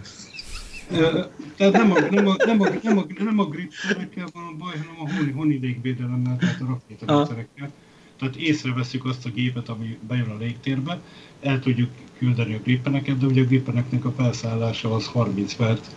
Tehát 1.56 1.72
nem 1.72 1.92
a, 1.92 2.00
nem 2.10 2.26
a, 2.26 2.34
nem 2.46 2.60
a, 2.60 2.68
nem 2.82 2.98
a, 2.98 3.04
nem 3.18 3.38
a 3.38 3.44
grippenekkel 3.44 4.26
van 4.32 4.44
a 4.44 4.56
baj, 4.58 4.72
hanem 4.76 4.94
a 4.98 5.12
honi, 5.12 5.30
honi 5.30 5.58
légvédelemmel, 5.62 6.36
tehát 6.36 6.60
a 6.60 6.66
rakétarendszerekkel. 6.66 7.70
Tehát 8.18 8.36
észreveszünk 8.36 9.04
azt 9.04 9.26
a 9.26 9.30
gépet, 9.30 9.68
ami 9.68 9.98
bejön 10.08 10.30
a 10.30 10.36
légtérbe, 10.38 11.00
el 11.40 11.60
tudjuk 11.60 11.90
küldeni 12.18 12.54
a 12.54 12.58
grippeneket, 12.64 13.18
de 13.18 13.26
ugye 13.26 13.42
a 13.42 13.44
grippeneknek 13.44 14.04
a 14.04 14.12
felszállása 14.16 14.94
az 14.94 15.06
30 15.06 15.54
perc, 15.54 15.88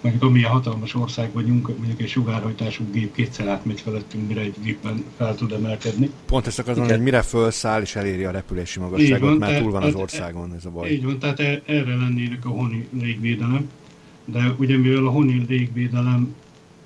mondjuk 0.00 0.24
amilyen 0.24 0.50
hatalmas 0.50 0.94
ország 0.94 1.32
vagyunk, 1.32 1.78
mondjuk 1.78 2.00
egy 2.00 2.08
sugárhajtású 2.08 2.84
gép 2.92 3.14
kétszer 3.14 3.48
átmegy 3.48 3.80
felettünk, 3.80 4.28
mire 4.28 4.40
egy 4.40 4.54
gépen 4.62 5.04
fel 5.16 5.34
tud 5.34 5.52
emelkedni. 5.52 6.10
Pont 6.26 6.46
ezt 6.46 6.58
akarom 6.58 6.88
hogy 6.88 7.00
mire 7.00 7.22
felszáll 7.22 7.80
és 7.80 7.96
eléri 7.96 8.24
a 8.24 8.30
repülési 8.30 8.80
magasságot, 8.80 9.28
van, 9.28 9.36
mert 9.36 9.62
túl 9.62 9.70
van 9.70 9.82
az 9.82 9.94
országon 9.94 10.54
ez 10.54 10.64
a 10.64 10.70
baj. 10.70 10.90
Így 10.90 11.04
van, 11.04 11.18
tehát 11.18 11.40
e- 11.40 11.62
erre 11.66 11.96
lennének 11.96 12.44
a 12.44 12.48
honi 12.48 12.88
légvédelem, 12.92 13.68
de 14.24 14.54
ugye 14.58 14.76
mivel 14.76 15.06
a 15.06 15.10
honi 15.10 15.44
légvédelem 15.48 16.34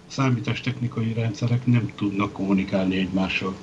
számítástechnikai 0.06 1.12
rendszerek 1.12 1.66
nem 1.66 1.92
tudnak 1.94 2.32
kommunikálni 2.32 2.96
egymással. 2.96 3.54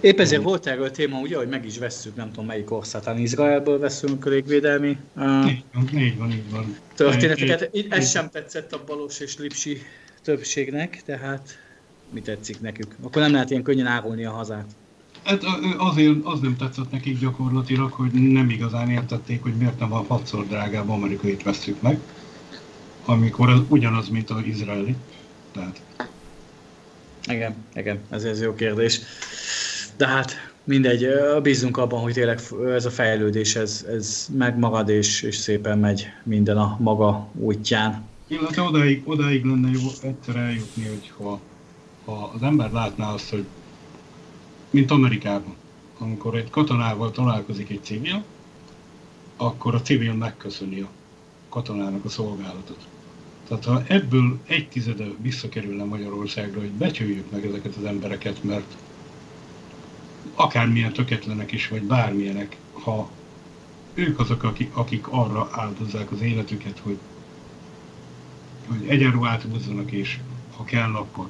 Épp 0.00 0.18
ezért 0.18 0.42
volt 0.42 0.66
erről 0.66 0.90
téma, 0.90 1.18
ugye, 1.18 1.36
hogy 1.36 1.48
meg 1.48 1.66
is 1.66 1.78
vesszük, 1.78 2.16
nem 2.16 2.28
tudom 2.28 2.46
melyik 2.46 2.70
országtán, 2.70 3.18
Izraelből 3.18 3.78
veszünk 3.78 4.24
légvédelmi 4.24 4.96
uh, 5.16 5.50
így 5.50 5.64
van, 5.72 5.98
így 5.98 6.18
van, 6.18 6.30
így 6.30 6.50
van. 6.50 6.76
történeteket. 6.94 7.70
Így, 7.72 7.86
ez 7.90 8.10
sem 8.10 8.30
tetszett 8.30 8.72
a 8.72 8.82
Balos 8.86 9.20
és 9.20 9.38
Lipsi 9.38 9.78
többségnek, 10.22 11.02
tehát 11.04 11.58
mi 12.10 12.20
tetszik 12.20 12.60
nekük? 12.60 12.96
Akkor 13.02 13.22
nem 13.22 13.32
lehet 13.32 13.50
ilyen 13.50 13.62
könnyen 13.62 13.86
árulni 13.86 14.24
a 14.24 14.30
hazát. 14.30 14.66
Hát 15.22 15.42
azért 15.78 16.24
az 16.24 16.40
nem 16.40 16.56
tetszett 16.56 16.90
nekik 16.90 17.18
gyakorlatilag, 17.18 17.92
hogy 17.92 18.12
nem 18.12 18.50
igazán 18.50 18.90
értették, 18.90 19.42
hogy 19.42 19.54
miért 19.54 19.78
nem 19.78 19.92
a 19.92 20.04
hatszor 20.08 20.46
drágább 20.46 20.88
amerikait 20.88 21.42
veszük 21.42 21.82
meg, 21.82 21.98
amikor 23.04 23.50
az 23.50 23.60
ugyanaz, 23.68 24.08
mint 24.08 24.30
az 24.30 24.42
izraeli. 24.44 24.96
Tehát. 25.52 25.80
Igen, 27.24 27.54
igen, 27.74 28.00
ez, 28.10 28.24
ez 28.24 28.40
jó 28.40 28.54
kérdés. 28.54 29.00
De 29.96 30.06
hát 30.06 30.52
mindegy, 30.64 31.06
bízunk 31.42 31.76
abban, 31.76 32.00
hogy 32.00 32.12
tényleg 32.12 32.40
ez 32.74 32.84
a 32.84 32.90
fejlődés, 32.90 33.56
ez, 33.56 33.86
ez 33.88 34.26
megmarad, 34.36 34.88
és, 34.88 35.22
és 35.22 35.36
szépen 35.36 35.78
megy 35.78 36.06
minden 36.22 36.56
a 36.56 36.76
maga 36.80 37.28
útján. 37.34 38.04
Illetve 38.26 38.62
odáig, 38.62 39.02
odáig 39.04 39.44
lenne 39.44 39.70
jó 39.70 39.88
egyszer 40.02 40.36
eljutni, 40.36 40.86
hogy 40.86 41.12
ha, 41.18 41.40
ha 42.04 42.32
az 42.34 42.42
ember 42.42 42.72
látná 42.72 43.12
azt, 43.12 43.30
hogy 43.30 43.44
mint 44.70 44.90
Amerikában, 44.90 45.54
amikor 45.98 46.36
egy 46.36 46.50
katonával 46.50 47.10
találkozik 47.10 47.70
egy 47.70 47.80
civil, 47.82 48.24
akkor 49.36 49.74
a 49.74 49.82
civil 49.82 50.12
megköszöni 50.12 50.80
a 50.80 50.88
katonának 51.48 52.04
a 52.04 52.08
szolgálatot. 52.08 52.86
Tehát 53.52 53.64
ha 53.64 53.94
ebből 53.94 54.38
egy 54.46 54.68
tizede 54.68 55.04
visszakerülne 55.20 55.84
Magyarországra, 55.84 56.60
hogy 56.60 56.70
becsüljük 56.70 57.30
meg 57.30 57.46
ezeket 57.46 57.74
az 57.76 57.84
embereket, 57.84 58.42
mert 58.42 58.76
akármilyen 60.34 60.92
töketlenek 60.92 61.52
is, 61.52 61.68
vagy 61.68 61.82
bármilyenek, 61.82 62.56
ha 62.72 63.10
ők 63.94 64.20
azok, 64.20 64.42
akik, 64.42 64.76
akik 64.76 65.08
arra 65.08 65.48
áldozzák 65.52 66.12
az 66.12 66.20
életüket, 66.20 66.78
hogy, 66.82 66.98
hogy 68.68 68.88
egyenruhát 68.88 69.42
húzzanak, 69.42 69.92
és 69.92 70.18
ha 70.56 70.64
kell, 70.64 70.94
akkor, 70.94 71.28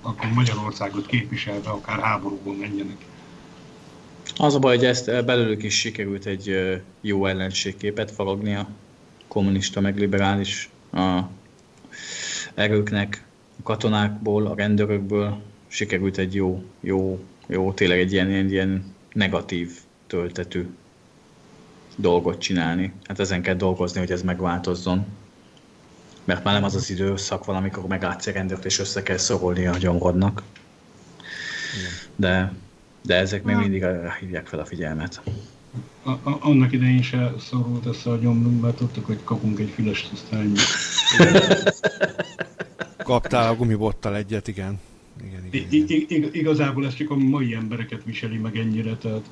akkor 0.00 0.30
Magyarországot 0.30 1.06
képviselve 1.06 1.70
akár 1.70 2.00
háborúban 2.00 2.54
menjenek. 2.54 3.06
Az 4.36 4.54
a 4.54 4.58
baj, 4.58 4.76
hogy 4.76 4.84
ezt 4.84 5.24
belőlük 5.24 5.62
is 5.62 5.78
sikerült 5.78 6.26
egy 6.26 6.56
jó 7.00 7.26
ellenségképet 7.26 8.10
falogni 8.10 8.54
a 8.54 8.68
kommunista 9.28 9.80
meg 9.80 9.98
liberális 9.98 10.70
a 10.92 11.20
erőknek, 12.54 13.24
a 13.58 13.62
katonákból, 13.62 14.46
a 14.46 14.54
rendőrökből 14.54 15.42
sikerült 15.68 16.18
egy 16.18 16.34
jó, 16.34 16.64
jó 16.80 17.20
jó, 17.52 17.72
tényleg 17.72 17.98
egy 17.98 18.12
ilyen, 18.12 18.30
ilyen, 18.30 18.50
ilyen 18.50 18.94
negatív 19.12 19.70
töltetű 20.06 20.66
dolgot 21.96 22.40
csinálni. 22.40 22.92
Hát 23.04 23.20
ezen 23.20 23.42
kell 23.42 23.54
dolgozni, 23.54 23.98
hogy 23.98 24.10
ez 24.10 24.22
megváltozzon. 24.22 25.06
Mert 26.24 26.44
már 26.44 26.54
nem 26.54 26.64
az 26.64 26.74
az 26.74 26.90
időszak 26.90 27.44
van, 27.44 27.56
amikor 27.56 27.86
meglátsz 27.86 28.26
egy 28.26 28.34
rendőrt, 28.34 28.64
és 28.64 28.78
össze 28.78 29.02
kell 29.02 29.16
szorolni 29.16 29.66
a 29.66 29.76
gyomrodnak. 29.76 30.42
De, 32.16 32.52
de 33.02 33.14
ezek 33.14 33.42
még 33.42 33.56
mindig 33.56 33.84
hívják 34.20 34.46
fel 34.46 34.58
a 34.58 34.64
figyelmet. 34.64 35.20
A, 36.02 36.10
a, 36.10 36.38
annak 36.40 36.72
idején 36.72 37.02
se 37.02 37.32
szorult 37.38 37.86
össze 37.86 38.10
a 38.10 38.16
gyomrunk, 38.16 38.62
mert 38.62 38.76
tudtuk, 38.76 39.06
hogy 39.06 39.18
kapunk 39.24 39.58
egy 39.58 39.72
füles 39.74 40.10
aztán 40.12 40.52
Kaptál 43.12 43.50
a 43.50 43.56
gumibottal 43.56 44.16
egyet, 44.16 44.48
igen 44.48 44.80
igen, 45.20 45.68
igen, 45.70 46.04
igen. 46.08 46.28
igazából 46.32 46.86
ez 46.86 46.94
csak 46.94 47.10
a 47.10 47.16
mai 47.16 47.54
embereket 47.54 48.04
viseli 48.04 48.36
meg 48.36 48.56
ennyire, 48.56 48.96
tehát 48.96 49.28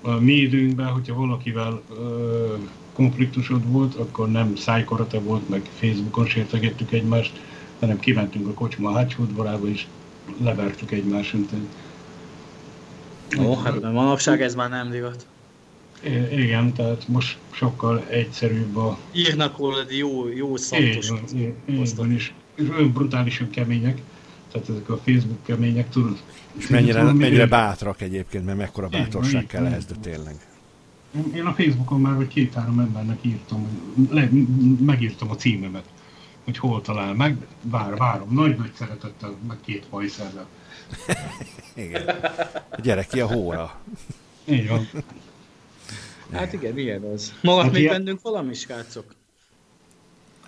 a 0.00 0.10
mi 0.10 0.32
időnkben, 0.32 0.86
hogyha 0.86 1.14
valakivel 1.14 1.82
ö, 1.90 2.54
konfliktusod 2.92 3.70
volt, 3.70 3.94
akkor 3.94 4.30
nem 4.30 4.56
szájkarate 4.56 5.18
volt, 5.18 5.48
meg 5.48 5.62
Facebookon 5.78 6.26
sértegettük 6.26 6.92
egymást, 6.92 7.40
hanem 7.80 7.98
kimentünk 7.98 8.48
a 8.48 8.52
kocsma 8.52 8.92
hátsó 8.92 9.22
udvarába, 9.22 9.68
és 9.68 9.86
levertük 10.42 10.90
egymást. 10.90 11.34
Ó, 13.38 13.54
hát 13.54 13.80
manapság 13.82 14.42
ez 14.42 14.54
már 14.54 14.68
nem 14.68 14.90
divat. 14.90 15.26
Igen, 16.32 16.72
tehát 16.72 17.08
most 17.08 17.38
sokkal 17.50 18.04
egyszerűbb 18.08 18.76
a... 18.76 18.98
Írnak 19.12 19.58
rólad 19.58 19.90
jó, 19.90 20.28
jó 20.28 20.56
szantos. 20.56 21.10
Igen, 21.32 21.54
igen, 21.66 22.12
és, 22.12 22.32
és 22.58 22.68
olyan 22.68 22.92
brutálisan 22.92 23.50
kemények 23.50 24.02
tehát 24.52 24.68
ezek 24.68 24.88
a 24.88 24.96
Facebook 24.96 25.42
kemények, 25.44 25.88
tudod. 25.88 26.22
És 26.56 26.66
mennyire, 26.66 27.02
mennyire 27.02 27.46
bátrak 27.46 28.00
egyébként, 28.00 28.44
mert 28.44 28.58
mekkora 28.58 28.88
bátorság 28.88 29.46
kell 29.46 29.66
ehhez, 29.66 29.84
de 29.84 29.94
tényleg. 30.00 30.34
Én 31.34 31.44
a 31.44 31.52
Facebookon 31.52 32.00
már 32.00 32.14
vagy 32.14 32.28
két-három 32.28 32.78
embernek 32.78 33.18
írtam, 33.20 33.66
le, 34.10 34.28
megírtam 34.80 35.30
a 35.30 35.34
címemet, 35.34 35.84
hogy 36.44 36.58
hol 36.58 36.80
talál 36.80 37.14
meg, 37.14 37.36
vár, 37.62 37.96
várom, 37.96 38.34
nagy-nagy 38.34 38.70
szeretettel, 38.74 39.36
meg 39.48 39.56
két 39.64 39.86
pajszerrel. 39.90 40.46
igen. 41.74 42.16
Gyere 42.82 43.04
ki 43.04 43.20
a 43.20 43.26
hóra. 43.26 43.80
Így 44.44 44.68
van. 44.68 44.88
Hát 46.32 46.52
igen, 46.52 46.72
milyen 46.72 47.02
az. 47.02 47.34
Magad 47.42 47.62
hát 47.62 47.72
még 47.72 47.82
ilyen... 47.82 47.94
bennünk 47.94 48.22
valami, 48.22 48.54
srácok? 48.54 49.14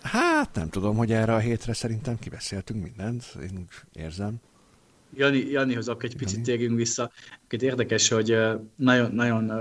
Hát 0.02 0.54
nem 0.54 0.68
tudom, 0.68 0.96
hogy 0.96 1.12
erre 1.12 1.34
a 1.34 1.38
hétre 1.38 1.72
szerintem 1.72 2.18
kibeszéltünk 2.18 2.82
mindent, 2.82 3.24
én 3.42 3.58
úgy 3.58 4.02
érzem. 4.02 4.34
Jani, 5.16 5.50
Janihoz 5.50 5.88
akkor 5.88 6.04
egy 6.04 6.16
picit 6.16 6.42
térjünk 6.42 6.76
vissza. 6.76 7.10
Két 7.48 7.62
érdekes, 7.62 8.08
hogy 8.08 8.36
nagyon, 8.76 9.12
nagyon 9.12 9.52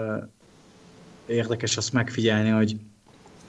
érdekes 1.25 1.77
azt 1.77 1.93
megfigyelni, 1.93 2.49
hogy 2.49 2.75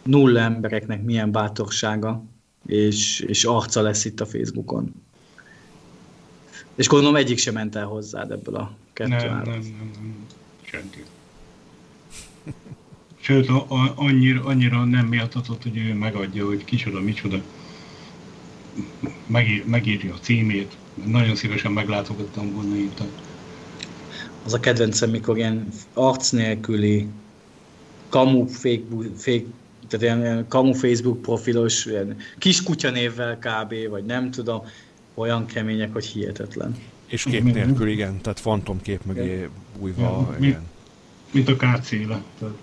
nulla 0.03 0.41
embereknek 0.41 1.03
milyen 1.03 1.33
bátorsága 1.33 2.25
és, 2.67 3.21
és 3.21 3.45
arca 3.45 3.83
lesz 3.83 4.05
itt 4.05 4.21
a 4.21 4.27
Facebookon. 4.27 4.95
És 6.75 6.89
gondolom 6.89 7.17
egyik 7.17 7.39
sem 7.39 7.55
ment 7.55 7.77
el 7.77 7.87
hozzád 7.87 8.31
ebből 8.31 8.57
a 8.57 8.77
kettő 8.93 9.11
nem, 9.11 9.43
nem, 9.43 9.43
nem, 9.43 9.91
nem, 10.01 10.27
senki. 10.63 11.05
Sőt, 13.21 13.49
a, 13.49 13.67
a, 13.69 13.93
annyira, 13.97 14.45
annyira 14.45 14.85
nem 14.85 15.07
méltatott, 15.07 15.63
hogy 15.63 15.77
ő 15.77 15.95
megadja, 15.95 16.47
hogy 16.47 16.65
kicsoda, 16.65 17.01
micsoda. 17.01 17.43
Megír, 19.27 19.65
megírja 19.67 20.15
a 20.15 20.19
címét. 20.19 20.77
Nagyon 21.05 21.37
szívesen 21.37 21.73
meglátogattam 21.73 22.53
volna 22.53 22.77
itt. 22.77 23.03
Az 24.45 24.53
a 24.53 24.61
kedvencem, 24.61 25.11
mikor 25.11 25.37
ilyen 25.37 25.69
arc 25.93 26.31
nélküli 26.31 27.07
kamu 28.09 28.47
fake 28.47 29.45
tehát 29.89 30.05
ilyen, 30.05 30.21
ilyen 30.21 30.49
kamu 30.49 30.73
Facebook 30.73 31.23
profilos, 31.23 31.85
ilyen 31.87 32.17
kis 32.39 32.63
névvel 32.93 33.39
kb. 33.39 33.89
vagy 33.89 34.05
nem 34.05 34.31
tudom, 34.31 34.63
olyan 35.15 35.47
kemények, 35.47 35.93
hogy 35.93 36.05
hihetetlen. 36.05 36.77
És 37.07 37.23
kép 37.23 37.43
nélkül, 37.43 37.89
igen, 37.89 38.21
tehát 38.21 38.41
fantomkép 38.41 39.05
mögé 39.05 39.49
bújva, 39.79 40.35
igen. 40.39 40.41
Mint, 40.41 40.59
mint 41.31 41.49
a 41.49 41.57
kárcéle. 41.57 42.23
Tehát 42.39 42.55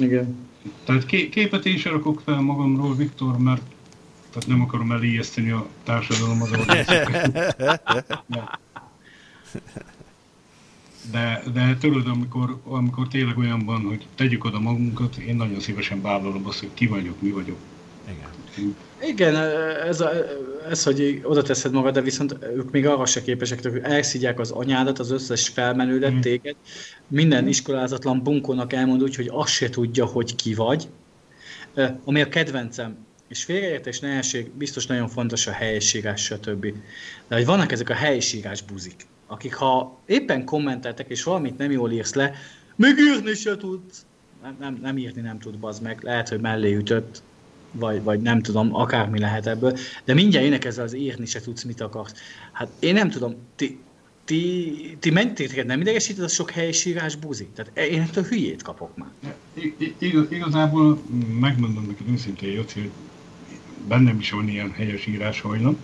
igen. 0.00 0.48
Tehát 0.84 1.06
képet 1.06 1.66
én 1.66 1.76
sem 1.76 1.92
rakok 1.92 2.20
fel 2.24 2.40
magamról, 2.40 2.96
Viktor, 2.96 3.38
mert 3.38 3.62
tehát 4.30 4.48
nem 4.48 4.60
akarom 4.60 4.92
elijeszteni 4.92 5.50
a 5.50 5.66
társadalom 5.84 6.42
az 6.42 6.50
De, 11.10 11.42
de 11.52 11.76
tudod, 11.80 12.06
amikor, 12.06 12.60
amikor 12.64 13.08
tényleg 13.08 13.38
olyan 13.38 13.64
van, 13.64 13.80
hogy 13.82 14.06
tegyük 14.14 14.44
oda 14.44 14.60
magunkat, 14.60 15.16
én 15.16 15.36
nagyon 15.36 15.60
szívesen 15.60 16.00
vállalom 16.00 16.46
azt, 16.46 16.58
hogy 16.58 16.70
ki 16.74 16.86
vagyok, 16.86 17.20
mi 17.20 17.30
vagyok. 17.30 17.58
Igen. 18.08 18.76
Igen, 19.02 19.36
ez, 19.86 20.00
a, 20.00 20.10
ez, 20.68 20.82
hogy 20.82 21.20
oda 21.24 21.42
teszed 21.42 21.72
magad, 21.72 21.94
de 21.94 22.00
viszont 22.00 22.36
ők 22.54 22.70
még 22.70 22.86
arra 22.86 23.06
se 23.06 23.22
képesek, 23.22 23.62
hogy 23.62 23.80
elszígyák 23.82 24.38
az 24.38 24.50
anyádat, 24.50 24.98
az 24.98 25.10
összes 25.10 25.48
felmenődet, 25.48 26.12
mm. 26.12 26.20
téged. 26.20 26.56
Minden 27.08 27.48
iskolázatlan 27.48 28.22
bunkónak 28.22 28.72
elmond 28.72 29.02
úgy, 29.02 29.16
hogy 29.16 29.28
azt 29.32 29.52
se 29.52 29.68
tudja, 29.68 30.04
hogy 30.04 30.34
ki 30.34 30.54
vagy. 30.54 30.88
Ami 32.04 32.20
a 32.20 32.28
kedvencem, 32.28 33.06
és 33.28 33.44
félreértés, 33.44 34.00
nehesség, 34.00 34.50
biztos 34.50 34.86
nagyon 34.86 35.08
fontos 35.08 35.46
a 35.46 35.52
helyesírás, 35.52 36.24
stb. 36.24 36.66
De 37.28 37.34
hogy 37.34 37.46
vannak 37.46 37.72
ezek 37.72 37.90
a 37.90 37.94
helyesírás 37.94 38.62
buzik, 38.62 39.06
akik 39.26 39.54
ha 39.54 39.98
éppen 40.06 40.44
kommenteltek, 40.44 41.08
és 41.08 41.22
valamit 41.22 41.58
nem 41.58 41.70
jól 41.70 41.90
írsz 41.90 42.14
le, 42.14 42.34
még 42.76 42.94
írni 42.98 43.34
se 43.34 43.56
tudsz. 43.56 44.06
Nem, 44.42 44.56
nem, 44.60 44.78
nem 44.82 44.98
írni 44.98 45.20
nem 45.20 45.38
tud, 45.38 45.58
bazd 45.58 45.82
meg. 45.82 46.02
Lehet, 46.02 46.28
hogy 46.28 46.40
mellé 46.40 46.74
ütött, 46.74 47.22
vagy, 47.72 48.02
vagy 48.02 48.20
nem 48.20 48.42
tudom, 48.42 48.74
akármi 48.74 49.18
lehet 49.18 49.46
ebből, 49.46 49.78
de 50.04 50.14
mindjárt 50.14 50.46
énekezzel 50.46 50.84
az 50.84 50.94
írni 50.94 51.26
se 51.26 51.40
tudsz, 51.40 51.62
mit 51.62 51.80
akarsz. 51.80 52.12
Hát 52.52 52.68
én 52.78 52.94
nem 52.94 53.10
tudom, 53.10 53.34
ti, 53.56 53.78
ti, 54.24 54.96
ti 54.98 55.10
mentétek, 55.10 55.66
nem 55.66 55.80
idegesített 55.80 56.24
a 56.24 56.28
sok 56.28 56.50
helyesírás 56.50 57.16
buzi? 57.16 57.48
Tehát 57.54 57.90
én 57.90 58.00
ettől 58.00 58.24
hülyét 58.24 58.62
kapok 58.62 58.96
már. 58.96 59.08
I, 59.54 59.94
igaz, 59.98 60.26
igazából 60.28 61.02
megmondom 61.40 61.86
neked 61.86 62.08
őszintén, 62.08 62.52
Jóci, 62.52 62.80
hogy 62.80 62.90
bennem 63.88 64.18
is 64.18 64.30
van 64.30 64.48
ilyen 64.48 64.70
helyes 64.70 65.06
írás 65.06 65.40
hajlam, 65.40 65.76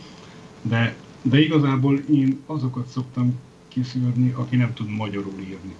de, 0.62 0.94
de 1.22 1.40
igazából 1.40 1.98
én 1.98 2.42
azokat 2.46 2.88
szoktam 2.88 3.40
kiszűrni, 3.68 4.32
aki 4.36 4.56
nem 4.56 4.74
tud 4.74 4.88
magyarul 4.88 5.40
írni. 5.40 5.74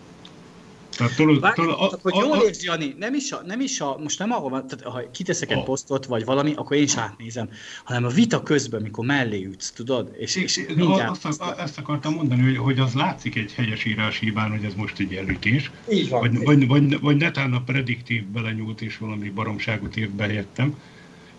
Tehát 0.97 1.16
tudod, 1.16 1.40
Várj, 1.40 1.55
tudod, 1.55 1.76
a, 1.78 1.99
hogy 2.03 2.14
jól 2.14 2.36
érzi, 2.36 2.66
Jani, 2.66 2.94
nem 2.99 3.14
is, 3.14 3.32
a, 3.32 3.42
nem 3.47 3.61
is 3.61 3.80
a, 3.80 3.99
most 4.03 4.18
nem 4.18 4.32
arról 4.32 4.51
van, 4.51 4.66
tehát 4.66 4.84
ha 4.94 5.11
kiteszek 5.11 5.51
egy 5.51 5.62
posztot, 5.62 6.07
vagy 6.07 6.24
valami, 6.24 6.53
akkor 6.57 6.76
én 6.76 6.82
is 6.82 6.97
átnézem, 6.97 7.49
hanem 7.84 8.05
a 8.05 8.09
vita 8.09 8.42
közben, 8.42 8.82
mikor 8.82 9.07
mellé 9.07 9.44
ütsz, 9.44 9.70
tudod, 9.70 10.14
és, 10.18 10.36
és, 10.36 10.57
és 10.57 10.74
mindjárt... 10.74 11.11
Azt, 11.11 11.24
azt, 11.24 11.59
ezt 11.59 11.78
akartam 11.78 12.14
mondani, 12.14 12.42
hogy, 12.42 12.57
hogy 12.57 12.78
az 12.78 12.94
látszik 12.94 13.36
egy 13.36 13.53
helyesírás 13.53 14.18
hibán, 14.18 14.51
hogy 14.51 14.64
ez 14.64 14.74
most 14.74 14.99
egy 14.99 15.14
elütés. 15.14 15.70
Így 15.90 16.09
van. 16.09 16.20
Vagy, 16.20 16.44
vagy, 16.44 16.66
vagy, 16.66 17.01
vagy 17.01 17.16
netán 17.16 17.53
a 17.53 17.62
prediktív 17.62 18.24
belenyúlt, 18.24 18.80
és 18.80 18.99
valami 18.99 19.30
baromságot 19.30 19.97
írt 19.97 20.11
behettem. 20.11 20.76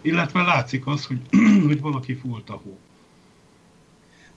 Illetve 0.02 0.42
látszik 0.42 0.88
az, 0.88 1.06
hogy, 1.06 1.20
hogy 1.68 1.82
valaki 1.82 2.14
fúlt 2.14 2.50
a 2.50 2.62
hó. 2.64 2.78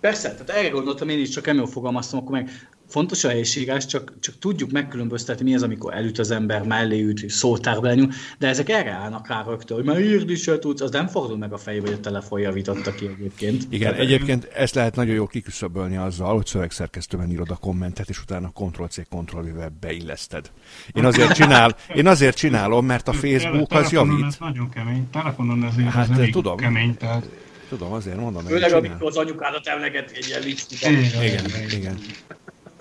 Persze, 0.01 0.33
tehát 0.33 0.51
erre 0.51 0.69
gondoltam 0.69 1.09
én 1.09 1.19
is, 1.19 1.29
csak 1.29 1.47
jól 1.47 1.67
fogalmaztam, 1.67 2.19
akkor 2.19 2.33
meg 2.33 2.51
fontos 2.91 3.25
a 3.25 3.29
helységás, 3.29 3.87
csak, 3.87 4.13
csak 4.21 4.39
tudjuk 4.39 4.71
megkülönböztetni, 4.71 5.45
mi 5.45 5.55
az, 5.55 5.63
amikor 5.63 5.95
elüt 5.95 6.19
az 6.19 6.31
ember, 6.31 6.63
mellé 6.63 7.03
üt, 7.03 7.31
szótárba 7.31 7.87
lenyúl, 7.87 8.09
de 8.39 8.49
ezek 8.49 8.69
erre 8.69 8.91
állnak 8.91 9.29
rá 9.29 9.45
rögtön, 9.47 9.77
hogy 9.77 9.87
már 9.87 10.01
írni 10.01 10.35
se 10.35 10.59
tudsz, 10.59 10.81
az 10.81 10.91
nem 10.91 11.07
fordul 11.07 11.39
meg 11.39 11.53
a 11.53 11.59
fejébe, 11.59 11.87
hogy 11.87 11.97
a 11.97 12.01
telefon 12.01 12.41
javította 12.41 12.95
ki 12.95 13.07
egyébként. 13.07 13.67
Igen, 13.69 13.91
Tehát, 13.91 14.05
egyébként 14.05 14.45
ezt 14.45 14.75
lehet 14.75 14.97
nagyon 14.97 15.15
jól 15.15 15.27
kiküszöbölni 15.27 15.97
azzal, 15.97 16.35
hogy 16.35 16.47
szövegszerkesztőben 16.47 17.31
írod 17.31 17.51
a 17.51 17.57
kommentet, 17.57 18.09
és 18.09 18.21
utána 18.21 18.53
Ctrl-C, 18.55 19.01
Ctrl-V 19.09 19.71
beilleszted. 19.81 20.51
Én 20.93 21.05
azért, 21.05 21.33
csinál, 21.33 21.77
én 21.95 22.07
azért 22.07 22.37
csinálom, 22.37 22.87
mert 22.87 23.09
a 23.09 23.13
Facebook 23.13 23.73
az 23.73 23.91
javít. 23.91 24.25
Ez 24.25 24.37
nagyon 24.41 24.69
kemény, 24.69 25.09
telefonon 25.11 25.65
ezért 25.65 25.89
hát, 25.89 26.19
ez 26.19 26.29
tudom. 26.33 26.57
kemény, 26.57 26.97
tehát 26.97 27.29
Tudom, 27.71 27.93
azért 27.93 28.17
mondom. 28.17 28.45
Főleg, 28.45 28.73
amikor 28.73 29.07
az 29.07 29.17
anyukádat 29.17 29.67
emleget 29.67 30.11
egy 30.11 30.27
ilyen 30.27 30.43
Igen, 30.43 31.45
igen, 31.45 31.71
igen. 31.71 31.99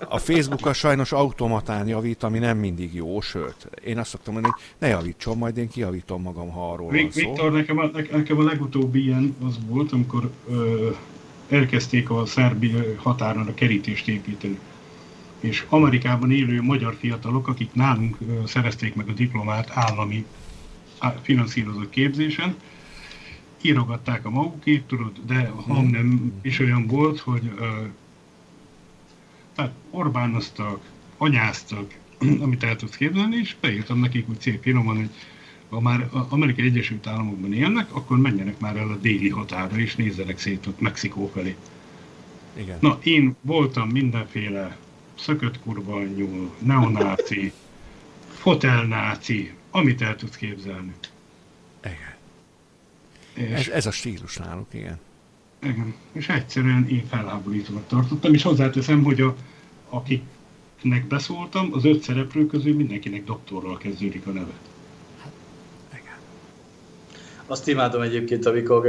A 0.08 0.18
Facebook 0.18 0.74
sajnos 0.74 1.12
automatán 1.12 1.88
javít, 1.88 2.22
ami 2.22 2.38
nem 2.38 2.58
mindig 2.58 2.94
jó, 2.94 3.20
sőt, 3.20 3.68
én 3.84 3.98
azt 3.98 4.10
szoktam 4.10 4.32
mondani, 4.32 4.54
hogy 4.54 4.64
ne 4.78 4.88
javítson, 4.88 5.38
majd 5.38 5.56
én 5.56 5.68
kijavítom 5.68 6.22
magam, 6.22 6.50
ha 6.50 6.72
arról 6.72 6.90
van 6.90 7.10
szó. 7.10 7.20
Viktor, 7.20 7.52
nekem 7.52 7.78
a, 7.78 7.90
nekem 8.10 8.38
a 8.38 8.42
legutóbbi 8.42 9.04
ilyen 9.04 9.36
az 9.46 9.58
volt, 9.66 9.92
amikor 9.92 10.30
ö, 10.50 10.90
elkezdték 11.48 12.10
a 12.10 12.26
szerbi 12.26 12.74
határon 12.96 13.46
a 13.46 13.54
kerítést 13.54 14.08
építeni. 14.08 14.58
És 15.40 15.66
Amerikában 15.68 16.32
élő 16.32 16.62
magyar 16.62 16.96
fiatalok, 16.98 17.48
akik 17.48 17.72
nálunk 17.72 18.16
ö, 18.28 18.46
szerezték 18.46 18.94
meg 18.94 19.08
a 19.08 19.12
diplomát 19.12 19.70
állami 19.74 20.24
finanszírozott 21.22 21.90
képzésen, 21.90 22.56
írogatták 23.62 24.26
a 24.26 24.30
magukét, 24.30 24.82
tudod, 24.82 25.12
de 25.26 25.52
a 25.56 25.60
hang 25.60 25.90
nem 25.90 26.32
is 26.42 26.58
olyan 26.58 26.86
volt, 26.86 27.18
hogy 27.18 27.50
ö, 27.58 27.64
tehát 29.60 29.74
Orbánoztak, 29.90 30.80
anyáztak, 31.16 31.94
amit 32.44 32.62
el 32.62 32.76
tudsz 32.76 32.96
képzelni, 32.96 33.36
és 33.36 33.56
beírtam 33.60 33.98
nekik 33.98 34.28
úgy 34.28 34.40
szép 34.40 34.62
finoman, 34.62 34.96
hogy 34.96 35.10
ha 35.68 35.80
már 35.80 36.08
Amerikai 36.28 36.64
Egyesült 36.64 37.06
Államokban 37.06 37.52
élnek, 37.52 37.94
akkor 37.94 38.18
menjenek 38.18 38.58
már 38.58 38.76
el 38.76 38.88
a 38.88 38.96
déli 38.96 39.28
határra, 39.28 39.78
és 39.78 39.96
nézzenek 39.96 40.38
szét 40.38 40.66
ott 40.66 40.80
Mexikó 40.80 41.30
felé. 41.34 41.56
Igen. 42.54 42.78
Na, 42.80 42.98
én 43.02 43.36
voltam 43.40 43.88
mindenféle 43.88 44.76
szökött 45.18 45.60
kurva 45.60 46.02
nyúl, 46.02 46.54
neonáci, 46.58 47.52
fotelnáci, 48.42 49.52
amit 49.70 50.02
el 50.02 50.16
tudsz 50.16 50.36
képzelni. 50.36 50.92
Igen. 51.84 53.58
És 53.58 53.66
ez, 53.66 53.68
ez 53.68 53.86
a 53.86 53.90
stílus 53.90 54.36
náluk, 54.36 54.74
igen. 54.74 54.98
Igen. 55.62 55.94
És 56.12 56.28
egyszerűen 56.28 56.88
én 56.88 57.06
felháborítónak 57.06 57.86
tartottam, 57.86 58.34
és 58.34 58.42
hozzáteszem, 58.42 59.02
hogy 59.02 59.20
a, 59.20 59.36
akiknek 59.90 61.06
beszóltam, 61.08 61.70
az 61.72 61.84
öt 61.84 62.02
szereplő 62.02 62.46
közül 62.46 62.74
mindenkinek 62.74 63.24
doktorral 63.24 63.76
kezdődik 63.76 64.26
a 64.26 64.30
neve. 64.30 64.52
Igen. 65.92 66.18
Azt 67.46 67.68
imádom 67.68 68.00
egyébként, 68.00 68.46
amikor 68.46 68.86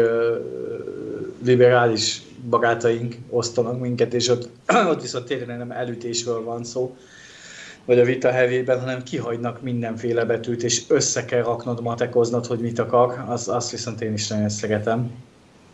liberális 1.43 2.21
barátaink 2.49 3.15
osztanak 3.29 3.79
minket, 3.79 4.13
és 4.13 4.27
ott, 4.27 4.49
ott 4.91 5.01
viszont 5.01 5.25
tényleg 5.25 5.57
nem 5.57 5.71
elütésről 5.71 6.43
van 6.43 6.63
szó, 6.63 6.97
vagy 7.85 7.99
a 7.99 8.03
vita 8.03 8.31
hevében, 8.31 8.79
hanem 8.79 9.03
kihagynak 9.03 9.61
mindenféle 9.61 10.25
betűt, 10.25 10.63
és 10.63 10.83
össze 10.87 11.25
kell 11.25 11.43
raknod, 11.43 11.81
matekoznod, 11.81 12.45
hogy 12.45 12.59
mit 12.59 12.79
akar, 12.79 13.23
az, 13.27 13.47
azt 13.47 13.71
viszont 13.71 14.01
én 14.01 14.13
is 14.13 14.27
nagyon 14.27 14.49
szeretem. 14.49 15.11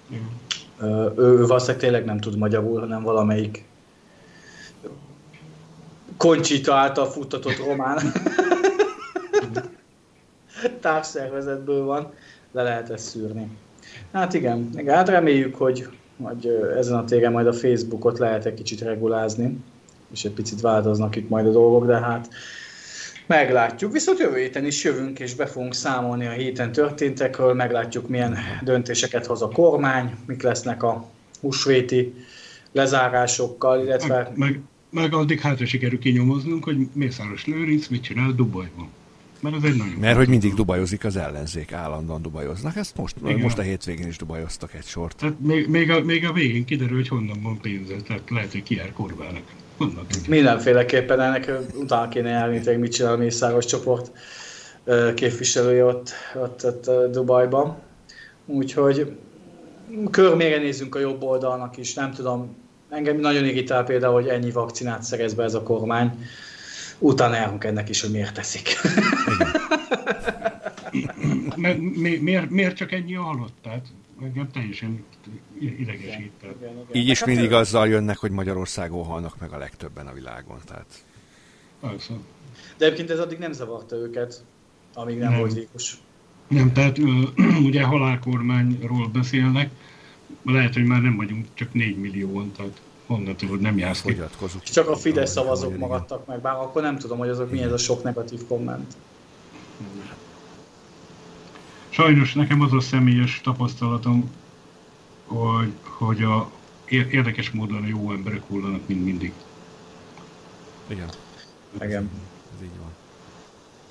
Igen. 0.10 0.30
Ő, 0.82 1.12
ő 1.18 1.46
valószínűleg 1.46 1.82
tényleg 1.82 2.06
nem 2.06 2.20
tud 2.20 2.38
magyarul, 2.38 2.80
hanem 2.80 3.04
valamelyik 3.04 3.64
Koncsita 6.18 6.74
által 6.74 7.06
futtatott 7.06 7.58
román 7.58 7.98
társszervezetből 10.82 11.84
van, 11.84 12.14
le 12.52 12.64
lehet 12.64 12.90
ezt 12.90 13.06
szűrni. 13.06 13.48
Hát 14.12 14.34
igen, 14.34 14.70
hát 14.88 15.10
reméljük, 15.10 15.56
hogy, 15.56 15.88
hogy 16.24 16.48
ezen 16.78 16.98
a 16.98 17.06
téren 17.06 17.32
majd 17.32 17.48
a 17.48 17.54
Facebookot 17.54 18.20
lehet 18.20 18.46
egy 18.46 18.54
kicsit 18.54 18.82
regulázni, 18.82 19.58
és 20.12 20.24
egy 20.24 20.32
picit 20.32 20.62
változnak 20.62 21.16
itt 21.16 21.30
majd 21.30 21.48
a 21.48 21.52
dolgok, 21.52 21.86
de 21.86 22.00
hát 22.00 22.30
Meglátjuk, 23.28 23.92
viszont 23.92 24.20
jövő 24.20 24.38
héten 24.38 24.66
is 24.66 24.84
jövünk, 24.84 25.20
és 25.20 25.36
be 25.36 25.46
fogunk 25.46 25.74
számolni 25.74 26.26
a 26.26 26.32
héten 26.32 26.72
történtekről, 26.72 27.54
meglátjuk, 27.54 28.08
milyen 28.08 28.38
döntéseket 28.64 29.26
hoz 29.26 29.42
a 29.42 29.48
kormány, 29.48 30.16
mik 30.26 30.42
lesznek 30.42 30.84
a 30.84 31.06
húsvéti 31.42 32.14
lezárásokkal, 32.72 33.84
illetve... 33.84 34.16
Meg, 34.16 34.38
meg, 34.38 34.60
meg 34.98 35.14
addig 35.14 35.40
hátra 35.40 35.66
sikerül 35.66 36.00
kinyomoznunk, 36.00 36.64
hogy 36.64 36.78
Mészáros 36.94 37.46
Lőrinc 37.46 37.88
mit 37.88 38.04
csinál 38.04 38.32
Dubajban. 38.32 38.90
Mert 39.40 39.56
ez 39.56 39.64
egy 39.64 39.76
nagyon 39.76 39.94
Mert 40.00 40.18
hogy 40.18 40.28
mindig 40.28 40.54
dubajozik 40.54 41.06
az 41.06 41.16
ellenzék, 41.16 41.72
állandóan 41.72 42.22
dubajoznak. 42.22 42.76
Ezt 42.76 42.98
most, 42.98 43.16
Igen. 43.24 43.40
most 43.40 43.58
a 43.58 43.62
hétvégén 43.62 44.08
is 44.08 44.18
dubajoztak 44.18 44.74
egy 44.74 44.86
sort. 44.86 45.16
Tehát 45.18 45.40
még, 45.40 45.68
még, 45.68 45.92
a, 45.92 46.02
még 46.04 46.26
a 46.26 46.32
végén 46.32 46.66
kiderül, 46.66 46.96
hogy 46.96 47.08
honnan 47.08 47.42
van 47.42 47.60
pénze, 47.62 47.96
tehát 47.96 48.30
lehet, 48.30 48.52
hogy 48.52 48.64
kiár 48.64 48.94
kurvának. 48.94 49.44
Mindenféleképpen 50.28 51.20
ennek 51.20 51.52
utána 51.76 52.10
kéne 52.10 52.30
járni, 52.30 52.62
hogy 52.64 52.80
mit 52.80 52.92
csinál 52.92 53.14
a 53.14 53.18
Mészáros 53.18 53.66
csoport 53.66 54.12
képviselője 55.16 55.84
ott, 55.84 56.12
ott, 56.36 56.66
ott 56.66 57.12
Dubajban. 57.12 57.78
Úgyhogy 58.46 59.18
körmére 60.12 60.58
nézzünk 60.58 60.96
a 60.96 61.00
jobb 61.00 61.24
oldalnak 61.24 61.78
is, 61.78 61.94
nem 61.94 62.12
tudom, 62.12 62.56
engem 62.90 63.18
nagyon 63.18 63.46
irritál 63.46 63.84
például, 63.84 64.14
hogy 64.14 64.28
ennyi 64.28 64.52
vakcinát 64.52 65.04
szerez 65.04 65.34
be 65.34 65.44
ez 65.44 65.54
a 65.54 65.64
kormány. 65.64 66.28
Utána 67.00 67.36
járunk 67.36 67.64
ennek 67.64 67.90
is, 67.90 68.02
hogy 68.02 68.12
miért 68.12 68.34
teszik. 68.34 68.70
mi, 71.56 72.18
miért, 72.22 72.50
miért 72.50 72.76
csak 72.76 72.92
ennyi 72.92 73.16
a 73.16 73.22
halott? 73.22 73.54
Tehát 73.62 73.86
engem 74.22 74.52
teljesen 74.52 75.06
idegesít. 75.60 76.32
Így 76.92 77.08
is 77.08 77.26
mindig 77.26 77.52
azzal 77.52 77.88
jönnek, 77.88 78.18
hogy 78.18 78.32
Magyarországon 78.32 79.06
halnak 79.06 79.40
meg 79.40 79.52
a 79.52 79.58
legtöbben 79.58 80.08
a 80.08 80.14
világon. 80.14 80.60
Tehát... 80.66 80.86
Persze. 81.80 82.14
De 82.78 82.86
egyébként 82.86 83.10
ez 83.10 83.20
addig 83.20 83.38
nem 83.38 83.52
zavarta 83.52 83.96
őket, 83.96 84.44
amíg 84.94 85.18
nem, 85.18 85.30
nem. 85.30 85.40
volt 85.40 85.54
vírus. 85.54 85.98
Nem, 86.48 86.74
tehát 86.74 86.98
ugye 87.68 87.84
halálkormányról 87.84 89.08
beszélnek. 89.08 89.70
Lehet, 90.54 90.74
hogy 90.74 90.86
már 90.86 91.02
nem 91.02 91.16
vagyunk 91.16 91.46
csak 91.54 91.74
4 91.74 91.98
millióan, 91.98 92.52
tehát 92.52 92.82
honnan 93.06 93.36
tudod, 93.36 93.60
nem 93.60 93.78
jársz 93.78 94.02
ki. 94.02 94.18
És 94.64 94.70
csak 94.70 94.90
a 94.90 94.96
Fidesz 94.96 95.32
szavazók 95.32 95.78
maradtak 95.78 96.26
meg, 96.26 96.42
bár 96.42 96.56
akkor 96.56 96.82
nem 96.82 96.98
tudom, 96.98 97.18
hogy 97.18 97.30
azok 97.30 97.52
mi 97.52 97.62
ez 97.62 97.72
a 97.72 97.78
sok 97.78 98.04
negatív 98.04 98.48
komment. 98.48 98.94
Sajnos 101.90 102.34
nekem 102.34 102.62
az 102.62 102.74
a 102.74 102.80
személyes 102.80 103.42
tapasztalatom, 103.44 104.32
hogy, 105.26 105.74
hogy 105.84 106.24
a 106.24 106.52
érdekes 106.90 107.52
módon 107.52 107.84
a 107.84 107.88
jó 107.88 108.12
emberek 108.12 108.42
hullanak, 108.48 108.88
mint 108.88 109.04
mindig. 109.04 109.34
Igen. 110.88 111.10
Igen. 111.82 112.10
Ez 112.56 112.64
így 112.64 112.78
van. 112.80 112.92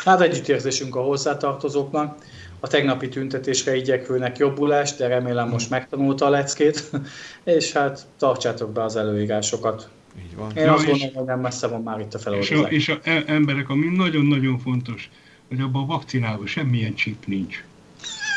Hát 0.07 0.21
együttérzésünk 0.21 0.97
a 0.97 1.01
hozzátartozóknak. 1.01 2.19
A 2.61 2.67
tegnapi 2.67 3.09
tüntetésre 3.09 3.77
igyekvőnek 3.77 4.39
jobbulást, 4.39 4.99
de 4.99 5.07
remélem 5.07 5.49
most 5.49 5.71
megtanulta 5.71 6.27
a 6.27 6.29
leckét, 6.29 6.91
és 7.45 7.73
hát 7.73 8.07
tartsátok 8.19 8.73
be 8.73 8.83
az 8.83 8.97
előírásokat. 8.97 9.89
Így 10.19 10.37
van. 10.37 10.57
Én 10.57 10.65
ja, 10.65 10.73
azt 10.73 10.87
gondolom, 10.87 11.15
hogy 11.15 11.25
nem 11.25 11.41
messze 11.41 11.67
van 11.67 11.83
már 11.83 12.01
itt 12.01 12.15
a 12.15 12.19
feloldozás. 12.19 12.59
És 12.59 12.65
a, 12.65 12.69
és 12.69 12.89
a 12.89 12.99
e- 13.03 13.25
emberek, 13.27 13.69
ami 13.69 13.87
nagyon-nagyon 13.87 14.59
fontos, 14.59 15.11
hogy 15.49 15.61
abban 15.61 15.83
a 15.83 15.87
vakcinában 15.87 16.47
semmilyen 16.47 16.95
chip 16.95 17.27
nincs. 17.27 17.65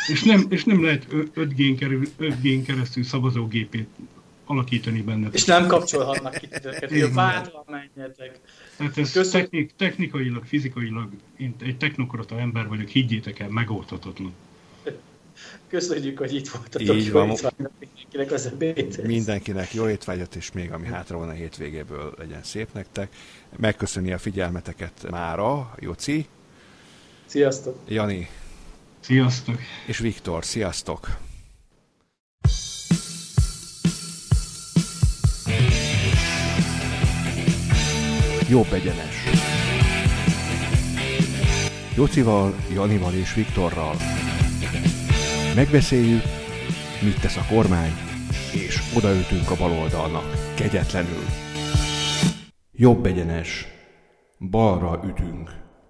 És 0.07 0.23
nem, 0.23 0.45
és 0.49 0.63
nem 0.63 0.83
lehet 0.83 1.05
5G-n 1.35 2.63
keresztül 2.65 3.03
szavazógépét 3.03 3.87
alakítani 4.45 5.01
benne. 5.01 5.27
És 5.31 5.45
nem 5.45 5.67
kapcsolhatnak 5.67 6.33
ki 6.33 6.47
titeket, 6.47 6.89
hogy 6.89 7.13
vádra 7.13 7.65
menjetek. 7.67 8.39
Tehát 8.79 8.97
ez 8.97 9.29
technik, 9.29 9.71
technikailag, 9.75 10.45
fizikailag, 10.45 11.09
én 11.37 11.55
egy 11.61 11.77
technokrata 11.77 12.39
ember 12.39 12.67
vagyok, 12.67 12.87
higgyétek 12.87 13.39
el, 13.39 13.49
megoldhatatlan. 13.49 14.33
Köszönjük, 15.67 16.17
hogy 16.17 16.33
itt 16.33 16.47
voltatok. 16.47 16.95
Így 16.95 17.11
van. 17.11 17.27
Mindenkinek 17.27 18.31
az 18.31 18.45
ebéd. 18.45 19.05
Mindenkinek 19.05 19.73
jó 19.73 19.89
étvágyat, 19.89 20.35
és 20.35 20.51
még 20.51 20.71
ami 20.71 20.87
hátra 20.87 21.17
van 21.17 21.29
a 21.29 21.31
hétvégéből 21.31 22.13
legyen 22.17 22.43
szép 22.43 22.67
nektek. 22.73 23.15
Megköszöni 23.57 24.11
a 24.11 24.17
figyelmeteket 24.17 25.09
mára, 25.09 25.75
Joci. 25.79 26.27
Sziasztok. 27.25 27.79
Jani. 27.87 28.29
Sziasztok. 28.99 29.59
És 29.85 29.97
Viktor, 29.97 30.45
sziasztok. 30.45 31.17
Jobb 38.49 38.73
egyenes. 38.73 39.23
Jocival, 41.95 42.55
Janival 42.73 43.13
és 43.13 43.33
Viktorral. 43.33 43.95
Megbeszéljük, 45.55 46.21
mit 47.01 47.21
tesz 47.21 47.37
a 47.37 47.45
kormány, 47.49 47.91
és 48.53 48.81
odaütünk 48.95 49.51
a 49.51 49.55
baloldalnak, 49.55 50.53
kegyetlenül. 50.55 51.23
Jobb 52.71 53.05
egyenes. 53.05 53.65
Balra 54.49 55.01
ütünk. 55.05 55.58